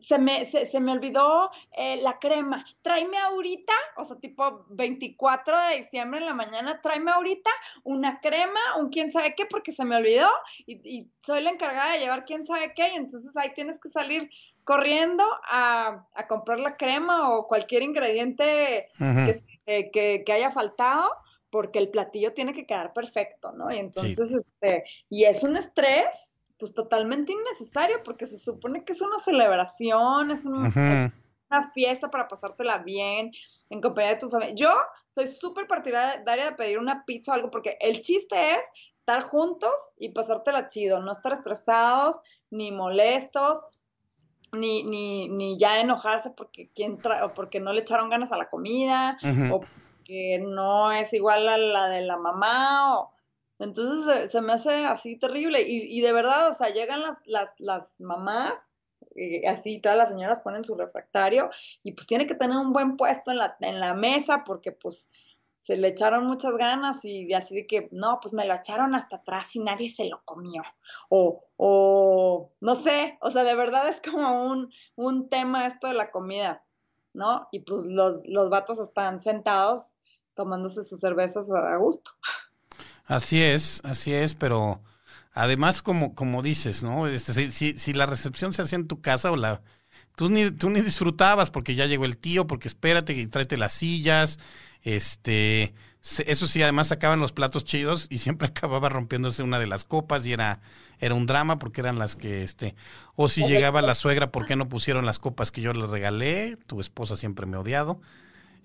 se 0.00 0.18
me, 0.18 0.44
se, 0.44 0.80
me 0.80 0.92
olvidó 0.92 1.50
eh, 1.72 1.96
la 2.02 2.18
crema, 2.18 2.64
tráeme 2.82 3.18
ahorita, 3.18 3.72
o 3.96 4.04
sea, 4.04 4.16
tipo 4.18 4.64
24 4.68 5.58
de 5.58 5.76
diciembre 5.78 6.20
en 6.20 6.26
la 6.26 6.34
mañana, 6.34 6.80
tráeme 6.80 7.10
ahorita 7.10 7.50
una 7.84 8.20
crema, 8.20 8.60
un 8.78 8.90
quién 8.90 9.10
sabe 9.10 9.34
qué, 9.34 9.46
porque 9.46 9.72
se 9.72 9.84
me 9.84 9.96
olvidó 9.96 10.28
y, 10.66 11.08
soy 11.20 11.42
la 11.42 11.50
encargada 11.50 11.92
de 11.92 11.98
llevar 11.98 12.24
quién 12.24 12.46
sabe 12.46 12.72
qué, 12.74 12.88
y 12.92 12.96
entonces 12.96 13.36
ahí 13.36 13.52
tienes 13.54 13.80
que 13.80 13.90
salir 13.90 14.30
corriendo 14.64 15.24
a, 15.50 16.06
comprar 16.28 16.60
la 16.60 16.76
crema 16.76 17.30
o 17.30 17.46
cualquier 17.46 17.82
ingrediente 17.82 18.88
que, 18.96 20.22
que, 20.24 20.32
haya 20.32 20.50
faltado 20.50 21.10
porque 21.50 21.78
el 21.78 21.90
platillo 21.90 22.32
tiene 22.32 22.54
que 22.54 22.66
quedar 22.66 22.92
perfecto, 22.92 23.52
¿no? 23.52 23.70
Y 23.70 23.78
entonces, 23.78 24.32
este, 24.32 24.84
y 25.08 25.24
es 25.24 25.42
un 25.42 25.56
estrés 25.56 26.30
pues 26.58 26.74
totalmente 26.74 27.32
innecesario 27.32 28.02
porque 28.04 28.26
se 28.26 28.38
supone 28.38 28.84
que 28.84 28.92
es 28.92 29.00
una 29.00 29.18
celebración, 29.18 30.30
es, 30.30 30.44
una 30.44 31.10
fiesta 31.74 32.10
para 32.10 32.28
pasártela 32.28 32.78
bien 32.78 33.32
en 33.70 33.80
compañía 33.80 34.12
de 34.12 34.20
tu 34.20 34.28
familia. 34.28 34.54
Yo 34.54 34.72
soy 35.14 35.26
súper 35.26 35.66
partidaria 35.66 36.44
de 36.44 36.52
pedir 36.52 36.78
una 36.78 37.04
pizza 37.04 37.32
o 37.32 37.34
algo 37.34 37.50
porque 37.50 37.76
el 37.80 38.02
chiste 38.02 38.52
es 38.52 38.66
estar 38.94 39.22
juntos 39.22 39.72
y 39.98 40.10
pasártela 40.10 40.68
chido, 40.68 41.00
no 41.00 41.10
estar 41.10 41.32
estresados 41.32 42.16
ni 42.50 42.70
molestos. 42.70 43.58
Ni, 44.52 44.82
ni, 44.82 45.28
ni 45.28 45.56
ya 45.60 45.80
enojarse 45.80 46.30
porque 46.30 46.72
quién 46.74 46.98
o 47.22 47.34
porque 47.34 47.60
no 47.60 47.72
le 47.72 47.82
echaron 47.82 48.10
ganas 48.10 48.32
a 48.32 48.36
la 48.36 48.50
comida 48.50 49.16
o 49.52 49.60
no 50.40 50.92
es 50.92 51.12
igual 51.12 51.48
a 51.48 51.58
la 51.58 51.88
de 51.88 52.02
la 52.02 52.16
mamá 52.16 52.98
o, 52.98 53.12
entonces 53.60 54.32
se, 54.32 54.40
me 54.40 54.54
hace 54.54 54.86
así 54.86 55.18
terrible. 55.18 55.60
Y, 55.60 56.00
de 56.00 56.12
verdad, 56.12 56.48
o 56.48 56.54
sea, 56.54 56.70
llegan 56.70 57.02
las, 57.02 57.18
las, 57.26 57.50
las 57.58 58.00
mamás, 58.00 58.74
eh, 59.14 59.46
así 59.46 59.80
todas 59.80 59.98
las 59.98 60.08
señoras 60.08 60.40
ponen 60.40 60.64
su 60.64 60.74
refractario 60.74 61.50
y 61.82 61.92
pues 61.92 62.06
tiene 62.06 62.26
que 62.26 62.34
tener 62.34 62.56
un 62.56 62.72
buen 62.72 62.96
puesto 62.96 63.30
en 63.30 63.38
la, 63.38 63.56
en 63.60 63.78
la 63.78 63.92
mesa 63.92 64.44
porque 64.46 64.72
pues 64.72 65.08
se 65.60 65.76
le 65.76 65.88
echaron 65.88 66.26
muchas 66.26 66.56
ganas 66.56 67.04
y 67.04 67.34
así 67.34 67.54
de 67.54 67.66
que, 67.66 67.88
no, 67.92 68.18
pues 68.22 68.32
me 68.32 68.46
lo 68.46 68.54
echaron 68.54 68.94
hasta 68.94 69.16
atrás 69.16 69.54
y 69.54 69.58
nadie 69.58 69.90
se 69.90 70.06
lo 70.06 70.22
comió. 70.24 70.62
O, 71.10 71.44
o 71.58 72.52
no 72.60 72.74
sé, 72.74 73.18
o 73.20 73.30
sea, 73.30 73.44
de 73.44 73.54
verdad 73.54 73.88
es 73.88 74.00
como 74.00 74.42
un, 74.42 74.72
un 74.96 75.28
tema 75.28 75.66
esto 75.66 75.88
de 75.88 75.94
la 75.94 76.10
comida, 76.10 76.64
¿no? 77.12 77.46
Y 77.52 77.60
pues 77.60 77.84
los, 77.84 78.26
los 78.26 78.48
vatos 78.48 78.78
están 78.78 79.20
sentados 79.20 79.98
tomándose 80.40 80.82
sus 80.82 80.98
cervezas 81.00 81.50
a 81.50 81.76
gusto. 81.76 82.12
Así 83.04 83.42
es, 83.42 83.82
así 83.84 84.14
es, 84.14 84.34
pero 84.34 84.80
además 85.34 85.82
como, 85.82 86.14
como 86.14 86.42
dices, 86.42 86.82
¿no? 86.82 87.06
Este, 87.08 87.50
si, 87.50 87.74
si, 87.74 87.92
la 87.92 88.06
recepción 88.06 88.54
se 88.54 88.62
hacía 88.62 88.76
en 88.76 88.88
tu 88.88 89.02
casa 89.02 89.30
o 89.30 89.36
la... 89.36 89.60
Tú 90.16 90.30
ni, 90.30 90.50
tú 90.50 90.70
ni 90.70 90.80
disfrutabas 90.80 91.50
porque 91.50 91.74
ya 91.74 91.84
llegó 91.84 92.06
el 92.06 92.16
tío, 92.16 92.46
porque 92.46 92.68
espérate 92.68 93.12
y 93.12 93.26
tráete 93.26 93.58
las 93.58 93.72
sillas, 93.72 94.38
este... 94.80 95.74
Eso 96.24 96.46
sí, 96.46 96.62
además 96.62 96.88
sacaban 96.88 97.20
los 97.20 97.32
platos 97.32 97.64
chidos 97.64 98.06
y 98.08 98.16
siempre 98.16 98.48
acababa 98.48 98.88
rompiéndose 98.88 99.42
una 99.42 99.58
de 99.58 99.66
las 99.66 99.84
copas 99.84 100.24
y 100.24 100.32
era, 100.32 100.62
era 101.00 101.14
un 101.14 101.26
drama 101.26 101.58
porque 101.58 101.82
eran 101.82 101.98
las 101.98 102.16
que, 102.16 102.42
este, 102.44 102.74
o 103.14 103.28
si 103.28 103.46
llegaba 103.46 103.82
la 103.82 103.94
suegra, 103.94 104.32
¿por 104.32 104.46
qué 104.46 104.56
no 104.56 104.70
pusieron 104.70 105.04
las 105.04 105.18
copas 105.18 105.50
que 105.50 105.60
yo 105.60 105.74
le 105.74 105.86
regalé? 105.86 106.56
Tu 106.66 106.80
esposa 106.80 107.16
siempre 107.16 107.44
me 107.44 107.58
ha 107.58 107.60
odiado, 107.60 108.00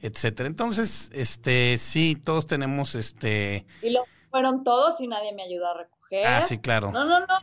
etcétera. 0.01 0.47
Entonces, 0.47 1.09
este, 1.13 1.77
sí, 1.77 2.15
todos 2.15 2.47
tenemos, 2.47 2.95
este 2.95 3.65
fueron 4.35 4.65
todos 4.65 4.99
y 4.99 5.07
nadie 5.07 5.33
me 5.33 5.43
ayudó 5.43 5.65
a 5.65 5.77
recoger. 5.77 6.27
Ah, 6.27 6.41
sí, 6.41 6.57
claro. 6.57 6.91
No, 6.91 7.05
no, 7.05 7.21
no. 7.21 7.37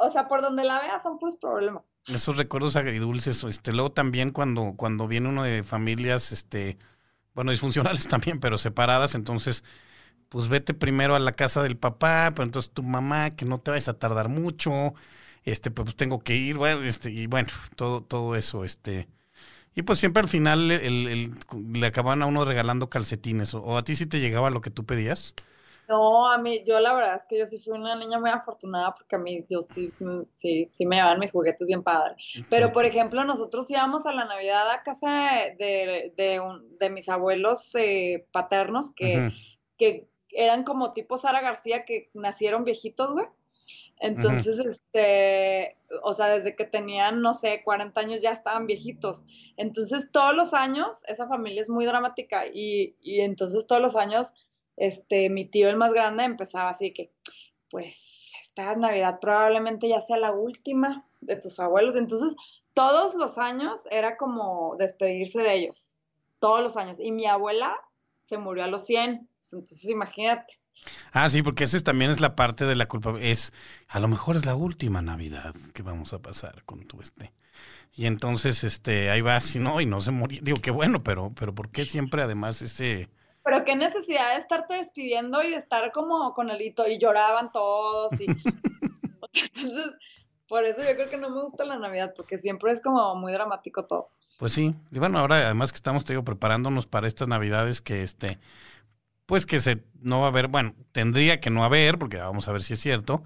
O 0.00 0.08
sea, 0.08 0.26
por 0.26 0.40
donde 0.40 0.64
la 0.64 0.80
veas 0.80 1.02
son 1.02 1.18
puros 1.18 1.36
problemas. 1.36 1.84
Esos 2.06 2.38
recuerdos 2.38 2.76
agridulces, 2.76 3.44
este, 3.44 3.74
luego 3.74 3.92
también 3.92 4.30
cuando, 4.30 4.72
cuando 4.74 5.06
viene 5.06 5.28
uno 5.28 5.42
de 5.42 5.62
familias, 5.62 6.32
este, 6.32 6.78
bueno, 7.34 7.50
disfuncionales 7.50 8.08
también, 8.08 8.40
pero 8.40 8.56
separadas, 8.56 9.14
entonces, 9.14 9.64
pues 10.30 10.48
vete 10.48 10.72
primero 10.72 11.14
a 11.14 11.18
la 11.18 11.32
casa 11.32 11.62
del 11.62 11.76
papá, 11.76 12.30
pero 12.30 12.44
entonces 12.44 12.72
tu 12.72 12.82
mamá, 12.82 13.32
que 13.32 13.44
no 13.44 13.60
te 13.60 13.72
vayas 13.72 13.88
a 13.88 13.98
tardar 13.98 14.30
mucho, 14.30 14.94
este, 15.42 15.70
pues 15.70 15.94
tengo 15.94 16.20
que 16.20 16.36
ir, 16.36 16.56
bueno, 16.56 16.84
este, 16.84 17.10
y 17.10 17.26
bueno, 17.26 17.50
todo, 17.76 18.02
todo 18.02 18.34
eso, 18.34 18.64
este, 18.64 19.08
y 19.74 19.82
pues 19.82 19.98
siempre 19.98 20.22
al 20.22 20.28
final 20.28 20.70
el, 20.70 21.30
le 21.72 21.86
acaban 21.86 22.22
a 22.22 22.26
uno 22.26 22.44
regalando 22.44 22.88
calcetines, 22.88 23.54
o, 23.54 23.76
a 23.76 23.84
ti 23.84 23.96
sí 23.96 24.06
te 24.06 24.20
llegaba 24.20 24.50
lo 24.50 24.60
que 24.60 24.70
tú 24.70 24.84
pedías. 24.84 25.34
No, 25.88 26.30
a 26.30 26.38
mí, 26.38 26.62
yo 26.66 26.80
la 26.80 26.94
verdad 26.94 27.16
es 27.16 27.26
que 27.28 27.38
yo 27.38 27.44
sí 27.44 27.58
fui 27.58 27.74
una 27.76 27.94
niña 27.94 28.18
muy 28.18 28.30
afortunada 28.30 28.94
porque 28.94 29.16
a 29.16 29.18
mí, 29.18 29.44
yo 29.50 29.60
sí, 29.60 29.92
sí, 30.34 30.70
sí 30.72 30.86
me 30.86 30.96
llevaban 30.96 31.20
mis 31.20 31.32
juguetes 31.32 31.66
bien 31.66 31.82
padre. 31.82 32.14
Pero, 32.48 32.72
por 32.72 32.86
ejemplo, 32.86 33.22
nosotros 33.24 33.70
íbamos 33.70 34.06
a 34.06 34.12
la 34.12 34.24
Navidad 34.24 34.70
a 34.70 34.82
casa 34.82 35.10
de, 35.58 36.12
de, 36.16 36.40
de 36.78 36.90
mis 36.90 37.08
abuelos 37.10 37.74
eh, 37.74 38.26
paternos 38.32 38.92
que, 38.92 39.30
que 39.76 40.08
eran 40.30 40.64
como 40.64 40.94
tipo 40.94 41.18
Sara 41.18 41.42
García 41.42 41.84
que 41.84 42.10
nacieron 42.14 42.64
viejitos, 42.64 43.12
güey. 43.12 43.26
Entonces, 44.04 44.58
este, 44.58 45.78
o 46.02 46.12
sea, 46.12 46.26
desde 46.26 46.54
que 46.54 46.66
tenían, 46.66 47.22
no 47.22 47.32
sé, 47.32 47.62
40 47.64 47.98
años 47.98 48.20
ya 48.20 48.32
estaban 48.32 48.66
viejitos. 48.66 49.24
Entonces, 49.56 50.10
todos 50.12 50.34
los 50.34 50.52
años, 50.52 51.02
esa 51.08 51.26
familia 51.26 51.62
es 51.62 51.70
muy 51.70 51.86
dramática 51.86 52.46
y, 52.46 52.96
y 53.00 53.22
entonces 53.22 53.66
todos 53.66 53.80
los 53.80 53.96
años 53.96 54.34
este, 54.76 55.30
mi 55.30 55.46
tío 55.46 55.68
el 55.68 55.76
más 55.76 55.92
grande 55.92 56.24
empezaba 56.24 56.70
así 56.70 56.92
que, 56.92 57.12
pues, 57.70 58.32
esta 58.42 58.76
Navidad 58.76 59.20
probablemente 59.20 59.88
ya 59.88 60.00
sea 60.00 60.18
la 60.18 60.32
última 60.32 61.08
de 61.22 61.36
tus 61.36 61.58
abuelos. 61.58 61.96
Entonces, 61.96 62.36
todos 62.74 63.14
los 63.14 63.38
años 63.38 63.80
era 63.90 64.18
como 64.18 64.76
despedirse 64.76 65.40
de 65.40 65.54
ellos, 65.54 65.98
todos 66.40 66.60
los 66.60 66.76
años. 66.76 67.00
Y 67.00 67.10
mi 67.10 67.26
abuela 67.26 67.74
se 68.20 68.36
murió 68.36 68.64
a 68.64 68.68
los 68.68 68.84
100, 68.84 69.28
entonces 69.52 69.88
imagínate. 69.88 70.58
Ah, 71.12 71.28
sí, 71.30 71.42
porque 71.42 71.64
esa 71.64 71.78
también 71.80 72.10
es 72.10 72.20
la 72.20 72.36
parte 72.36 72.64
de 72.64 72.76
la 72.76 72.86
culpa. 72.86 73.14
Es, 73.20 73.52
a 73.88 74.00
lo 74.00 74.08
mejor 74.08 74.36
es 74.36 74.46
la 74.46 74.54
última 74.54 75.02
Navidad 75.02 75.54
que 75.72 75.82
vamos 75.82 76.12
a 76.12 76.20
pasar 76.20 76.64
con 76.64 76.86
tu 76.86 77.00
este. 77.00 77.32
Y 77.94 78.06
entonces, 78.06 78.64
este, 78.64 79.10
ahí 79.10 79.20
va, 79.20 79.40
si 79.40 79.60
no, 79.60 79.80
y 79.80 79.86
no 79.86 80.00
se 80.00 80.10
murió. 80.10 80.40
Digo, 80.42 80.58
qué 80.60 80.70
bueno, 80.70 81.00
pero, 81.00 81.32
pero 81.34 81.54
¿por 81.54 81.70
qué 81.70 81.84
siempre 81.84 82.22
además 82.22 82.60
ese 82.62 83.08
pero 83.44 83.62
qué 83.64 83.76
necesidad 83.76 84.32
de 84.32 84.38
estarte 84.38 84.74
despidiendo 84.74 85.42
y 85.42 85.50
de 85.50 85.56
estar 85.56 85.92
como 85.92 86.32
con 86.32 86.48
el 86.50 86.60
hito 86.62 86.88
y 86.88 86.98
lloraban 86.98 87.52
todos 87.52 88.18
y 88.18 88.24
entonces 89.34 89.98
por 90.48 90.64
eso 90.64 90.80
yo 90.80 90.94
creo 90.94 91.08
que 91.10 91.18
no 91.18 91.28
me 91.28 91.42
gusta 91.42 91.64
la 91.64 91.78
Navidad 91.78 92.14
porque 92.16 92.38
siempre 92.38 92.72
es 92.72 92.80
como 92.80 93.14
muy 93.16 93.32
dramático 93.32 93.84
todo. 93.84 94.08
Pues 94.38 94.52
sí, 94.52 94.74
y 94.90 94.98
bueno, 94.98 95.18
ahora 95.18 95.36
además 95.36 95.72
que 95.72 95.76
estamos 95.76 96.04
te 96.04 96.14
digo, 96.14 96.24
preparándonos 96.24 96.86
para 96.86 97.06
estas 97.06 97.28
Navidades 97.28 97.82
que 97.82 98.02
este 98.02 98.38
pues 99.26 99.44
que 99.44 99.60
se 99.60 99.84
no 100.04 100.20
va 100.20 100.26
a 100.26 100.28
haber, 100.28 100.48
bueno, 100.48 100.74
tendría 100.92 101.40
que 101.40 101.50
no 101.50 101.64
haber 101.64 101.98
porque 101.98 102.18
vamos 102.18 102.46
a 102.48 102.52
ver 102.52 102.62
si 102.62 102.74
es 102.74 102.80
cierto, 102.80 103.24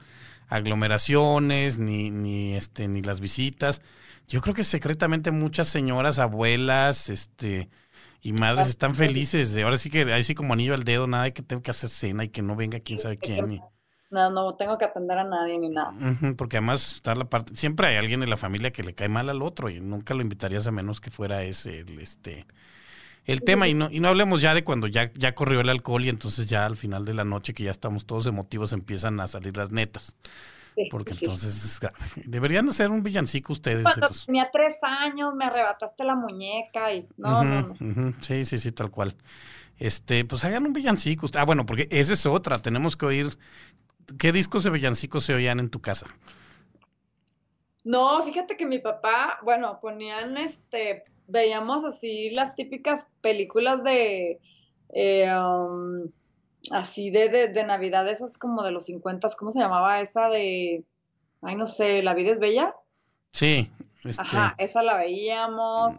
aglomeraciones 0.48 1.78
ni 1.78 2.10
ni 2.10 2.54
este 2.54 2.88
ni 2.88 3.02
las 3.02 3.20
visitas. 3.20 3.82
Yo 4.26 4.40
creo 4.40 4.54
que 4.54 4.64
secretamente 4.64 5.30
muchas 5.30 5.68
señoras, 5.68 6.18
abuelas, 6.18 7.08
este 7.08 7.68
y 8.20 8.32
madres 8.32 8.68
están 8.68 8.94
felices. 8.94 9.54
De, 9.54 9.62
ahora 9.62 9.78
sí 9.78 9.90
que 9.90 10.12
ahí 10.12 10.24
sí 10.24 10.34
como 10.34 10.52
anillo 10.52 10.74
al 10.74 10.84
dedo, 10.84 11.06
nada 11.06 11.24
de 11.24 11.32
que 11.32 11.42
tengo 11.42 11.62
que 11.62 11.70
hacer 11.70 11.90
cena 11.90 12.24
y 12.24 12.28
que 12.28 12.42
no 12.42 12.56
venga 12.56 12.80
quién 12.80 12.98
sabe 12.98 13.18
quién. 13.18 13.60
No, 14.10 14.30
no 14.30 14.54
tengo 14.56 14.78
que 14.78 14.86
atender 14.86 15.18
a 15.18 15.24
nadie 15.24 15.58
ni 15.58 15.68
nada. 15.68 15.92
porque 16.36 16.56
además 16.56 16.94
está 16.94 17.14
la 17.14 17.28
parte, 17.28 17.54
siempre 17.56 17.88
hay 17.88 17.96
alguien 17.96 18.22
en 18.22 18.30
la 18.30 18.36
familia 18.36 18.72
que 18.72 18.82
le 18.82 18.94
cae 18.94 19.08
mal 19.08 19.28
al 19.28 19.42
otro 19.42 19.68
y 19.68 19.80
nunca 19.80 20.14
lo 20.14 20.22
invitarías 20.22 20.66
a 20.66 20.72
menos 20.72 21.00
que 21.00 21.10
fuera 21.10 21.42
ese 21.42 21.80
el 21.80 21.98
este 22.00 22.46
el 23.28 23.42
tema 23.42 23.68
y 23.68 23.74
no 23.74 23.88
y 23.92 24.00
no 24.00 24.08
hablemos 24.08 24.40
ya 24.40 24.54
de 24.54 24.64
cuando 24.64 24.88
ya 24.88 25.12
ya 25.14 25.34
corrió 25.34 25.60
el 25.60 25.68
alcohol 25.68 26.04
y 26.04 26.08
entonces 26.08 26.48
ya 26.48 26.66
al 26.66 26.76
final 26.76 27.04
de 27.04 27.14
la 27.14 27.24
noche 27.24 27.54
que 27.54 27.62
ya 27.62 27.70
estamos 27.70 28.06
todos 28.06 28.26
emotivos 28.26 28.72
empiezan 28.72 29.20
a 29.20 29.28
salir 29.28 29.56
las 29.56 29.70
netas 29.70 30.16
porque 30.90 31.12
entonces 31.12 31.64
es 31.64 31.80
grave. 31.80 31.96
Deberían 32.24 32.68
hacer 32.68 32.90
un 32.90 33.02
villancico 33.02 33.52
ustedes. 33.52 33.82
Cuando 33.82 34.08
tenía 34.24 34.48
tres 34.52 34.78
años 34.82 35.34
me 35.34 35.46
arrebataste 35.46 36.04
la 36.04 36.14
muñeca 36.14 36.92
y 36.92 37.08
no, 37.16 37.42
no, 37.44 37.74
Sí, 38.20 38.44
sí, 38.44 38.58
sí, 38.58 38.72
tal 38.72 38.90
cual. 38.90 39.16
Este, 39.78 40.24
pues 40.24 40.44
hagan 40.44 40.66
un 40.66 40.72
villancico. 40.72 41.26
Ah, 41.34 41.44
bueno, 41.44 41.66
porque 41.66 41.88
esa 41.90 42.12
es 42.12 42.26
otra. 42.26 42.60
Tenemos 42.62 42.96
que 42.96 43.06
oír. 43.06 43.38
¿Qué 44.18 44.32
discos 44.32 44.64
de 44.64 44.70
villancicos 44.70 45.24
se 45.24 45.34
oían 45.34 45.60
en 45.60 45.68
tu 45.68 45.80
casa? 45.80 46.06
No, 47.84 48.22
fíjate 48.22 48.56
que 48.56 48.66
mi 48.66 48.78
papá, 48.78 49.38
bueno, 49.42 49.78
ponían 49.80 50.36
este, 50.36 51.04
veíamos 51.28 51.84
así 51.84 52.30
las 52.30 52.54
típicas 52.54 53.06
películas 53.20 53.84
de 53.84 54.40
eh, 54.92 55.30
um, 55.32 56.10
así 56.70 57.10
de, 57.10 57.28
de, 57.28 57.48
de 57.48 57.64
Navidad, 57.64 58.08
esas 58.08 58.38
como 58.38 58.62
de 58.62 58.72
los 58.72 58.86
50, 58.86 59.28
¿cómo 59.38 59.50
se 59.50 59.60
llamaba 59.60 60.00
esa 60.00 60.28
de, 60.28 60.84
ay 61.42 61.56
no 61.56 61.66
sé, 61.66 62.02
La 62.02 62.14
vida 62.14 62.32
es 62.32 62.40
bella? 62.40 62.74
Sí. 63.32 63.70
Este... 64.04 64.20
Ajá, 64.20 64.54
esa 64.58 64.82
la 64.82 64.96
veíamos. 64.96 65.96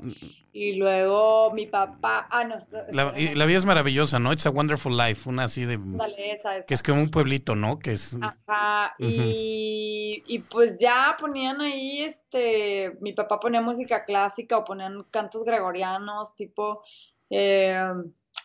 Y 0.52 0.78
luego 0.78 1.52
mi 1.54 1.68
papá, 1.68 2.28
ah, 2.30 2.44
no. 2.44 2.58
La, 2.92 3.14
la, 3.36 3.46
vida 3.46 3.58
es 3.58 3.66
maravillosa, 3.66 4.20
¿no? 4.20 4.34
It's 4.34 4.46
a 4.46 4.50
Wonderful 4.50 4.98
Life, 4.98 5.30
una 5.30 5.44
así 5.44 5.66
de... 5.66 5.78
Dale, 5.80 6.34
esa, 6.34 6.58
esa. 6.58 6.66
Que 6.66 6.74
es 6.74 6.82
como 6.82 7.02
un 7.02 7.12
pueblito, 7.12 7.56
¿no? 7.56 7.78
Que 7.78 7.92
es... 7.92 8.18
Ajá, 8.20 8.96
uh 9.00 9.04
-huh. 9.04 9.24
y, 9.26 10.24
y, 10.28 10.40
pues 10.40 10.80
ya 10.80 11.16
ponían 11.20 11.62
ahí, 11.62 12.02
este, 12.02 12.98
mi 13.00 13.14
papá 13.14 13.40
ponía 13.40 13.62
música 13.62 14.04
clásica 14.06 14.58
o 14.58 14.64
ponían 14.64 15.04
cantos 15.12 15.44
gregorianos, 15.44 16.36
tipo, 16.36 16.84
eh, 17.30 17.94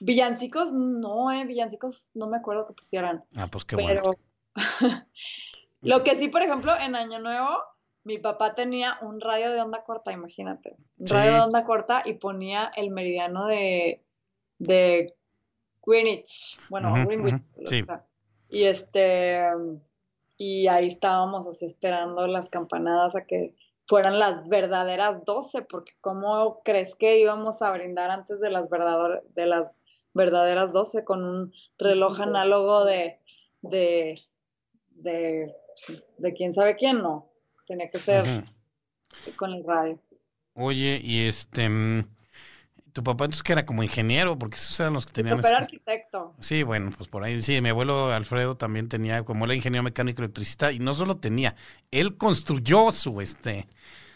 Villancicos, 0.01 0.73
no, 0.73 1.31
eh, 1.31 1.45
villancicos 1.45 2.11
no 2.15 2.27
me 2.27 2.39
acuerdo 2.39 2.67
que 2.67 2.73
pusieran. 2.73 3.25
Ah, 3.37 3.47
pues 3.47 3.65
qué 3.65 3.77
pero... 3.77 4.03
bueno. 4.03 4.19
Lo 5.83 6.03
que 6.03 6.17
sí, 6.17 6.29
por 6.29 6.43
ejemplo, 6.43 6.75
en 6.79 6.97
Año 6.97 7.19
Nuevo, 7.19 7.59
mi 8.05 8.19
papá 8.19 8.55
tenía 8.55 8.99
un 9.01 9.21
radio 9.21 9.51
de 9.51 9.61
onda 9.61 9.83
corta, 9.83 10.13
imagínate. 10.13 10.77
Un 10.99 11.07
sí. 11.07 11.13
radio 11.15 11.33
de 11.33 11.41
onda 11.41 11.65
corta 11.65 12.03
y 12.05 12.15
ponía 12.15 12.71
el 12.77 12.91
meridiano 12.91 13.47
de, 13.47 14.05
de 14.59 15.15
Greenwich. 15.85 16.59
Bueno, 16.69 16.93
uh 16.93 16.97
-huh, 16.97 17.07
Greenwich. 17.07 17.35
Uh 17.57 17.63
-huh, 17.63 17.69
sí. 17.69 17.85
Y 18.51 18.65
este. 18.65 19.43
Y 20.37 20.67
ahí 20.67 20.87
estábamos 20.87 21.47
así 21.49 21.65
esperando 21.65 22.27
las 22.27 22.51
campanadas 22.51 23.17
a 23.17 23.25
que 23.25 23.55
fueran 23.87 24.19
las 24.19 24.49
verdaderas 24.49 25.25
12, 25.25 25.63
porque 25.63 25.93
¿cómo 26.01 26.61
crees 26.65 26.95
que 26.95 27.19
íbamos 27.21 27.63
a 27.63 27.71
brindar 27.71 28.11
antes 28.11 28.41
de 28.41 28.51
las, 28.51 28.69
de 28.71 29.47
las 29.47 29.81
verdaderas 30.13 30.73
12 30.73 31.05
con 31.05 31.25
un 31.25 31.53
reloj 31.79 32.21
análogo 32.21 32.85
de, 32.85 33.21
de, 33.63 34.21
de, 34.91 35.55
de 36.19 36.33
quién 36.33 36.53
sabe 36.53 36.77
quién, 36.77 37.03
no. 37.03 37.31
Tenía 37.67 37.91
que 37.91 37.99
ser 37.99 38.45
con 39.37 39.53
el 39.53 39.65
radio. 39.65 39.99
Oye, 40.55 41.01
y 41.03 41.27
este, 41.27 41.69
mm, 41.69 42.05
tu 42.93 43.03
papá 43.03 43.25
entonces 43.25 43.43
que 43.43 43.53
era 43.53 43.67
como 43.67 43.83
ingeniero, 43.83 44.39
porque 44.39 44.57
esos 44.57 44.79
eran 44.79 44.95
los 44.95 45.05
que 45.05 45.12
tenían... 45.12 45.39
Mi 45.39 45.47
era 45.47 45.59
arquitecto. 45.59 46.35
Sí, 46.39 46.62
bueno, 46.62 46.93
pues 46.97 47.09
por 47.09 47.25
ahí, 47.25 47.43
sí, 47.43 47.61
mi 47.61 47.71
abuelo 47.71 48.12
Alfredo 48.12 48.57
también 48.57 48.89
tenía, 48.89 49.25
como 49.25 49.45
era 49.45 49.55
ingeniero 49.55 49.83
mecánico 49.83 50.23
electricista, 50.23 50.71
y 50.71 50.79
no 50.79 50.95
solo 50.95 51.17
tenía, 51.17 51.57
él 51.91 52.17
construyó 52.17 52.93
su, 52.93 53.21
este, 53.21 53.67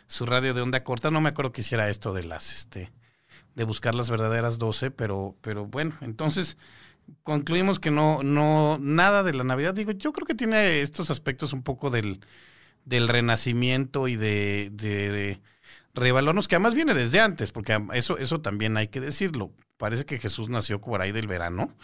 su 0.07 0.26
radio 0.26 0.55
de 0.55 0.62
onda 0.62 0.84
corta, 0.84 1.11
no 1.11 1.20
me 1.20 1.30
acuerdo 1.30 1.53
que 1.53 1.62
hiciera 1.62 1.88
esto 1.88 2.12
de 2.12 2.22
las, 2.22 2.53
este, 2.53 2.92
de 3.57 3.64
buscar 3.64 3.96
las 3.96 4.11
verdaderas 4.11 4.59
12, 4.59 4.92
pero, 4.92 5.34
pero 5.40 5.66
bueno, 5.66 5.96
entonces 6.01 6.57
concluimos 7.24 7.80
que 7.80 7.90
no, 7.90 8.22
no, 8.22 8.78
nada 8.80 9.24
de 9.24 9.34
la 9.34 9.42
Navidad, 9.42 9.74
digo, 9.74 9.90
yo 9.90 10.12
creo 10.12 10.26
que 10.26 10.34
tiene 10.34 10.82
estos 10.82 11.11
aspectos 11.11 11.53
un 11.53 11.64
poco 11.64 11.90
del, 11.90 12.20
del 12.89 13.09
renacimiento 13.09 14.09
y 14.09 14.16
de, 14.16 14.70
de, 14.72 15.41
que 16.49 16.55
además 16.55 16.74
viene 16.74 16.95
desde 16.95 17.20
antes, 17.20 17.53
porque 17.53 17.78
eso, 17.93 18.18
eso 18.18 18.41
también 18.41 18.76
hay 18.76 18.89
que 18.89 19.01
decirlo. 19.01 19.53
Parece 19.76 20.07
que 20.07 20.18
Jesús 20.18 20.49
nació 20.49 20.80
por 20.80 21.03
ahí 21.03 21.12
del 21.12 21.26
verano 21.26 21.74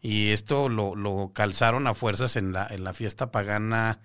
y 0.00 0.30
esto 0.30 0.68
lo, 0.68 0.94
lo 0.94 1.32
calzaron 1.34 1.86
a 1.86 1.94
fuerzas 1.94 2.36
en 2.36 2.52
la, 2.52 2.66
en 2.70 2.84
la 2.84 2.94
fiesta 2.94 3.30
pagana. 3.30 4.00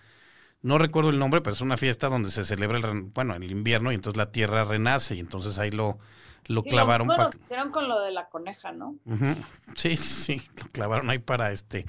No 0.62 0.78
recuerdo 0.78 1.10
el 1.10 1.20
nombre, 1.20 1.41
pero 1.41 1.54
es 1.54 1.62
una 1.62 1.78
fiesta 1.78 2.10
donde 2.10 2.32
se 2.32 2.43
celebra 2.43 2.78
el, 2.78 3.04
bueno, 3.14 3.34
el 3.36 3.49
invierno 3.49 3.91
y 3.91 3.95
entonces 3.95 4.18
la 4.18 4.32
tierra 4.32 4.64
renace 4.64 5.16
y 5.16 5.20
entonces 5.20 5.58
ahí 5.58 5.72
lo, 5.72 5.99
lo 6.45 6.64
sí, 6.64 6.70
clavaron. 6.70 7.08
Lo 7.08 7.30
hicieron 7.30 7.72
con 7.72 7.88
lo 7.88 8.02
de 8.02 8.12
la 8.12 8.30
coneja, 8.30 8.72
¿no? 8.72 8.95
Uh 9.06 9.16
-huh. 9.16 9.36
Sí, 9.76 9.95
sí, 9.95 10.41
lo 10.62 10.70
clavaron 10.70 11.10
ahí 11.10 11.20
para 11.20 11.52
este, 11.52 11.86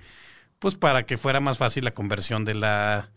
pues 0.59 0.77
para 0.77 1.05
que 1.05 1.17
fuera 1.19 1.41
más 1.41 1.59
fácil 1.59 1.85
la 1.85 1.95
conversión 1.95 2.45
de 2.45 2.55
la, 2.55 3.11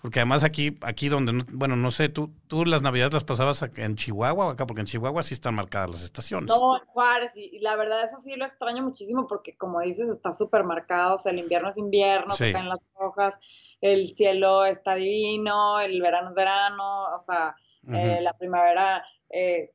porque 0.00 0.20
además 0.20 0.44
aquí, 0.44 0.74
aquí 0.82 1.08
donde, 1.08 1.32
no, 1.32 1.44
bueno, 1.52 1.74
no 1.74 1.90
sé, 1.90 2.08
tú, 2.08 2.32
tú 2.46 2.64
las 2.64 2.82
navidades 2.82 3.12
las 3.12 3.24
pasabas 3.24 3.62
en 3.76 3.96
Chihuahua 3.96 4.46
o 4.46 4.50
acá, 4.50 4.64
porque 4.64 4.80
en 4.80 4.86
Chihuahua 4.86 5.24
sí 5.24 5.34
están 5.34 5.56
marcadas 5.56 5.90
las 5.90 6.04
estaciones. 6.04 6.48
No, 6.48 6.76
en 6.76 6.86
Juárez, 6.86 7.36
y, 7.36 7.56
y, 7.56 7.58
la 7.58 7.74
verdad 7.74 8.04
eso 8.04 8.16
sí 8.18 8.36
lo 8.36 8.44
extraño 8.44 8.84
muchísimo 8.84 9.26
porque 9.26 9.56
como 9.56 9.80
dices, 9.80 10.08
está 10.08 10.32
súper 10.32 10.62
marcado, 10.62 11.16
o 11.16 11.18
sea, 11.18 11.32
el 11.32 11.40
invierno 11.40 11.68
es 11.70 11.78
invierno, 11.78 12.36
sí. 12.36 12.44
se 12.44 12.52
caen 12.52 12.68
las 12.68 12.78
hojas, 12.94 13.38
el 13.80 14.06
cielo 14.06 14.64
está 14.64 14.94
divino, 14.94 15.80
el 15.80 16.00
verano 16.00 16.28
es 16.28 16.34
verano, 16.36 17.16
o 17.16 17.20
sea, 17.20 17.56
uh 17.82 17.90
-huh. 17.90 18.18
eh, 18.18 18.20
la 18.20 18.34
primavera, 18.34 19.04
eh, 19.30 19.72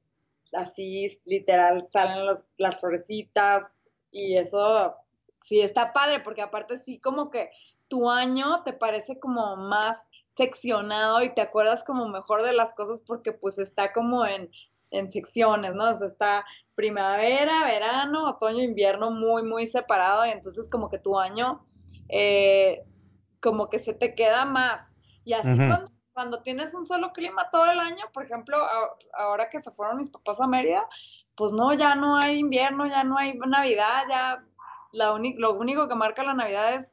así 0.53 1.05
literal 1.25 1.85
salen 1.89 2.25
los, 2.25 2.49
las 2.57 2.79
florecitas 2.79 3.89
y 4.09 4.37
eso 4.37 4.95
sí 5.41 5.59
está 5.59 5.91
padre, 5.91 6.21
porque 6.21 6.41
aparte 6.41 6.77
sí 6.77 6.99
como 6.99 7.29
que 7.29 7.49
tu 7.89 8.09
año 8.09 8.63
te 8.63 8.71
parece 8.71 9.19
como 9.19 9.57
más 9.57 10.09
seccionado 10.35 11.21
y 11.21 11.33
te 11.33 11.41
acuerdas 11.41 11.83
como 11.83 12.07
mejor 12.07 12.43
de 12.43 12.53
las 12.53 12.73
cosas 12.73 13.01
porque 13.05 13.31
pues 13.31 13.59
está 13.59 13.93
como 13.93 14.25
en, 14.25 14.49
en 14.89 15.11
secciones, 15.11 15.75
¿no? 15.75 15.89
O 15.89 15.93
sea, 15.93 16.07
está 16.07 16.45
primavera, 16.75 17.65
verano, 17.65 18.29
otoño, 18.29 18.63
invierno 18.63 19.11
muy, 19.11 19.43
muy 19.43 19.67
separado 19.67 20.25
y 20.25 20.29
entonces 20.29 20.69
como 20.69 20.89
que 20.89 20.97
tu 20.97 21.19
año 21.19 21.63
eh, 22.09 22.83
como 23.39 23.69
que 23.69 23.77
se 23.77 23.93
te 23.93 24.15
queda 24.15 24.45
más. 24.45 24.87
Y 25.23 25.33
así 25.33 25.55
cuando, 25.55 25.91
cuando, 26.13 26.41
tienes 26.41 26.73
un 26.73 26.85
solo 26.85 27.11
clima 27.13 27.49
todo 27.51 27.69
el 27.71 27.79
año, 27.79 28.05
por 28.13 28.23
ejemplo, 28.25 28.57
ahora 29.13 29.49
que 29.49 29.61
se 29.61 29.71
fueron 29.71 29.97
mis 29.97 30.09
papás 30.09 30.41
a 30.41 30.47
Mérida, 30.47 30.87
pues 31.35 31.53
no, 31.53 31.73
ya 31.73 31.95
no 31.95 32.17
hay 32.17 32.39
invierno, 32.39 32.87
ya 32.87 33.03
no 33.03 33.17
hay 33.17 33.37
Navidad, 33.37 34.03
ya 34.09 34.43
la 34.91 35.17
lo 35.37 35.53
único 35.53 35.87
que 35.87 35.95
marca 35.95 36.23
la 36.23 36.33
Navidad 36.33 36.75
es 36.75 36.91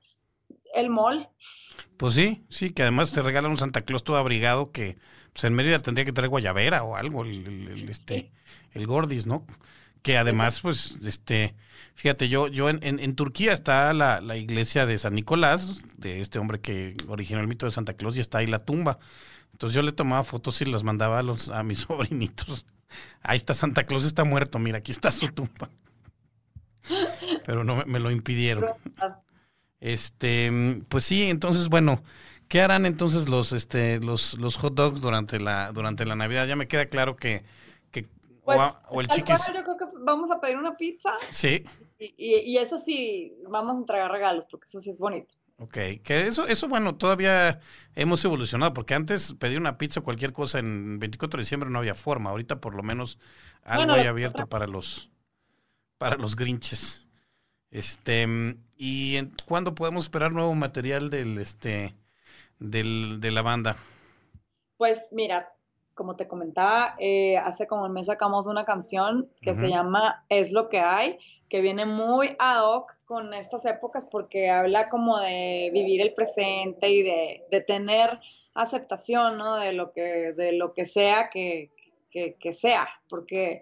el 0.74 0.90
mall. 0.90 1.28
Pues 2.00 2.14
sí, 2.14 2.42
sí, 2.48 2.70
que 2.70 2.80
además 2.80 3.12
te 3.12 3.20
regalan 3.20 3.50
un 3.50 3.58
Santa 3.58 3.82
Claus 3.82 4.04
todo 4.04 4.16
abrigado 4.16 4.72
que 4.72 4.96
pues 5.34 5.44
en 5.44 5.52
Mérida 5.52 5.80
tendría 5.80 6.06
que 6.06 6.14
traer 6.14 6.30
guayabera 6.30 6.82
o 6.82 6.96
algo, 6.96 7.26
el, 7.26 7.90
este, 7.90 8.30
el 8.72 8.86
gordis, 8.86 9.26
¿no? 9.26 9.44
Que 10.00 10.16
además, 10.16 10.60
pues, 10.60 10.96
este, 11.04 11.54
fíjate, 11.94 12.30
yo, 12.30 12.48
yo 12.48 12.70
en, 12.70 12.80
en, 12.82 13.14
Turquía 13.16 13.52
está 13.52 13.92
la, 13.92 14.22
la, 14.22 14.38
iglesia 14.38 14.86
de 14.86 14.96
San 14.96 15.14
Nicolás, 15.14 15.82
de 15.98 16.22
este 16.22 16.38
hombre 16.38 16.62
que 16.62 16.94
originó 17.06 17.40
el 17.40 17.48
mito 17.48 17.66
de 17.66 17.72
Santa 17.72 17.92
Claus, 17.92 18.16
y 18.16 18.20
está 18.20 18.38
ahí 18.38 18.46
la 18.46 18.64
tumba. 18.64 18.98
Entonces 19.52 19.74
yo 19.74 19.82
le 19.82 19.92
tomaba 19.92 20.24
fotos 20.24 20.62
y 20.62 20.64
las 20.64 20.84
mandaba 20.84 21.18
a, 21.18 21.22
los, 21.22 21.50
a 21.50 21.62
mis 21.64 21.80
sobrinitos. 21.86 22.64
Ahí 23.20 23.36
está 23.36 23.52
Santa 23.52 23.84
Claus, 23.84 24.06
está 24.06 24.24
muerto, 24.24 24.58
mira, 24.58 24.78
aquí 24.78 24.90
está 24.90 25.12
su 25.12 25.28
tumba. 25.28 25.68
Pero 27.44 27.62
no 27.62 27.84
me, 27.84 28.00
lo 28.00 28.10
impidieron. 28.10 28.64
Este, 29.80 30.82
pues 30.88 31.04
sí, 31.04 31.30
entonces, 31.30 31.68
bueno, 31.68 32.02
¿qué 32.48 32.60
harán 32.60 32.84
entonces 32.84 33.28
los, 33.28 33.52
este, 33.52 33.98
los, 34.00 34.34
los 34.34 34.56
hot 34.56 34.74
dogs 34.74 35.00
durante 35.00 35.40
la, 35.40 35.72
durante 35.72 36.04
la 36.04 36.16
Navidad? 36.16 36.46
Ya 36.46 36.56
me 36.56 36.68
queda 36.68 36.86
claro 36.86 37.16
que, 37.16 37.44
que 37.90 38.06
o, 38.44 38.44
pues, 38.44 38.60
el 39.00 39.08
chiquis. 39.08 39.46
Yo 39.46 39.64
creo 39.64 39.76
que 39.76 39.84
vamos 40.00 40.30
a 40.30 40.40
pedir 40.40 40.58
una 40.58 40.76
pizza. 40.76 41.14
Sí. 41.30 41.64
Y, 41.98 42.14
y, 42.16 42.56
eso 42.58 42.78
sí, 42.78 43.34
vamos 43.48 43.76
a 43.76 43.80
entregar 43.80 44.10
regalos, 44.10 44.46
porque 44.50 44.66
eso 44.66 44.80
sí 44.80 44.90
es 44.90 44.98
bonito. 44.98 45.34
Ok, 45.58 45.76
que 46.02 46.26
eso, 46.26 46.46
eso 46.46 46.68
bueno, 46.68 46.96
todavía 46.96 47.60
hemos 47.94 48.24
evolucionado, 48.24 48.72
porque 48.72 48.94
antes 48.94 49.34
pedir 49.34 49.58
una 49.58 49.76
pizza 49.76 50.00
o 50.00 50.02
cualquier 50.02 50.32
cosa 50.32 50.58
en 50.58 50.98
24 50.98 51.36
de 51.36 51.42
diciembre 51.42 51.68
no 51.68 51.78
había 51.78 51.94
forma. 51.94 52.30
Ahorita 52.30 52.62
por 52.62 52.74
lo 52.74 52.82
menos 52.82 53.18
algo 53.62 53.92
hay 53.92 54.06
abierto 54.06 54.46
para 54.46 54.66
los 54.66 55.10
para 55.98 56.16
los 56.16 56.34
grinches. 56.34 57.08
Este, 57.70 58.56
¿y 58.80 59.16
en, 59.16 59.32
cuándo 59.46 59.74
podemos 59.74 60.04
esperar 60.04 60.32
nuevo 60.32 60.54
material 60.54 61.10
del 61.10 61.36
este 61.36 61.94
del, 62.58 63.20
de 63.20 63.30
la 63.30 63.42
banda? 63.42 63.76
Pues 64.78 65.08
mira, 65.12 65.52
como 65.94 66.16
te 66.16 66.26
comentaba, 66.26 66.96
eh, 66.98 67.36
hace 67.36 67.66
como 67.66 67.84
un 67.84 67.92
mes 67.92 68.06
sacamos 68.06 68.46
una 68.46 68.64
canción 68.64 69.30
que 69.42 69.52
se 69.52 69.68
llama 69.68 70.24
Es 70.30 70.50
lo 70.50 70.70
que 70.70 70.80
hay, 70.80 71.18
que 71.50 71.60
viene 71.60 71.84
muy 71.84 72.34
ad 72.38 72.64
hoc 72.64 72.96
con 73.04 73.34
estas 73.34 73.66
épocas 73.66 74.06
porque 74.06 74.48
habla 74.48 74.88
como 74.88 75.18
de 75.18 75.70
vivir 75.74 76.00
el 76.00 76.14
presente 76.14 76.88
y 76.88 77.02
de, 77.02 77.44
de 77.50 77.60
tener 77.60 78.18
aceptación, 78.54 79.36
¿no? 79.36 79.56
De 79.56 79.74
lo 79.74 79.92
que, 79.92 80.32
de 80.32 80.52
lo 80.54 80.72
que 80.72 80.86
sea 80.86 81.28
que, 81.28 81.70
que, 82.10 82.36
que 82.40 82.52
sea, 82.54 82.88
porque 83.10 83.60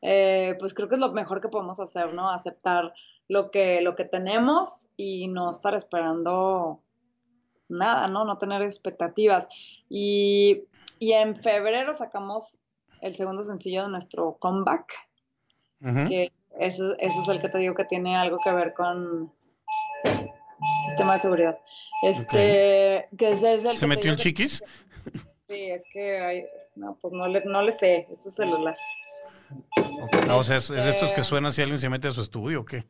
eh, 0.00 0.54
pues 0.60 0.74
creo 0.74 0.88
que 0.88 0.94
es 0.94 1.00
lo 1.00 1.10
mejor 1.12 1.40
que 1.40 1.48
podemos 1.48 1.80
hacer, 1.80 2.14
¿no? 2.14 2.30
Aceptar 2.30 2.92
lo 3.28 3.50
que, 3.50 3.80
lo 3.80 3.94
que 3.94 4.04
tenemos 4.04 4.88
y 4.96 5.28
no 5.28 5.50
estar 5.50 5.74
esperando 5.74 6.80
nada, 7.68 8.08
¿no? 8.08 8.24
No 8.24 8.38
tener 8.38 8.62
expectativas. 8.62 9.48
Y, 9.88 10.64
en 11.00 11.36
febrero 11.36 11.92
sacamos 11.92 12.56
el 13.02 13.14
segundo 13.14 13.42
sencillo 13.42 13.82
de 13.82 13.90
nuestro 13.90 14.36
comeback, 14.38 14.92
que 16.08 16.32
ese, 16.58 16.96
es 16.98 17.28
el 17.28 17.42
que 17.42 17.48
te 17.50 17.58
digo 17.58 17.74
que 17.74 17.84
tiene 17.84 18.16
algo 18.16 18.38
que 18.42 18.50
ver 18.52 18.72
con 18.72 19.30
sistema 20.86 21.14
de 21.14 21.18
seguridad. 21.18 21.58
Este, 22.02 23.08
que 23.18 23.30
ese 23.30 23.54
es 23.54 23.64
el 23.64 23.76
¿Se 23.76 23.86
metió 23.86 24.10
el 24.10 24.16
chiquis? 24.16 24.62
Sí, 25.30 25.70
es 25.70 25.84
que 25.92 26.18
hay, 26.20 26.46
no, 26.74 26.96
pues 27.00 27.12
no 27.12 27.28
le, 27.28 27.44
no 27.44 27.60
le 27.60 27.72
sé, 27.72 28.06
es 28.10 28.22
su 28.22 28.30
celular. 28.30 28.76
o 30.30 30.42
sea, 30.42 30.56
¿es, 30.56 30.70
estos 30.70 31.12
que 31.12 31.22
suenan 31.22 31.52
si 31.52 31.60
alguien 31.60 31.78
se 31.78 31.90
mete 31.90 32.08
a 32.08 32.12
su 32.12 32.22
estudio 32.22 32.62
o 32.62 32.64
qué? 32.64 32.86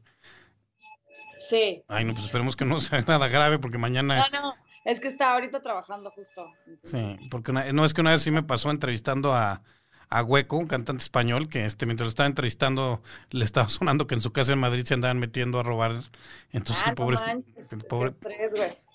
Sí. 1.45 1.85
Ay, 1.89 2.05
no, 2.05 2.15
pues 2.15 2.27
esperemos 2.27 2.57
que 2.57 2.65
no 2.65 2.81
sea 2.81 3.01
nada 3.07 3.29
grave 3.29 3.59
porque 3.59 3.79
mañana... 3.79 4.27
No, 4.33 4.41
no, 4.41 4.55
es 4.85 5.01
que 5.01 5.09
está 5.09 5.33
ahorita 5.33 5.63
trabajando 5.63 6.11
justo. 6.11 6.47
Sí, 6.83 7.19
porque 7.31 7.53
no, 7.53 7.85
es 7.85 7.95
que 7.95 8.01
una 8.01 8.13
vez 8.13 8.23
sí 8.23 8.31
me 8.31 8.43
pasó 8.43 8.71
entrevistando 8.71 9.33
a, 9.33 9.63
a 10.09 10.23
Hueco, 10.23 10.57
un 10.57 10.67
cantante 10.67 11.03
español, 11.03 11.49
que 11.49 11.65
este 11.65 11.87
mientras 11.87 12.07
lo 12.07 12.11
estaba 12.11 12.27
entrevistando 12.27 13.03
le 13.31 13.45
estaba 13.45 13.69
sonando 13.71 14.07
que 14.07 14.15
en 14.15 14.21
su 14.21 14.33
casa 14.33 14.53
en 14.53 14.59
Madrid 14.59 14.85
se 14.85 14.95
andaban 14.95 15.19
metiendo 15.19 15.61
a 15.61 15.63
robar. 15.63 15.93
Entonces, 16.51 16.85
ah, 16.87 16.95
pobre, 16.95 17.17
pobre... 17.89 18.15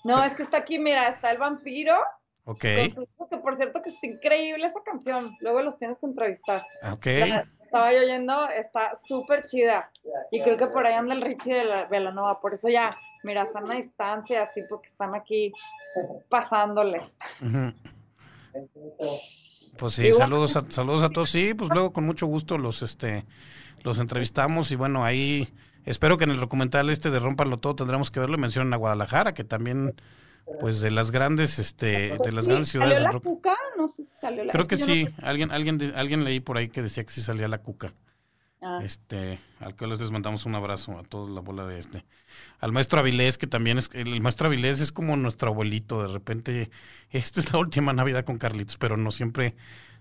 No, 0.04 0.22
es 0.24 0.34
que 0.34 0.42
está 0.42 0.58
aquí, 0.58 0.78
mira, 0.78 1.08
está 1.08 1.30
el 1.30 1.38
vampiro. 1.38 1.96
Ok. 2.44 2.62
que 2.62 2.94
por 3.42 3.56
cierto 3.56 3.82
que 3.82 3.90
está 3.90 4.06
increíble 4.06 4.66
esa 4.66 4.80
canción. 4.84 5.36
Luego 5.40 5.62
los 5.62 5.78
tienes 5.78 5.98
que 5.98 6.06
entrevistar. 6.06 6.64
Ok. 6.90 7.06
Estaba 7.70 7.92
yo 7.92 8.00
oyendo, 8.00 8.48
está 8.48 8.96
súper 9.06 9.44
chida. 9.44 9.92
Y 10.32 10.42
creo 10.42 10.56
que 10.56 10.66
por 10.66 10.84
ahí 10.84 10.94
anda 10.94 11.14
el 11.14 11.20
Richie 11.20 11.54
de 11.54 11.64
la 11.64 11.84
Velanova. 11.84 12.40
Por 12.40 12.52
eso 12.52 12.68
ya, 12.68 12.96
mira, 13.22 13.44
están 13.44 13.70
a 13.70 13.76
distancia, 13.76 14.42
así 14.42 14.62
porque 14.68 14.88
están 14.88 15.14
aquí 15.14 15.52
pasándole. 16.28 17.00
Pues 19.78 19.92
sí, 19.92 20.10
saludos 20.10 20.56
a, 20.56 20.62
saludos 20.62 21.04
a 21.04 21.10
todos. 21.10 21.30
Sí, 21.30 21.54
pues 21.54 21.70
luego 21.70 21.92
con 21.92 22.04
mucho 22.04 22.26
gusto 22.26 22.58
los 22.58 22.82
este 22.82 23.24
los 23.84 24.00
entrevistamos 24.00 24.72
y 24.72 24.76
bueno, 24.76 25.04
ahí 25.04 25.48
espero 25.84 26.18
que 26.18 26.24
en 26.24 26.30
el 26.30 26.40
documental 26.40 26.90
este 26.90 27.10
de 27.10 27.20
Rompanlo 27.20 27.60
Todo 27.60 27.76
tendremos 27.76 28.10
que 28.10 28.18
verlo. 28.18 28.36
Mencionan 28.36 28.74
a 28.74 28.78
Guadalajara, 28.78 29.32
que 29.32 29.44
también 29.44 29.94
pues 30.58 30.80
de 30.80 30.90
las 30.90 31.10
grandes 31.10 31.58
este 31.58 32.16
de 32.16 32.32
las 32.32 32.48
grandes 32.48 32.68
ciudades 32.68 32.98
¿Salió 32.98 33.12
la 33.12 33.20
cuca? 33.20 33.56
No 33.76 33.86
sé 33.86 34.02
si 34.02 34.10
salió 34.10 34.44
la 34.44 34.52
Creo 34.52 34.66
que 34.66 34.76
sí, 34.76 35.08
alguien 35.22 35.50
alguien 35.50 35.92
alguien 35.94 36.24
leí 36.24 36.40
por 36.40 36.56
ahí 36.56 36.68
que 36.68 36.82
decía 36.82 37.04
que 37.04 37.10
sí 37.10 37.22
salía 37.22 37.48
la 37.48 37.58
cuca. 37.58 37.92
Ah. 38.62 38.80
Este, 38.84 39.40
al 39.58 39.74
que 39.74 39.86
les 39.86 40.10
mandamos 40.10 40.44
un 40.44 40.54
abrazo 40.54 40.98
a 40.98 41.02
toda 41.02 41.30
la 41.30 41.40
bola 41.40 41.66
de 41.66 41.78
este. 41.78 42.04
Al 42.58 42.72
maestro 42.72 43.00
Avilés, 43.00 43.38
que 43.38 43.46
también 43.46 43.78
es, 43.78 43.88
el 43.94 44.20
maestro 44.20 44.48
Avilés 44.48 44.80
es 44.80 44.92
como 44.92 45.16
nuestro 45.16 45.50
abuelito, 45.50 46.02
de 46.02 46.08
repente, 46.08 46.70
esta 47.08 47.40
es 47.40 47.52
la 47.52 47.58
última 47.58 47.94
Navidad 47.94 48.24
con 48.24 48.36
Carlitos, 48.36 48.76
pero 48.76 48.98
no 48.98 49.12
siempre 49.12 49.54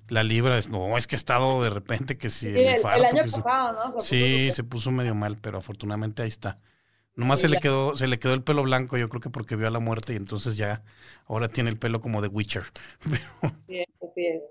la 0.10 0.24
libra, 0.24 0.58
es, 0.58 0.68
no, 0.68 0.98
es 0.98 1.08
que 1.08 1.16
ha 1.16 1.18
estado 1.18 1.64
de 1.64 1.70
repente 1.70 2.18
que 2.18 2.30
si 2.30 2.48
el, 2.48 2.86
año 2.86 3.32
pasado, 3.32 3.92
¿no? 3.94 4.02
sí, 4.02 4.52
se 4.52 4.64
puso 4.66 4.92
medio 4.92 5.16
mal, 5.16 5.38
pero 5.38 5.60
afortunadamente 5.60 6.22
ahí 6.22 6.30
está. 6.30 6.60
Nomás 7.16 7.42
se 7.42 7.50
le 7.50 7.60
quedó, 7.60 7.96
se 7.96 8.08
le 8.08 8.18
quedó 8.18 8.34
el 8.34 8.44
pelo 8.44 8.64
blanco, 8.64 8.98
yo 8.98 9.10
creo 9.10 9.20
que 9.20 9.30
porque 9.30 9.56
vio 9.56 9.68
a 9.68 9.72
la 9.72 9.80
muerte 9.80 10.14
y 10.14 10.16
entonces 10.16 10.56
ya 10.56 10.84
ahora 11.28 11.50
tiene 11.50 11.70
el 11.70 11.78
pelo 11.78 12.00
como 12.02 12.22
de 12.22 12.28
Witcher. 12.28 12.64
Sí, 13.68 13.84
así 14.02 14.26
es. 14.26 14.44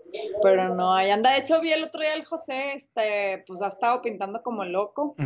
Pero 0.43 0.75
no, 0.75 0.95
ahí 0.95 1.11
anda. 1.11 1.33
De 1.33 1.39
hecho, 1.39 1.61
vi 1.61 1.73
el 1.73 1.85
otro 1.85 2.01
día 2.01 2.15
el 2.15 2.25
José, 2.25 2.75
este, 2.75 3.43
pues 3.47 3.63
ha 3.63 3.69
estado 3.69 4.01
pintando 4.03 4.43
como 4.43 4.65
loco. 4.65 5.17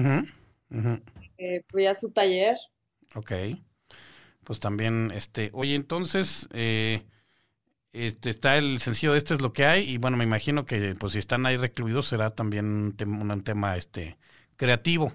Eh, 1.39 1.63
fui 1.69 1.87
a 1.87 1.95
su 1.95 2.11
taller. 2.11 2.57
Ok. 3.15 3.33
Pues 4.45 4.61
también, 4.61 5.11
este, 5.15 5.51
oye, 5.53 5.75
entonces, 5.75 6.49
eh, 6.53 7.03
este, 7.93 8.31
está 8.31 8.57
el 8.57 8.81
sencillo 8.81 9.13
de 9.13 9.19
este 9.19 9.35
es 9.35 9.43
lo 9.43 9.53
que 9.53 9.67
hay, 9.67 9.89
y 9.89 9.99
bueno, 9.99 10.17
me 10.17 10.25
imagino 10.25 10.65
que 10.65 10.95
pues 10.99 11.13
si 11.13 11.19
están 11.19 11.45
ahí 11.45 11.57
recluidos 11.57 12.07
será 12.07 12.35
también 12.35 12.65
un 12.67 12.97
tema, 12.97 13.21
un 13.21 13.45
tema 13.45 13.77
este 13.77 14.19
creativo. 14.57 15.13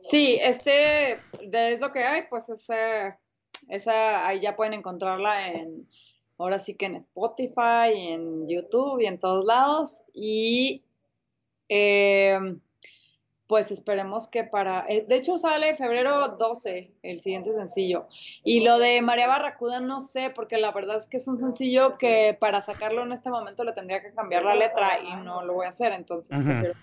Sí, 0.00 0.38
este 0.40 1.18
es 1.40 1.80
lo 1.80 1.92
que 1.92 2.02
hay, 2.02 2.22
pues 2.30 2.48
esa, 2.48 3.18
esa 3.68 4.26
ahí 4.26 4.40
ya 4.40 4.56
pueden 4.56 4.72
encontrarla 4.72 5.52
en, 5.52 5.86
ahora 6.38 6.58
sí 6.58 6.74
que 6.74 6.86
en 6.86 6.96
Spotify, 6.96 7.92
en 7.92 8.48
YouTube 8.48 9.00
y 9.00 9.06
en 9.06 9.18
todos 9.18 9.44
lados. 9.44 10.02
Y 10.14 10.82
em, 11.68 12.60
pues 13.46 13.70
esperemos 13.70 14.26
que 14.26 14.44
para, 14.44 14.86
eh, 14.88 15.04
de 15.06 15.16
hecho 15.16 15.36
sale 15.36 15.74
febrero 15.74 16.28
12 16.28 16.92
el 17.02 17.20
siguiente 17.20 17.52
sencillo. 17.52 18.08
Y 18.42 18.64
lo 18.64 18.78
de 18.78 19.02
María 19.02 19.26
Barracuda 19.26 19.80
no 19.80 20.00
sé, 20.00 20.30
porque 20.30 20.56
la 20.56 20.72
verdad 20.72 20.96
es 20.96 21.08
que 21.08 21.18
es 21.18 21.28
un 21.28 21.36
sencillo 21.36 21.96
que 21.98 22.36
para 22.40 22.62
sacarlo 22.62 23.02
en 23.02 23.12
este 23.12 23.28
momento 23.28 23.64
le 23.64 23.72
tendría 23.72 24.00
que 24.00 24.14
cambiar 24.14 24.44
la 24.44 24.54
letra 24.54 25.00
y 25.00 25.14
no 25.16 25.44
lo 25.44 25.54
voy 25.54 25.66
a 25.66 25.70
hacer, 25.70 25.92
entonces... 25.92 26.74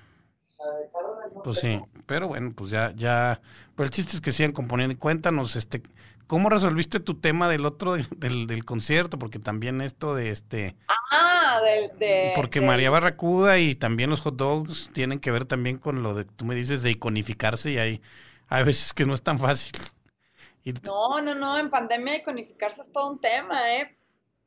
Pues 1.44 1.60
sí, 1.60 1.80
pero 2.06 2.28
bueno, 2.28 2.52
pues 2.56 2.72
ya, 2.72 2.92
ya, 2.96 3.42
pero 3.76 3.86
el 3.86 3.92
chiste 3.92 4.16
es 4.16 4.22
que 4.22 4.32
sigan 4.32 4.52
componiendo. 4.52 4.98
Cuéntanos, 4.98 5.56
este, 5.56 5.82
¿cómo 6.26 6.50
resolviste 6.50 7.00
tu 7.00 7.20
tema 7.20 7.48
del 7.48 7.66
otro, 7.66 7.96
del, 8.18 8.48
del 8.48 8.66
concierto? 8.66 9.20
Porque 9.20 9.40
también 9.40 9.82
esto 9.82 10.16
de 10.16 10.30
este... 10.30 10.76
Ah, 11.12 11.60
del... 11.64 11.98
De, 12.00 12.34
porque 12.36 12.62
María 12.62 12.90
Barracuda 12.90 13.60
y 13.60 13.76
también 13.76 14.10
los 14.10 14.22
hot 14.22 14.36
dogs 14.36 14.90
tienen 14.94 15.20
que 15.20 15.32
ver 15.32 15.46
también 15.46 15.78
con 15.78 16.04
lo 16.04 16.16
de, 16.16 16.26
tú 16.26 16.46
me 16.46 16.56
dices, 16.56 16.82
de 16.82 16.92
iconificarse 16.92 17.72
y 17.72 17.78
hay, 17.78 18.02
hay 18.48 18.64
veces 18.64 18.94
que 18.94 19.06
no 19.06 19.14
es 19.14 19.22
tan 19.22 19.40
fácil. 19.40 19.74
No, 20.84 21.22
no, 21.22 21.34
no, 21.34 21.58
en 21.58 21.70
pandemia 21.70 22.18
iconificarse 22.18 22.82
es 22.82 22.92
todo 22.92 23.12
un 23.12 23.22
tema, 23.22 23.74
¿eh? 23.74 23.98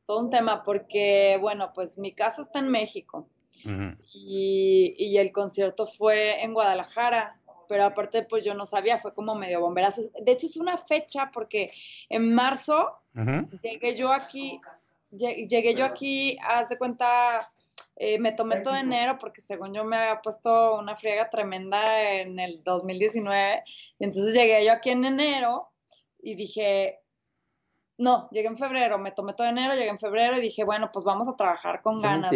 Todo 0.05 0.19
un 0.19 0.29
tema, 0.29 0.65
porque, 0.65 1.39
bueno, 1.41 1.73
pues 1.73 1.97
mi 1.97 2.13
casa 2.13 2.43
está 2.43 2.59
en 2.59 2.69
México 2.69 3.27
y, 3.65 5.17
el 5.19 5.33
concierto 5.33 5.87
fue 5.87 6.43
en 6.43 6.55
Guadalajara. 6.55 7.37
pero 7.69 7.85
aparte 7.85 8.25
pues 8.25 8.45
yo 8.45 8.53
no 8.55 8.67
sabía, 8.67 8.99
fue 8.99 9.15
como 9.15 9.35
medio 9.35 9.61
bomberazo. 9.61 10.03
De 10.21 10.33
hecho 10.33 10.47
es 10.47 10.57
una 10.57 10.77
fecha 10.77 11.31
porque 11.33 11.71
en 12.09 12.35
marzo 12.35 12.99
llegué 13.63 13.95
yo 13.95 14.13
aquí, 14.13 14.61
llegué 15.13 15.75
yo 15.75 15.85
aquí, 15.85 16.37
haz 16.43 16.69
de 16.69 16.79
cuenta, 16.79 17.41
eh, 17.97 18.19
me 18.19 18.33
tomé 18.33 18.61
todo 18.61 18.75
enero 18.77 19.19
porque 19.19 19.41
según 19.41 19.73
yo 19.75 19.85
me 19.85 19.97
había 19.97 20.21
puesto 20.21 20.79
una 20.79 20.97
friega 20.97 21.31
tremenda 21.31 22.13
en 22.13 22.39
el 22.39 22.63
2019, 22.65 23.63
y 23.99 24.05
entonces 24.05 24.35
llegué 24.35 24.65
yo 24.65 24.73
aquí 24.73 24.91
en 24.91 25.05
enero 25.05 25.69
y 26.23 26.35
dije, 26.35 27.01
no, 28.01 28.31
llegué 28.31 28.49
en 28.49 28.57
febrero, 28.57 28.99
me 28.99 29.13
tomé 29.13 29.35
todo 29.35 29.47
enero, 29.47 29.75
llegué 29.75 29.91
en 29.91 29.99
febrero 29.99 30.39
y 30.39 30.41
dije, 30.41 30.65
bueno, 30.65 30.91
pues 30.91 31.05
vamos 31.05 31.29
a 31.29 31.37
trabajar 31.37 31.83
con 31.83 32.01
ganas. 32.01 32.33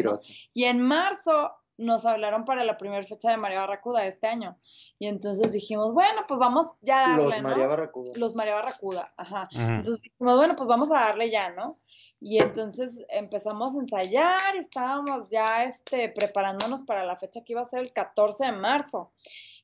Y 0.52 0.64
en 0.64 0.82
marzo 0.82 1.52
nos 1.78 2.04
hablaron 2.04 2.44
para 2.44 2.64
la 2.64 2.76
primera 2.76 3.02
fecha 3.02 3.30
de 3.30 3.38
María 3.38 3.60
Barracuda 3.60 4.02
de 4.02 4.08
este 4.08 4.26
año. 4.26 4.58
Y 4.98 5.06
entonces 5.06 5.52
dijimos, 5.52 5.94
bueno, 5.94 6.26
pues 6.28 6.38
vamos 6.38 6.74
ya 6.82 6.98
a 6.98 7.08
darle, 7.16 7.24
Los 7.24 7.42
María 7.42 7.66
Barracuda. 7.66 8.12
Los 8.14 8.34
María 8.34 8.54
Barracuda, 8.56 9.14
ajá. 9.16 9.48
Entonces 9.52 10.02
dijimos, 10.02 10.36
bueno, 10.36 10.54
pues 10.54 10.68
vamos 10.68 10.90
a 10.90 11.00
darle 11.00 11.30
ya, 11.30 11.48
¿no? 11.50 11.78
Y 12.20 12.42
entonces 12.42 13.02
empezamos 13.08 13.74
a 13.74 13.80
ensayar 13.80 14.54
y 14.54 14.58
estábamos 14.58 15.28
ya 15.30 15.64
este, 15.64 16.10
preparándonos 16.10 16.82
para 16.82 17.04
la 17.04 17.16
fecha 17.16 17.42
que 17.42 17.54
iba 17.54 17.62
a 17.62 17.66
ser 17.66 17.80
el 17.80 17.92
14 17.92 18.44
de 18.44 18.52
marzo. 18.52 19.12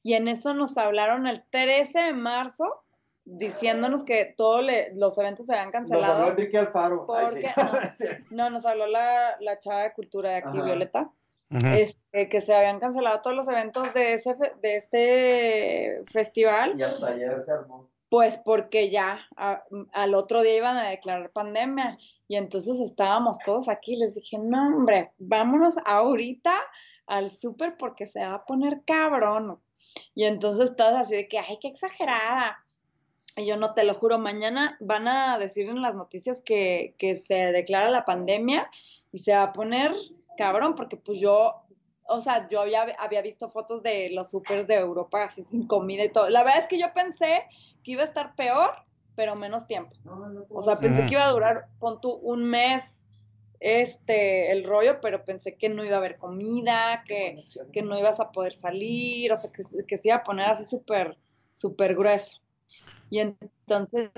Y 0.02 0.14
en 0.14 0.28
eso 0.28 0.54
nos 0.54 0.78
hablaron 0.78 1.26
el 1.26 1.42
13 1.50 2.04
de 2.04 2.12
marzo 2.14 2.64
diciéndonos 3.24 4.04
que 4.04 4.34
todos 4.36 4.64
los 4.94 5.18
eventos 5.18 5.46
se 5.46 5.54
habían 5.54 5.70
cancelado. 5.70 6.12
Nos 6.12 6.20
habló 6.20 6.30
Enrique 6.30 6.58
Alfaro. 6.58 7.06
no, 8.30 8.50
nos 8.50 8.66
habló 8.66 8.86
la, 8.86 9.36
la, 9.40 9.58
chava 9.58 9.82
de 9.82 9.92
cultura 9.92 10.30
de 10.30 10.36
aquí, 10.36 10.60
Violeta. 10.60 11.10
Este, 11.50 12.28
que 12.28 12.40
se 12.40 12.54
habían 12.54 12.78
cancelado 12.78 13.20
todos 13.22 13.34
los 13.34 13.48
eventos 13.48 13.92
de, 13.92 14.12
ese, 14.12 14.36
de 14.62 14.76
este 14.76 16.02
festival. 16.04 16.78
Y 16.78 16.82
hasta 16.82 17.08
ayer 17.08 17.42
se 17.42 17.50
armó. 17.50 17.90
Pues 18.08 18.38
porque 18.38 18.88
ya 18.88 19.20
al 19.92 20.14
otro 20.14 20.42
día 20.42 20.56
iban 20.56 20.76
a 20.76 20.90
declarar 20.90 21.30
pandemia 21.30 21.98
y 22.26 22.36
entonces 22.36 22.80
estábamos 22.80 23.38
todos 23.40 23.68
aquí. 23.68 23.96
Les 23.96 24.14
dije, 24.14 24.38
no, 24.38 24.76
hombre, 24.76 25.12
vámonos 25.18 25.76
ahorita 25.84 26.54
al 27.06 27.30
súper 27.30 27.76
porque 27.76 28.06
se 28.06 28.20
va 28.20 28.34
a 28.34 28.44
poner 28.44 28.82
cabrón. 28.84 29.60
Y 30.14 30.24
entonces 30.24 30.74
todos 30.76 30.94
así 30.94 31.16
de 31.16 31.28
que, 31.28 31.38
ay, 31.38 31.58
qué 31.60 31.68
exagerada. 31.68 32.58
Y 33.40 33.46
yo 33.46 33.56
no 33.56 33.74
te 33.74 33.84
lo 33.84 33.94
juro, 33.94 34.18
mañana 34.18 34.76
van 34.80 35.08
a 35.08 35.38
decir 35.38 35.68
en 35.68 35.80
las 35.80 35.94
noticias 35.94 36.42
que, 36.42 36.94
que 36.98 37.16
se 37.16 37.34
declara 37.52 37.90
la 37.90 38.04
pandemia 38.04 38.70
y 39.12 39.20
se 39.20 39.32
va 39.32 39.44
a 39.44 39.52
poner 39.52 39.92
cabrón, 40.36 40.74
porque 40.74 40.96
pues 40.96 41.20
yo, 41.20 41.54
o 42.04 42.20
sea, 42.20 42.48
yo 42.48 42.60
había, 42.60 42.82
había 42.98 43.22
visto 43.22 43.48
fotos 43.48 43.82
de 43.82 44.10
los 44.10 44.30
supers 44.30 44.66
de 44.66 44.74
Europa 44.74 45.24
así 45.24 45.42
sin 45.44 45.66
comida 45.66 46.04
y 46.04 46.10
todo. 46.10 46.28
La 46.28 46.42
verdad 46.42 46.60
es 46.60 46.68
que 46.68 46.78
yo 46.78 46.92
pensé 46.94 47.44
que 47.82 47.92
iba 47.92 48.02
a 48.02 48.06
estar 48.06 48.34
peor, 48.34 48.70
pero 49.16 49.36
menos 49.36 49.66
tiempo. 49.66 49.96
o 50.50 50.62
sea, 50.62 50.76
pensé 50.76 51.06
que 51.06 51.14
iba 51.14 51.24
a 51.24 51.30
durar, 51.30 51.66
pon 51.78 52.00
tú, 52.00 52.12
un 52.22 52.44
mes 52.44 53.06
este, 53.58 54.50
el 54.52 54.64
rollo, 54.64 55.00
pero 55.00 55.24
pensé 55.24 55.56
que 55.56 55.68
no 55.68 55.84
iba 55.84 55.96
a 55.96 55.98
haber 55.98 56.16
comida, 56.16 57.04
que, 57.06 57.44
que 57.72 57.82
no 57.82 57.98
ibas 57.98 58.20
a 58.20 58.32
poder 58.32 58.52
salir, 58.52 59.32
o 59.32 59.36
sea, 59.36 59.50
que, 59.52 59.62
que 59.86 59.96
se 59.98 60.08
iba 60.08 60.16
a 60.16 60.24
poner 60.24 60.46
así 60.46 60.64
súper, 60.64 61.18
súper 61.52 61.94
grueso. 61.94 62.39
Y 63.10 63.18
entonces, 63.18 64.10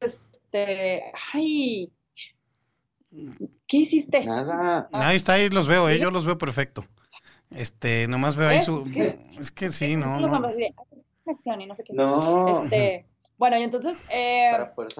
este, 0.00 1.12
ay, 1.32 1.90
¿Qué 3.66 3.78
hiciste? 3.78 4.24
Nada. 4.24 4.88
Ahí 4.92 5.16
está, 5.16 5.34
ahí 5.34 5.48
los 5.48 5.68
veo, 5.68 5.88
eh, 5.88 5.98
yo 5.98 6.10
los 6.10 6.26
veo 6.26 6.36
perfecto. 6.36 6.84
Este, 7.50 8.08
nomás 8.08 8.36
veo 8.36 8.48
ahí 8.48 8.60
su. 8.60 8.84
Es 9.38 9.52
que 9.52 9.68
sí, 9.68 9.96
no. 9.96 10.18
No. 10.20 10.40
no. 10.40 10.48
Este, 12.64 13.06
bueno, 13.38 13.58
y 13.58 13.62
entonces 13.62 13.96
eh, 14.10 14.52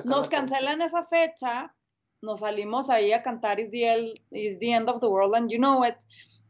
nos 0.04 0.28
cancelan 0.28 0.80
esa 0.82 1.02
fecha, 1.02 1.74
nos 2.22 2.40
salimos 2.40 2.88
ahí 2.90 3.12
a 3.12 3.22
cantar 3.22 3.58
Is 3.58 3.70
the, 3.70 4.14
Is 4.30 4.58
the 4.58 4.72
End 4.72 4.88
of 4.88 5.00
the 5.00 5.06
World 5.06 5.34
and 5.34 5.50
You 5.50 5.58
Know 5.58 5.84
It. 5.84 5.96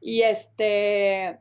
Y 0.01 0.23
este. 0.23 1.41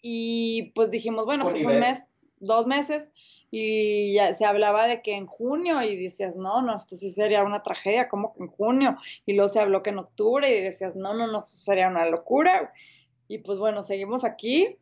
Y 0.00 0.72
pues 0.74 0.90
dijimos, 0.90 1.26
bueno, 1.26 1.48
pues 1.48 1.64
un 1.64 1.80
mes, 1.80 2.06
dos 2.38 2.66
meses 2.66 3.12
y 3.50 4.12
ya 4.12 4.32
se 4.32 4.44
hablaba 4.44 4.86
de 4.86 5.02
que 5.02 5.14
en 5.14 5.26
junio 5.26 5.82
y 5.82 5.96
decías, 5.96 6.36
no, 6.36 6.60
no, 6.62 6.76
esto 6.76 6.96
sí 6.96 7.10
sería 7.10 7.44
una 7.44 7.62
tragedia, 7.62 8.08
como 8.08 8.34
que 8.34 8.42
en 8.42 8.48
junio? 8.48 8.98
Y 9.24 9.34
luego 9.34 9.52
se 9.52 9.60
habló 9.60 9.82
que 9.82 9.90
en 9.90 9.98
octubre 9.98 10.50
y 10.50 10.62
decías, 10.62 10.96
no, 10.96 11.14
no, 11.14 11.26
no, 11.26 11.40
sería 11.40 11.88
una 11.88 12.04
locura. 12.06 12.72
Y 13.26 13.38
pues 13.38 13.58
bueno, 13.58 13.82
seguimos 13.82 14.24
aquí 14.24 14.76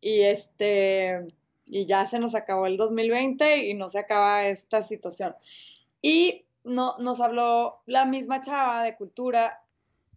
y 0.00 0.22
este, 0.22 1.26
y 1.66 1.86
ya 1.86 2.06
se 2.06 2.18
nos 2.18 2.34
acabó 2.34 2.66
el 2.66 2.76
2020 2.76 3.66
y 3.66 3.74
no 3.74 3.88
se 3.88 3.98
acaba 3.98 4.44
esta 4.46 4.82
situación. 4.82 5.34
Y 6.00 6.44
no, 6.64 6.96
nos 6.98 7.20
habló 7.20 7.82
la 7.86 8.04
misma 8.04 8.40
chava 8.40 8.84
de 8.84 8.96
cultura 8.96 9.62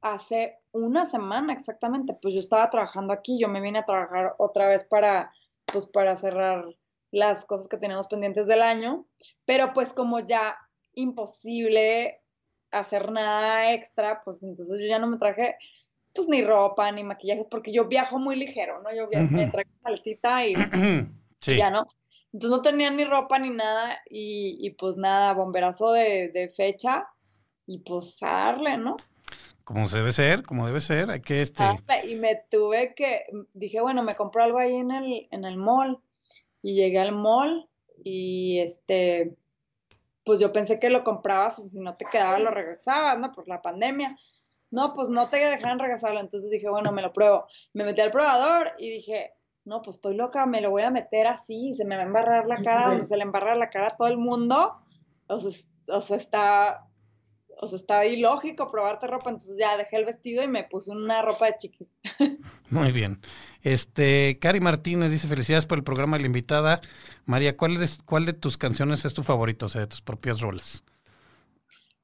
hace 0.01 0.59
una 0.71 1.05
semana 1.05 1.53
exactamente, 1.53 2.13
pues 2.13 2.35
yo 2.35 2.39
estaba 2.39 2.69
trabajando 2.69 3.13
aquí, 3.13 3.39
yo 3.39 3.47
me 3.47 3.61
vine 3.61 3.79
a 3.79 3.85
trabajar 3.85 4.35
otra 4.37 4.67
vez 4.67 4.83
para, 4.83 5.31
pues 5.65 5.87
para 5.87 6.15
cerrar 6.15 6.75
las 7.15 7.45
cosas 7.45 7.69
que 7.69 7.77
tenemos 7.77 8.07
pendientes 8.07 8.45
del 8.45 8.61
año, 8.61 9.05
pero 9.45 9.71
pues 9.71 9.93
como 9.93 10.19
ya 10.19 10.57
imposible 10.93 12.21
hacer 12.71 13.09
nada 13.09 13.71
extra, 13.71 14.21
pues 14.25 14.43
entonces 14.43 14.81
yo 14.81 14.87
ya 14.87 14.99
no 14.99 15.07
me 15.07 15.17
traje 15.17 15.55
pues 16.13 16.27
ni 16.27 16.43
ropa 16.43 16.91
ni 16.91 17.03
maquillaje 17.03 17.47
porque 17.49 17.71
yo 17.71 17.87
viajo 17.87 18.19
muy 18.19 18.35
ligero, 18.35 18.81
¿no? 18.81 18.93
Yo 18.93 19.07
viajo, 19.07 19.31
me 19.31 19.47
traje 19.47 19.69
saltita 19.81 20.45
y 20.45 20.55
ya 21.41 21.69
no. 21.69 21.87
Entonces 22.33 22.57
no 22.57 22.61
tenía 22.61 22.91
ni 22.91 23.05
ropa 23.05 23.39
ni 23.39 23.49
nada 23.49 23.97
y, 24.09 24.69
pues 24.71 24.97
nada, 24.97 25.33
bomberazo 25.33 25.93
de, 25.93 26.51
fecha 26.53 27.07
y 27.65 27.79
pues 27.79 28.21
a 28.23 28.27
darle, 28.27 28.77
¿no? 28.77 28.97
Como 29.63 29.87
se 29.87 29.97
debe 29.97 30.11
ser, 30.11 30.43
como 30.43 30.67
debe 30.67 30.81
ser, 30.81 31.09
hay 31.09 31.21
que 31.21 31.41
este... 31.41 31.63
y 32.03 32.15
me 32.15 32.43
tuve 32.51 32.93
que, 32.93 33.23
dije, 33.53 33.79
bueno, 33.79 34.03
me 34.03 34.15
compro 34.15 34.43
algo 34.43 34.59
ahí 34.59 34.75
en 34.75 34.91
el, 34.91 35.27
en 35.31 35.45
el 35.45 35.55
mall 35.55 36.01
y 36.65 36.73
llegué 36.73 36.99
al 36.99 37.11
mall 37.11 37.69
y 38.03 38.57
este, 38.57 39.37
pues 40.23 40.39
yo 40.39 40.51
pensé 40.51 40.79
que 40.79 40.89
lo 40.89 41.03
comprabas 41.03 41.59
y 41.59 41.69
si 41.69 41.79
no 41.79 41.93
te 41.93 42.05
quedaba 42.05 42.39
lo 42.39 42.49
regresabas, 42.49 43.19
¿no? 43.19 43.31
Por 43.31 43.47
la 43.47 43.61
pandemia. 43.61 44.17
No, 44.71 44.91
pues 44.91 45.09
no 45.09 45.29
te 45.29 45.37
dejaban 45.37 45.77
regresarlo. 45.77 46.19
Entonces 46.19 46.49
dije, 46.49 46.67
bueno, 46.67 46.91
me 46.91 47.03
lo 47.03 47.13
pruebo. 47.13 47.45
Me 47.73 47.83
metí 47.83 48.01
al 48.01 48.09
probador 48.09 48.71
y 48.79 48.89
dije, 48.89 49.35
no, 49.63 49.83
pues 49.83 49.97
estoy 49.97 50.15
loca, 50.15 50.47
me 50.47 50.59
lo 50.59 50.71
voy 50.71 50.81
a 50.81 50.89
meter 50.89 51.27
así, 51.27 51.71
se 51.73 51.85
me 51.85 51.97
va 51.97 52.01
a 52.01 52.05
embarrar 52.07 52.47
la 52.47 52.55
cara, 52.55 52.89
donde 52.89 53.05
se 53.05 53.15
le 53.15 53.21
embarra 53.21 53.53
la 53.53 53.69
cara 53.69 53.89
a 53.89 53.95
todo 53.95 54.07
el 54.07 54.17
mundo. 54.17 54.73
O 55.27 55.39
sea, 55.39 55.51
o 55.89 56.01
sea 56.01 56.17
está, 56.17 56.87
o 57.59 57.67
sea, 57.67 57.77
está 57.77 58.05
ilógico 58.05 58.71
probarte 58.71 59.07
ropa, 59.07 59.29
entonces 59.29 59.57
ya 59.59 59.77
dejé 59.77 59.97
el 59.97 60.05
vestido 60.05 60.43
y 60.43 60.47
me 60.47 60.63
puse 60.63 60.91
una 60.91 61.21
ropa 61.21 61.47
de 61.47 61.55
chiquis. 61.57 61.99
Muy 62.69 62.91
bien. 62.91 63.21
Este, 63.63 64.37
Cari 64.39 64.59
Martínez 64.59 65.11
dice, 65.11 65.27
felicidades 65.27 65.65
por 65.65 65.77
el 65.77 65.83
programa 65.83 66.17
de 66.17 66.21
la 66.21 66.27
invitada. 66.27 66.81
María, 67.25 67.57
¿cuál, 67.57 67.81
es, 67.81 67.99
cuál 68.05 68.25
de 68.25 68.33
tus 68.33 68.57
canciones 68.57 69.05
es 69.05 69.13
tu 69.13 69.23
favorito, 69.23 69.65
o 69.65 69.69
sea, 69.69 69.81
de 69.81 69.87
tus 69.87 70.01
propias 70.01 70.41
roles? 70.41 70.83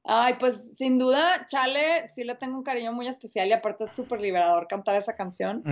Ay, 0.04 0.34
pues 0.40 0.76
sin 0.76 0.98
duda, 0.98 1.46
Chale, 1.46 2.08
sí 2.12 2.24
le 2.24 2.34
tengo 2.34 2.58
un 2.58 2.64
cariño 2.64 2.92
muy 2.92 3.06
especial 3.06 3.46
y 3.48 3.52
aparte 3.52 3.84
es 3.84 3.92
súper 3.92 4.20
liberador 4.20 4.66
cantar 4.66 4.96
esa 4.96 5.14
canción. 5.14 5.62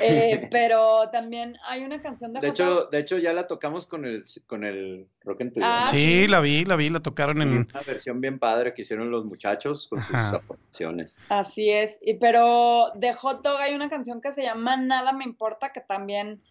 Eh, 0.00 0.48
pero 0.50 1.10
también 1.10 1.56
hay 1.66 1.84
una 1.84 2.00
canción 2.00 2.32
de 2.32 2.40
De 2.40 2.48
hecho, 2.48 2.86
de 2.86 2.98
hecho 2.98 3.18
ya 3.18 3.32
la 3.32 3.46
tocamos 3.46 3.86
con 3.86 4.04
el 4.04 4.24
con 4.46 4.64
el 4.64 5.08
Rock 5.24 5.42
and 5.42 5.58
ah, 5.62 5.86
sí, 5.90 6.26
la 6.26 6.40
vi, 6.40 6.64
la 6.64 6.76
vi, 6.76 6.90
la 6.90 7.00
tocaron 7.00 7.42
en 7.42 7.52
una 7.52 7.80
versión 7.86 8.20
bien 8.20 8.38
padre 8.38 8.74
que 8.74 8.82
hicieron 8.82 9.10
los 9.10 9.24
muchachos 9.24 9.88
con 9.88 10.00
sus 10.00 10.14
aportaciones. 10.14 11.18
Así 11.28 11.70
es. 11.70 11.98
Y 12.02 12.14
pero 12.14 12.90
de 12.94 13.12
Hot 13.12 13.42
Dog 13.42 13.58
hay 13.58 13.74
una 13.74 13.90
canción 13.90 14.20
que 14.20 14.32
se 14.32 14.42
llama 14.42 14.76
Nada 14.76 15.12
me 15.12 15.24
importa 15.24 15.72
que 15.72 15.80
también 15.80 16.42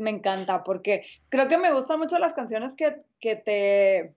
me 0.00 0.10
encanta 0.10 0.64
porque 0.64 1.04
creo 1.28 1.48
que 1.48 1.58
me 1.58 1.72
gustan 1.72 1.98
mucho 1.98 2.18
las 2.18 2.32
canciones 2.32 2.74
que, 2.76 2.96
que 3.20 3.36
te 3.36 4.14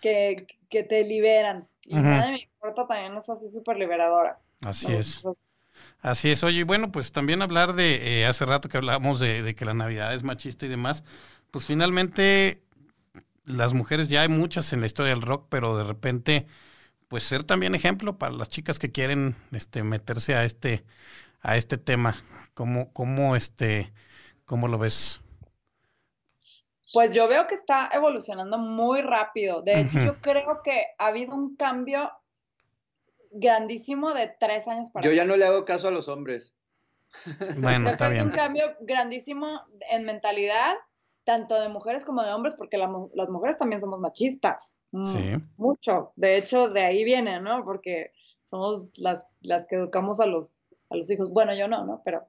que, 0.00 0.46
que 0.68 0.82
te 0.82 1.04
liberan. 1.04 1.68
Y 1.84 1.96
nada 1.96 2.30
me 2.30 2.42
importa 2.42 2.86
también 2.86 3.16
es 3.16 3.28
así 3.28 3.50
súper 3.50 3.76
liberadora. 3.76 4.38
Así 4.60 4.92
es. 4.92 5.22
Así 6.00 6.30
es, 6.30 6.42
oye, 6.42 6.64
bueno, 6.64 6.90
pues 6.90 7.12
también 7.12 7.42
hablar 7.42 7.74
de, 7.74 8.20
eh, 8.22 8.26
hace 8.26 8.44
rato 8.44 8.68
que 8.68 8.76
hablábamos 8.76 9.20
de, 9.20 9.54
que 9.54 9.64
la 9.64 9.74
Navidad 9.74 10.14
es 10.14 10.24
machista 10.24 10.66
y 10.66 10.68
demás, 10.68 11.04
pues 11.50 11.64
finalmente 11.64 12.62
las 13.44 13.72
mujeres 13.72 14.08
ya 14.08 14.22
hay 14.22 14.28
muchas 14.28 14.72
en 14.72 14.80
la 14.80 14.86
historia 14.86 15.10
del 15.14 15.22
rock, 15.22 15.46
pero 15.48 15.76
de 15.76 15.84
repente, 15.84 16.46
pues 17.08 17.24
ser 17.24 17.44
también 17.44 17.74
ejemplo 17.74 18.18
para 18.18 18.32
las 18.32 18.48
chicas 18.48 18.78
que 18.78 18.90
quieren 18.90 19.36
este, 19.52 19.82
meterse 19.84 20.34
a 20.34 20.44
este, 20.44 20.84
a 21.40 21.56
este 21.56 21.78
tema. 21.78 22.16
¿Cómo, 22.54 22.92
cómo, 22.92 23.36
este, 23.36 23.92
¿Cómo 24.44 24.68
lo 24.68 24.78
ves? 24.78 25.20
Pues 26.92 27.14
yo 27.14 27.26
veo 27.26 27.46
que 27.46 27.54
está 27.54 27.88
evolucionando 27.92 28.58
muy 28.58 29.00
rápido. 29.00 29.62
De 29.62 29.80
hecho, 29.80 29.98
yo 30.04 30.20
creo 30.20 30.62
que 30.62 30.84
ha 30.98 31.06
habido 31.06 31.34
un 31.34 31.56
cambio 31.56 32.10
grandísimo 33.32 34.14
de 34.14 34.34
tres 34.38 34.68
años 34.68 34.90
para 34.90 35.04
Yo 35.04 35.12
ya 35.12 35.24
no 35.24 35.36
le 35.36 35.44
hago 35.44 35.64
caso 35.64 35.88
a 35.88 35.90
los 35.90 36.08
hombres. 36.08 36.54
Bueno, 37.58 37.90
está 37.90 38.08
bien. 38.08 38.24
un 38.26 38.30
cambio 38.30 38.74
grandísimo 38.80 39.60
en 39.90 40.04
mentalidad, 40.04 40.74
tanto 41.24 41.60
de 41.60 41.68
mujeres 41.68 42.04
como 42.04 42.22
de 42.22 42.32
hombres, 42.32 42.54
porque 42.56 42.78
las 42.78 43.28
mujeres 43.28 43.56
también 43.56 43.80
somos 43.80 44.00
machistas. 44.00 44.80
Mm, 44.92 45.06
sí. 45.06 45.34
Mucho. 45.56 46.12
De 46.16 46.36
hecho, 46.36 46.68
de 46.68 46.82
ahí 46.84 47.04
viene, 47.04 47.40
¿no? 47.40 47.64
Porque 47.64 48.12
somos 48.42 48.98
las, 48.98 49.26
las 49.40 49.66
que 49.66 49.76
educamos 49.76 50.20
a 50.20 50.26
los, 50.26 50.62
a 50.90 50.96
los 50.96 51.10
hijos. 51.10 51.30
Bueno, 51.30 51.54
yo 51.54 51.68
no, 51.68 51.84
¿no? 51.84 52.02
Pero 52.04 52.26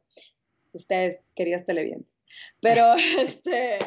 ustedes, 0.73 1.21
queridas 1.35 1.65
televidentes. 1.65 2.19
Pero, 2.61 2.93
este, 3.19 3.79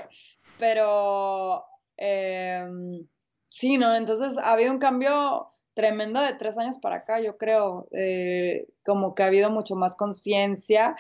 pero, 0.59 1.65
em, 1.97 3.07
sí, 3.49 3.79
¿no? 3.79 3.95
Entonces 3.95 4.39
ha 4.39 4.53
habido 4.53 4.73
un 4.73 4.79
cambio 4.79 5.51
tremendo 5.77 6.23
de 6.23 6.33
tres 6.33 6.57
años 6.57 6.79
para 6.79 6.97
acá, 6.97 7.21
yo 7.21 7.37
creo, 7.37 7.87
eh, 7.93 8.67
como 8.83 9.15
que 9.15 9.23
ha 9.23 9.27
habido 9.27 9.51
mucho 9.51 9.77
más 9.77 9.95
conciencia 9.95 10.97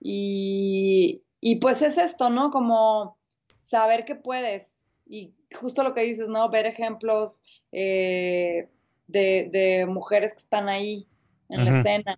y, 0.00 1.24
y, 1.40 1.56
pues 1.56 1.82
es 1.82 1.98
esto, 1.98 2.30
¿no? 2.30 2.50
Como 2.50 3.18
saber 3.58 4.04
que 4.04 4.14
puedes 4.14 4.94
y 5.04 5.34
justo 5.52 5.82
lo 5.82 5.94
que 5.94 6.02
dices, 6.02 6.28
¿no? 6.28 6.48
Ver 6.48 6.66
ejemplos 6.66 7.42
eh, 7.72 8.68
de, 9.08 9.84
mujeres 9.88 10.32
que 10.32 10.38
están 10.38 10.68
ahí 10.68 11.08
en 11.48 11.64
la 11.64 11.80
escena 11.80 12.16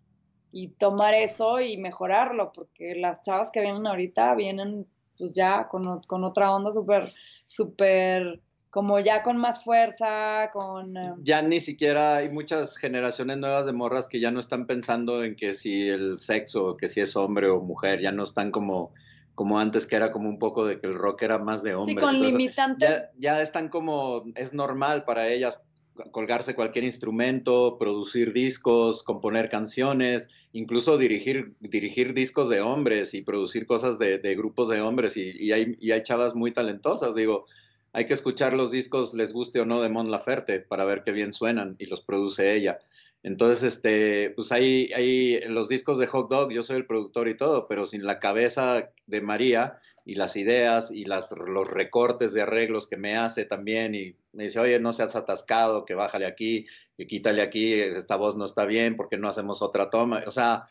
y 0.53 0.69
tomar 0.69 1.15
eso 1.15 1.61
y 1.61 1.79
mejorarlo, 1.79 2.53
porque 2.53 2.95
las 2.95 3.23
chavas 3.23 3.51
que 3.51 3.63
vienen 3.63 3.87
ahorita 3.87 4.35
vienen 4.35 4.87
pues 5.17 5.33
ya 5.33 5.67
con, 5.69 6.03
con 6.03 6.25
otra 6.25 6.55
onda 6.55 6.73
súper, 6.73 7.11
súper 7.49 8.43
como 8.73 8.99
ya 8.99 9.23
con 9.23 9.37
más 9.37 9.63
fuerza, 9.63 10.51
con... 10.51 10.97
Eh, 10.97 11.13
ya 11.23 11.43
ni 11.43 11.61
siquiera 11.61 12.17
hay 12.17 12.31
muchas 12.31 12.79
generaciones 12.79 13.37
nuevas 13.37 13.67
de 13.67 13.75
morras 13.75 14.09
que 14.09 14.19
ya 14.19 14.31
no 14.31 14.41
están 14.41 14.67
pensando 14.67 15.23
en 15.25 15.37
que 15.37 15.53
si 15.53 15.91
el 15.91 16.19
sexo, 16.19 16.79
que 16.79 16.89
si 16.89 17.03
es 17.03 17.15
hombre 17.15 17.51
o 17.51 17.61
mujer, 17.61 18.01
ya 18.01 18.13
no 18.13 18.25
están 18.25 18.51
como, 18.51 18.95
como 19.35 19.61
antes 19.61 19.87
que 19.87 19.97
era 19.97 20.11
como 20.11 20.31
un 20.31 20.39
poco 20.39 20.65
de 20.65 20.81
que 20.81 20.87
el 20.87 20.95
rock 20.95 21.21
era 21.21 21.39
más 21.39 21.63
de 21.63 21.75
hombres. 21.75 21.99
Sí, 21.99 22.03
con 22.03 22.19
limitantes. 22.19 22.89
Ya, 22.89 23.11
ya, 23.19 23.43
están 23.43 23.69
como, 23.69 24.25
es 24.37 24.55
normal 24.55 25.05
para 25.05 25.29
ellas 25.29 25.67
colgarse 26.11 26.55
cualquier 26.55 26.85
instrumento, 26.85 27.77
producir 27.79 28.33
discos, 28.33 29.03
componer 29.03 29.51
canciones, 29.51 30.31
incluso 30.53 30.97
dirigir, 30.97 31.57
dirigir 31.61 32.15
discos 32.15 32.49
de 32.49 32.63
hombres 32.63 33.13
y 33.13 33.21
producir 33.21 33.67
cosas 33.67 33.99
de, 33.99 34.17
de 34.17 34.35
grupos 34.35 34.71
de 34.71 34.81
hombres 34.81 35.19
y, 35.19 35.31
y, 35.39 35.53
hay, 35.53 35.77
y 35.79 35.91
hay 35.91 36.03
chavas 36.03 36.35
muy 36.35 36.55
talentosas, 36.55 37.15
digo 37.15 37.45
hay 37.93 38.07
que 38.07 38.15
escuchar 38.15 38.55
los 38.55 38.71
discos, 38.71 39.15
les 39.15 39.33
guste 39.33 39.61
o 39.61 39.65
no, 39.65 39.81
de 39.81 39.89
Mon 39.89 40.11
Laferte 40.11 40.61
para 40.61 40.85
ver 40.85 41.03
qué 41.05 41.13
bien 41.13 41.33
suenan 41.33 41.77
y 41.79 41.87
los 41.87 42.03
produce 42.03 42.55
ella. 42.55 42.79
Entonces, 43.23 43.63
este, 43.63 44.31
pues 44.31 44.51
ahí, 44.51 44.91
ahí 44.95 45.41
los 45.47 45.69
discos 45.69 45.99
de 45.99 46.09
Hot 46.09 46.29
Dog, 46.29 46.51
yo 46.53 46.63
soy 46.63 46.77
el 46.77 46.87
productor 46.87 47.29
y 47.29 47.37
todo, 47.37 47.69
pero 47.69 47.87
sin 47.87 48.05
la 48.05 48.19
cabeza 48.19 48.91
de 49.07 49.21
María 49.21 49.79
y 50.05 50.17
las 50.17 50.37
ideas 50.37 50.91
y 50.91 51.05
las, 51.05 51.33
los 51.33 51.71
recortes 51.71 52.33
de 52.33 52.43
arreglos 52.43 52.89
que 52.89 52.97
me 52.97 53.17
hace 53.17 53.45
también 53.45 53.95
y 53.95 54.17
me 54.33 54.45
dice, 54.45 54.59
oye, 54.59 54.81
no 54.81 54.93
seas 54.93 55.15
atascado, 55.15 55.85
que 55.85 55.95
bájale 55.95 56.27
aquí, 56.27 56.65
que 56.97 57.07
quítale 57.07 57.43
aquí, 57.43 57.75
esta 57.75 58.17
voz 58.17 58.37
no 58.37 58.45
está 58.45 58.65
bien, 58.65 58.97
porque 58.97 59.19
no 59.19 59.29
hacemos 59.29 59.63
otra 59.63 59.91
toma? 59.91 60.25
O 60.27 60.33
sea, 60.33 60.67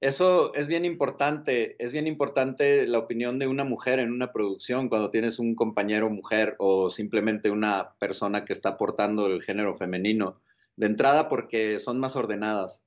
eso 0.00 0.54
es 0.54 0.66
bien 0.66 0.84
importante, 0.84 1.76
es 1.82 1.92
bien 1.92 2.06
importante 2.06 2.86
la 2.86 2.98
opinión 2.98 3.38
de 3.38 3.46
una 3.46 3.64
mujer 3.64 3.98
en 3.98 4.12
una 4.12 4.32
producción 4.32 4.88
cuando 4.88 5.10
tienes 5.10 5.38
un 5.38 5.54
compañero 5.54 6.10
mujer 6.10 6.56
o 6.58 6.90
simplemente 6.90 7.50
una 7.50 7.94
persona 7.98 8.44
que 8.44 8.52
está 8.52 8.70
aportando 8.70 9.26
el 9.26 9.42
género 9.42 9.74
femenino. 9.76 10.38
De 10.76 10.86
entrada 10.86 11.28
porque 11.28 11.78
son 11.78 11.98
más 11.98 12.16
ordenadas, 12.16 12.86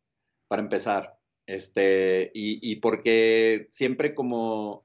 para 0.49 0.63
empezar, 0.63 1.19
este, 1.45 2.31
y, 2.33 2.75
porque 2.77 3.67
siempre 3.69 4.13
como, 4.13 4.83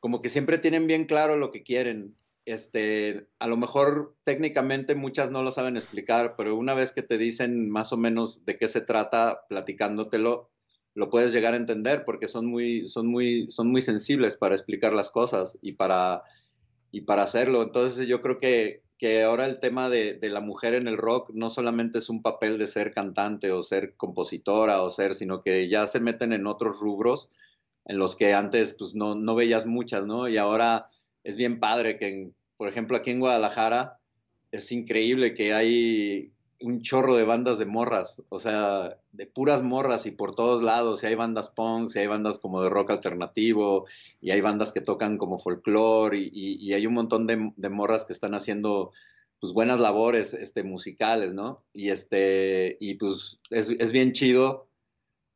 como 0.00 0.20
que 0.20 0.28
siempre 0.28 0.58
tienen 0.58 0.86
bien 0.86 1.06
claro 1.06 1.36
lo 1.36 1.50
que 1.50 1.62
quieren. 1.62 2.14
Este, 2.44 3.28
a 3.38 3.46
lo 3.46 3.56
mejor 3.56 4.14
técnicamente 4.22 4.94
muchas 4.94 5.30
no 5.30 5.42
lo 5.42 5.50
saben 5.50 5.76
explicar, 5.76 6.34
pero 6.36 6.56
una 6.56 6.74
vez 6.74 6.92
que 6.92 7.02
te 7.02 7.18
dicen 7.18 7.70
más 7.70 7.92
o 7.92 7.96
menos 7.96 8.44
de 8.44 8.58
qué 8.58 8.68
se 8.68 8.80
trata, 8.80 9.44
platicándotelo, 9.48 10.51
lo 10.94 11.10
puedes 11.10 11.32
llegar 11.32 11.54
a 11.54 11.58
entender 11.58 12.04
porque 12.04 12.28
son 12.28 12.46
muy, 12.46 12.88
son 12.88 13.06
muy, 13.06 13.50
son 13.50 13.70
muy 13.70 13.82
sensibles 13.82 14.36
para 14.36 14.54
explicar 14.54 14.92
las 14.92 15.10
cosas 15.10 15.58
y 15.62 15.72
para, 15.72 16.22
y 16.90 17.02
para 17.02 17.22
hacerlo. 17.22 17.62
Entonces 17.62 18.06
yo 18.06 18.20
creo 18.20 18.38
que, 18.38 18.82
que 18.98 19.22
ahora 19.22 19.46
el 19.46 19.58
tema 19.58 19.88
de, 19.88 20.14
de, 20.14 20.28
la 20.28 20.40
mujer 20.40 20.74
en 20.74 20.88
el 20.88 20.96
rock 20.96 21.30
no 21.32 21.50
solamente 21.50 21.98
es 21.98 22.08
un 22.08 22.22
papel 22.22 22.58
de 22.58 22.66
ser 22.66 22.92
cantante 22.92 23.52
o 23.52 23.62
ser 23.62 23.94
compositora 23.96 24.82
o 24.82 24.90
ser, 24.90 25.14
sino 25.14 25.42
que 25.42 25.68
ya 25.68 25.86
se 25.86 26.00
meten 26.00 26.32
en 26.32 26.46
otros 26.46 26.78
rubros 26.78 27.28
en 27.84 27.98
los 27.98 28.16
que 28.16 28.34
antes 28.34 28.74
pues 28.78 28.94
no, 28.94 29.14
no 29.14 29.34
veías 29.34 29.66
muchas, 29.66 30.06
¿no? 30.06 30.28
Y 30.28 30.36
ahora 30.36 30.88
es 31.24 31.36
bien 31.36 31.60
padre 31.60 31.98
que, 31.98 32.30
por 32.56 32.68
ejemplo, 32.68 32.96
aquí 32.96 33.10
en 33.10 33.20
Guadalajara 33.20 33.98
es 34.50 34.70
increíble 34.72 35.34
que 35.34 35.54
hay 35.54 36.32
un 36.62 36.82
chorro 36.82 37.16
de 37.16 37.24
bandas 37.24 37.58
de 37.58 37.66
morras, 37.66 38.22
o 38.28 38.38
sea, 38.38 38.96
de 39.12 39.26
puras 39.26 39.62
morras 39.62 40.06
y 40.06 40.10
por 40.10 40.34
todos 40.34 40.62
lados, 40.62 41.02
y 41.02 41.06
hay 41.06 41.14
bandas 41.14 41.50
punk, 41.50 41.90
y 41.94 41.98
hay 41.98 42.06
bandas 42.06 42.38
como 42.38 42.62
de 42.62 42.70
rock 42.70 42.90
alternativo, 42.90 43.86
y 44.20 44.30
hay 44.30 44.40
bandas 44.40 44.72
que 44.72 44.80
tocan 44.80 45.18
como 45.18 45.38
folclore, 45.38 46.18
y, 46.18 46.72
hay 46.72 46.86
un 46.86 46.94
montón 46.94 47.26
de, 47.26 47.52
de, 47.56 47.68
morras 47.68 48.04
que 48.04 48.12
están 48.12 48.34
haciendo 48.34 48.92
pues 49.40 49.52
buenas 49.52 49.80
labores 49.80 50.34
este, 50.34 50.62
musicales, 50.62 51.34
¿no? 51.34 51.64
Y 51.72 51.90
este, 51.90 52.76
y 52.80 52.94
pues 52.94 53.42
es, 53.50 53.70
es 53.70 53.90
bien 53.90 54.12
chido, 54.12 54.68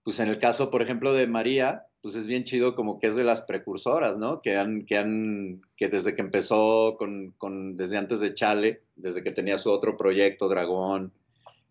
pues 0.05 0.21
en 0.21 0.29
el 0.29 0.39
caso, 0.39 0.71
por 0.71 0.81
ejemplo, 0.81 1.13
de 1.13 1.27
María, 1.27 1.87
pues 2.07 2.15
es 2.15 2.29
bien 2.29 2.45
chido 2.45 2.77
como 2.77 3.01
que 3.01 3.09
es 3.09 3.17
de 3.17 3.25
las 3.25 3.43
precursoras, 3.43 4.17
¿no? 4.17 4.41
Que 4.41 4.57
han, 4.57 4.87
que 4.87 4.97
han, 4.97 5.61
que 5.77 5.89
desde 5.89 6.15
que 6.15 6.23
empezó 6.23 6.97
con, 6.97 7.35
desde 7.77 7.97
antes 7.97 8.21
de 8.21 8.33
Chale, 8.33 8.83
desde 8.95 9.25
que 9.25 9.33
tenía 9.33 9.59
su 9.59 9.73
otro 9.73 9.97
proyecto, 9.97 10.49
Dragón, 10.49 11.13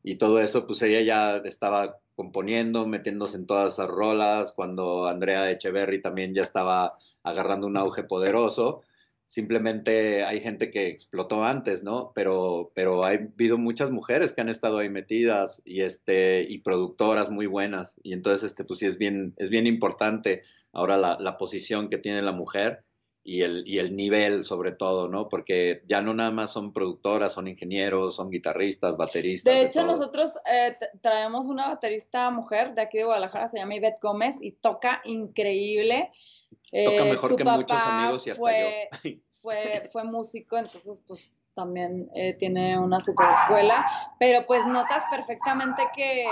y 0.03 0.15
todo 0.17 0.39
eso, 0.39 0.67
pues 0.67 0.81
ella 0.81 0.99
ya 0.99 1.37
estaba 1.45 1.99
componiendo, 2.17 2.85
metiéndose 2.85 3.37
en 3.37 3.45
todas 3.45 3.75
esas 3.75 3.87
rolas, 3.87 4.51
cuando 4.51 5.07
Andrea 5.07 5.49
Echeverry 5.49 6.01
también 6.01 6.33
ya 6.33 6.43
estaba 6.43 6.97
agarrando 7.23 7.65
un 7.67 7.77
auge 7.77 8.03
poderoso. 8.03 8.81
Simplemente 9.27 10.23
hay 10.23 10.39
gente 10.39 10.71
que 10.71 10.87
explotó 10.87 11.43
antes, 11.43 11.83
¿no? 11.83 12.11
Pero, 12.15 12.71
pero 12.75 13.03
ha 13.03 13.09
habido 13.09 13.57
muchas 13.57 13.91
mujeres 13.91 14.33
que 14.33 14.41
han 14.41 14.49
estado 14.49 14.77
ahí 14.77 14.89
metidas 14.89 15.61
y, 15.65 15.81
este, 15.81 16.43
y 16.43 16.59
productoras 16.59 17.31
muy 17.31 17.47
buenas. 17.47 17.99
Y 18.03 18.13
entonces, 18.13 18.51
este, 18.51 18.63
pues 18.63 18.79
sí 18.79 18.85
es 18.85 18.97
bien, 18.97 19.33
es 19.37 19.49
bien 19.49 19.67
importante 19.67 20.43
ahora 20.71 20.97
la, 20.97 21.17
la 21.19 21.37
posición 21.37 21.89
que 21.89 21.97
tiene 21.97 22.21
la 22.21 22.31
mujer 22.31 22.84
y 23.27 23.41
el, 23.41 23.67
y 23.67 23.79
el 23.79 23.95
nivel 23.95 24.43
sobre 24.43 24.71
todo, 24.71 25.07
¿no? 25.07 25.27
Porque 25.29 25.81
ya 25.87 25.99
no 25.99 26.13
nada 26.13 26.29
más 26.29 26.51
son 26.51 26.71
productoras, 26.71 27.33
son 27.33 27.47
ingenieros, 27.47 28.15
son 28.15 28.29
guitarristas, 28.29 28.97
bateristas. 28.97 29.51
De 29.51 29.63
hecho, 29.63 29.83
nosotros 29.83 30.33
eh, 30.45 30.75
traemos 31.01 31.47
una 31.47 31.69
baterista 31.69 32.29
mujer 32.29 32.75
de 32.75 32.83
aquí 32.83 32.99
de 32.99 33.05
Guadalajara, 33.05 33.47
se 33.47 33.57
llama 33.57 33.73
Ivette 33.73 33.99
Gómez 33.99 34.37
y 34.41 34.51
toca 34.51 35.01
increíble. 35.05 36.11
Toca 36.51 36.71
eh, 36.71 37.09
mejor 37.09 37.35
que 37.35 37.43
muchos 37.43 37.81
amigos 37.81 38.27
y 38.27 38.29
hasta 38.29 38.39
fue, 38.39 38.89
yo. 39.03 39.11
fue, 39.31 39.83
fue 39.91 40.03
músico, 40.03 40.57
entonces 40.57 41.01
pues 41.07 41.33
también 41.55 42.11
eh, 42.13 42.35
tiene 42.35 42.77
una 42.77 42.99
super 42.99 43.27
escuela, 43.31 43.87
pero 44.19 44.45
pues 44.45 44.63
notas 44.67 45.03
perfectamente 45.09 45.81
que 45.95 46.27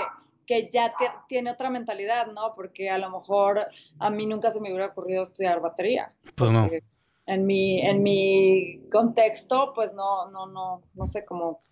que 0.46 0.68
ya 0.70 0.94
tiene 1.28 1.50
otra 1.50 1.70
mentalidad, 1.70 2.26
¿no? 2.28 2.54
Porque 2.54 2.90
a 2.90 2.98
lo 2.98 3.10
mejor 3.10 3.60
a 3.98 4.10
mí 4.10 4.26
nunca 4.26 4.50
se 4.50 4.60
me 4.60 4.70
hubiera 4.70 4.86
ocurrido 4.86 5.22
estudiar 5.22 5.60
batería. 5.60 6.08
Pues 6.34 6.50
no. 6.50 6.68
En 7.26 7.46
mi, 7.46 7.80
en 7.80 8.02
mi 8.02 8.80
contexto, 8.92 9.72
pues 9.74 9.94
no, 9.94 10.30
no, 10.30 10.46
no, 10.46 10.82
no 10.94 11.06
sé 11.06 11.24
cómo 11.24 11.62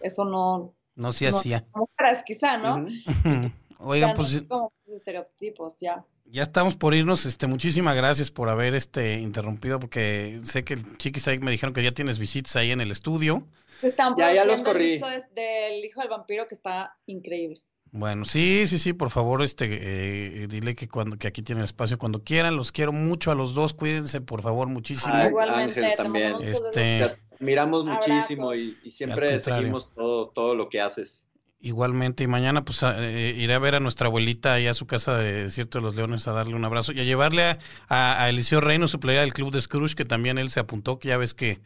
eso 0.00 0.24
no. 0.24 0.74
No 0.96 1.12
se 1.12 1.28
hacía. 1.28 1.64
Como 1.70 1.88
quizá, 2.26 2.58
¿no? 2.58 2.86
Oigan, 3.80 4.14
pues. 4.14 4.42
como 4.48 4.72
estereotipos, 4.92 5.78
ya. 5.80 6.04
Ya 6.24 6.42
estamos 6.42 6.76
por 6.76 6.94
irnos, 6.94 7.24
este, 7.24 7.46
muchísimas 7.46 7.96
gracias 7.96 8.30
por 8.30 8.50
haber 8.50 8.74
este 8.74 9.18
interrumpido, 9.20 9.80
porque 9.80 10.40
sé 10.44 10.62
que 10.62 10.74
el 10.74 10.98
chiquis 10.98 11.26
ahí 11.28 11.38
me 11.38 11.50
dijeron 11.50 11.72
que 11.72 11.82
ya 11.82 11.92
tienes 11.92 12.18
visitas 12.18 12.54
ahí 12.56 12.70
en 12.70 12.80
el 12.80 12.90
estudio. 12.90 13.46
Están 13.80 14.14
ya, 14.18 14.32
ya 14.34 14.44
los 14.44 14.62
corrí. 14.62 14.94
El 14.94 15.00
disco 15.00 15.34
del 15.34 15.84
hijo 15.84 16.00
del 16.00 16.10
vampiro 16.10 16.46
que 16.48 16.54
está 16.54 16.98
increíble. 17.06 17.62
Bueno, 17.90 18.24
sí, 18.24 18.66
sí, 18.66 18.78
sí, 18.78 18.92
por 18.92 19.10
favor, 19.10 19.42
este, 19.42 19.66
eh, 19.70 20.46
dile 20.48 20.74
que 20.74 20.88
cuando 20.88 21.16
que 21.16 21.26
aquí 21.26 21.42
tienen 21.42 21.64
espacio 21.64 21.98
cuando 21.98 22.22
quieran. 22.22 22.56
Los 22.56 22.72
quiero 22.72 22.92
mucho 22.92 23.30
a 23.30 23.34
los 23.34 23.54
dos, 23.54 23.72
cuídense, 23.74 24.20
por 24.20 24.42
favor, 24.42 24.68
muchísimo. 24.68 25.14
igualmente, 25.24 25.80
Ángel 25.84 25.96
también. 25.96 26.36
Este, 26.42 27.12
miramos 27.38 27.84
muchísimo 27.84 28.54
y, 28.54 28.76
siempre 28.90 29.38
seguimos 29.40 29.92
todo, 29.94 30.28
todo 30.28 30.54
lo 30.54 30.68
que 30.68 30.80
haces. 30.80 31.28
Igualmente, 31.60 32.22
y 32.22 32.28
mañana 32.28 32.64
pues 32.64 32.84
eh, 32.84 33.34
iré 33.36 33.52
a 33.52 33.58
ver 33.58 33.74
a 33.74 33.80
nuestra 33.80 34.06
abuelita 34.06 34.54
ahí 34.54 34.68
a 34.68 34.74
su 34.74 34.86
casa 34.86 35.18
de 35.18 35.50
Cierto 35.50 35.78
de 35.78 35.82
los 35.82 35.96
Leones 35.96 36.28
a 36.28 36.32
darle 36.32 36.54
un 36.54 36.64
abrazo 36.64 36.92
y 36.92 37.00
a 37.00 37.04
llevarle 37.04 37.42
a, 37.42 37.58
a, 37.88 38.28
Eliseo 38.28 38.60
Reino, 38.60 38.86
su 38.86 39.00
playera 39.00 39.22
del 39.22 39.32
Club 39.32 39.52
de 39.52 39.60
Scrooge, 39.60 39.96
que 39.96 40.04
también 40.04 40.38
él 40.38 40.50
se 40.50 40.60
apuntó, 40.60 41.00
que 41.00 41.08
ya 41.08 41.16
ves 41.16 41.34
que 41.34 41.60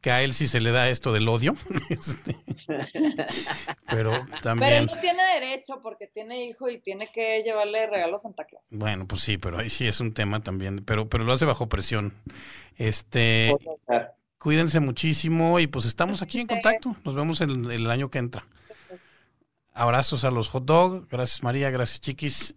que 0.00 0.10
a 0.10 0.22
él 0.22 0.32
sí 0.32 0.46
se 0.46 0.60
le 0.60 0.70
da 0.70 0.88
esto 0.88 1.12
del 1.12 1.28
odio. 1.28 1.54
Este, 1.90 2.36
pero 3.88 4.12
también. 4.42 4.70
Pero 4.70 4.76
él 4.76 4.86
no 4.86 5.00
tiene 5.00 5.22
derecho 5.34 5.80
porque 5.82 6.06
tiene 6.06 6.44
hijo 6.44 6.68
y 6.68 6.78
tiene 6.80 7.08
que 7.08 7.42
llevarle 7.42 7.86
regalos 7.88 8.20
a 8.20 8.22
Santa 8.22 8.44
Claus. 8.44 8.68
Bueno, 8.70 9.06
pues 9.06 9.22
sí, 9.22 9.38
pero 9.38 9.58
ahí 9.58 9.68
sí 9.68 9.88
es 9.88 10.00
un 10.00 10.14
tema 10.14 10.40
también, 10.40 10.84
pero, 10.84 11.08
pero 11.08 11.24
lo 11.24 11.32
hace 11.32 11.44
bajo 11.44 11.68
presión. 11.68 12.14
Este, 12.76 13.54
cuídense 14.38 14.78
muchísimo 14.78 15.58
y 15.58 15.66
pues 15.66 15.84
estamos 15.84 16.22
aquí 16.22 16.40
en 16.40 16.46
contacto. 16.46 16.94
Nos 17.04 17.16
vemos 17.16 17.40
el, 17.40 17.70
el 17.70 17.90
año 17.90 18.08
que 18.08 18.18
entra. 18.18 18.46
Abrazos 19.72 20.24
a 20.24 20.30
los 20.30 20.48
hot 20.48 20.64
dog. 20.64 21.08
Gracias 21.08 21.42
María, 21.42 21.70
gracias 21.70 22.00
Chiquis. 22.00 22.54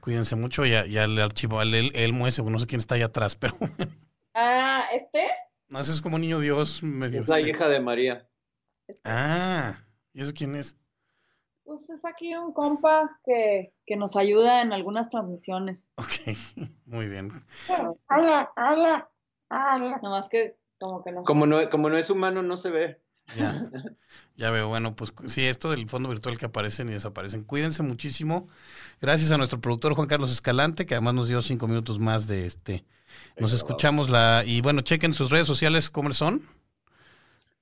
Cuídense 0.00 0.34
mucho 0.36 0.64
y, 0.64 0.74
al 0.74 1.18
archivo, 1.18 1.60
al 1.60 1.74
el, 1.74 1.94
Elmo 1.94 2.26
ese, 2.26 2.42
no 2.42 2.58
sé 2.58 2.66
quién 2.66 2.80
está 2.80 2.94
ahí 2.94 3.02
atrás, 3.02 3.36
pero. 3.36 3.56
Ah, 4.32 4.84
¿este? 4.94 5.26
No, 5.70 5.78
ese 5.80 5.92
es 5.92 6.02
como 6.02 6.18
niño 6.18 6.40
Dios 6.40 6.82
medio. 6.82 7.20
Es 7.20 7.28
la 7.28 7.38
este. 7.38 7.50
hija 7.50 7.68
de 7.68 7.78
María. 7.78 8.28
Ah, 9.04 9.84
¿y 10.12 10.20
eso 10.20 10.32
quién 10.34 10.56
es? 10.56 10.76
Pues 11.62 11.88
es 11.88 12.04
aquí 12.04 12.34
un 12.34 12.52
compa 12.52 13.20
que, 13.24 13.72
que 13.86 13.94
nos 13.94 14.16
ayuda 14.16 14.62
en 14.62 14.72
algunas 14.72 15.08
transmisiones. 15.08 15.92
Ok, 15.94 16.36
muy 16.86 17.06
bien. 17.06 17.30
Hola, 18.08 18.50
hola, 18.56 19.10
hola. 19.48 20.00
Nomás 20.02 20.28
que 20.28 20.58
como 20.80 21.04
que 21.04 21.12
no. 21.12 21.22
Como 21.22 21.46
no, 21.46 21.70
como 21.70 21.88
no 21.88 21.96
es 21.96 22.10
humano, 22.10 22.42
no 22.42 22.56
se 22.56 22.70
ve. 22.70 23.00
Ya, 23.36 23.54
ya 24.36 24.50
veo. 24.50 24.66
Bueno, 24.66 24.96
pues 24.96 25.12
sí, 25.28 25.46
esto 25.46 25.70
del 25.70 25.88
fondo 25.88 26.08
virtual 26.08 26.36
que 26.36 26.46
aparecen 26.46 26.88
y 26.88 26.94
desaparecen. 26.94 27.44
Cuídense 27.44 27.84
muchísimo. 27.84 28.48
Gracias 29.00 29.30
a 29.30 29.38
nuestro 29.38 29.60
productor 29.60 29.94
Juan 29.94 30.08
Carlos 30.08 30.32
Escalante, 30.32 30.84
que 30.84 30.94
además 30.94 31.14
nos 31.14 31.28
dio 31.28 31.40
cinco 31.42 31.68
minutos 31.68 32.00
más 32.00 32.26
de 32.26 32.46
este. 32.46 32.84
Nos 33.38 33.52
escuchamos 33.52 34.10
la. 34.10 34.42
Y 34.44 34.60
bueno, 34.60 34.82
chequen 34.82 35.12
sus 35.12 35.30
redes 35.30 35.46
sociales, 35.46 35.90
¿cómo 35.90 36.12
son? 36.12 36.42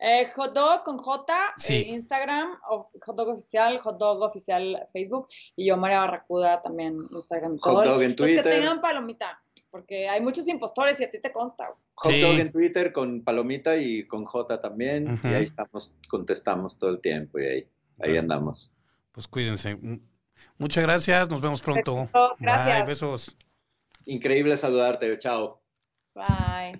Eh, 0.01 0.31
hotdog 0.37 0.85
con 0.85 0.97
J, 0.97 1.35
eh, 1.69 1.87
Instagram, 1.89 2.59
hotdog 3.05 3.29
oficial, 3.31 3.81
hotdog 3.81 4.23
oficial 4.23 4.89
Facebook, 4.93 5.27
y 5.57 5.67
yo 5.67 5.77
María 5.77 6.01
Barracuda 6.01 6.63
también 6.63 7.01
Instagram. 7.11 7.59
Hotdog 7.59 8.03
en 8.03 8.15
Twitter. 8.15 8.45
que 8.45 8.51
tengan 8.51 8.81
palomita 8.81 9.43
porque 9.71 10.09
hay 10.09 10.21
muchos 10.21 10.49
impostores 10.49 11.01
y 11.01 11.05
a 11.05 11.11
ti 11.11 11.21
te 11.21 11.33
consta. 11.33 11.75
Hot 11.95 12.13
dog 12.13 12.39
en 12.39 12.53
Twitter 12.53 12.93
con 12.93 13.23
Palomita 13.23 13.77
y 13.77 14.07
con 14.07 14.25
J 14.25 14.61
también. 14.61 15.19
Y 15.23 15.29
ahí 15.29 15.45
estamos, 15.45 15.93
contestamos 16.09 16.79
todo 16.79 16.91
el 16.91 17.01
tiempo 17.01 17.39
y 17.39 17.45
ahí, 17.45 17.69
ahí 18.01 18.17
andamos. 18.17 18.71
Pues 19.13 19.29
cuídense. 19.29 19.79
Muchas 20.59 20.85
gracias, 20.85 21.29
nos 21.29 21.41
vemos 21.41 21.61
pronto. 21.61 22.09
Gracias. 22.39 22.87
besos. 22.87 23.37
Increíble 24.09 24.57
saludarte, 24.57 25.19
chao. 25.19 25.63
Bye. 26.15 26.73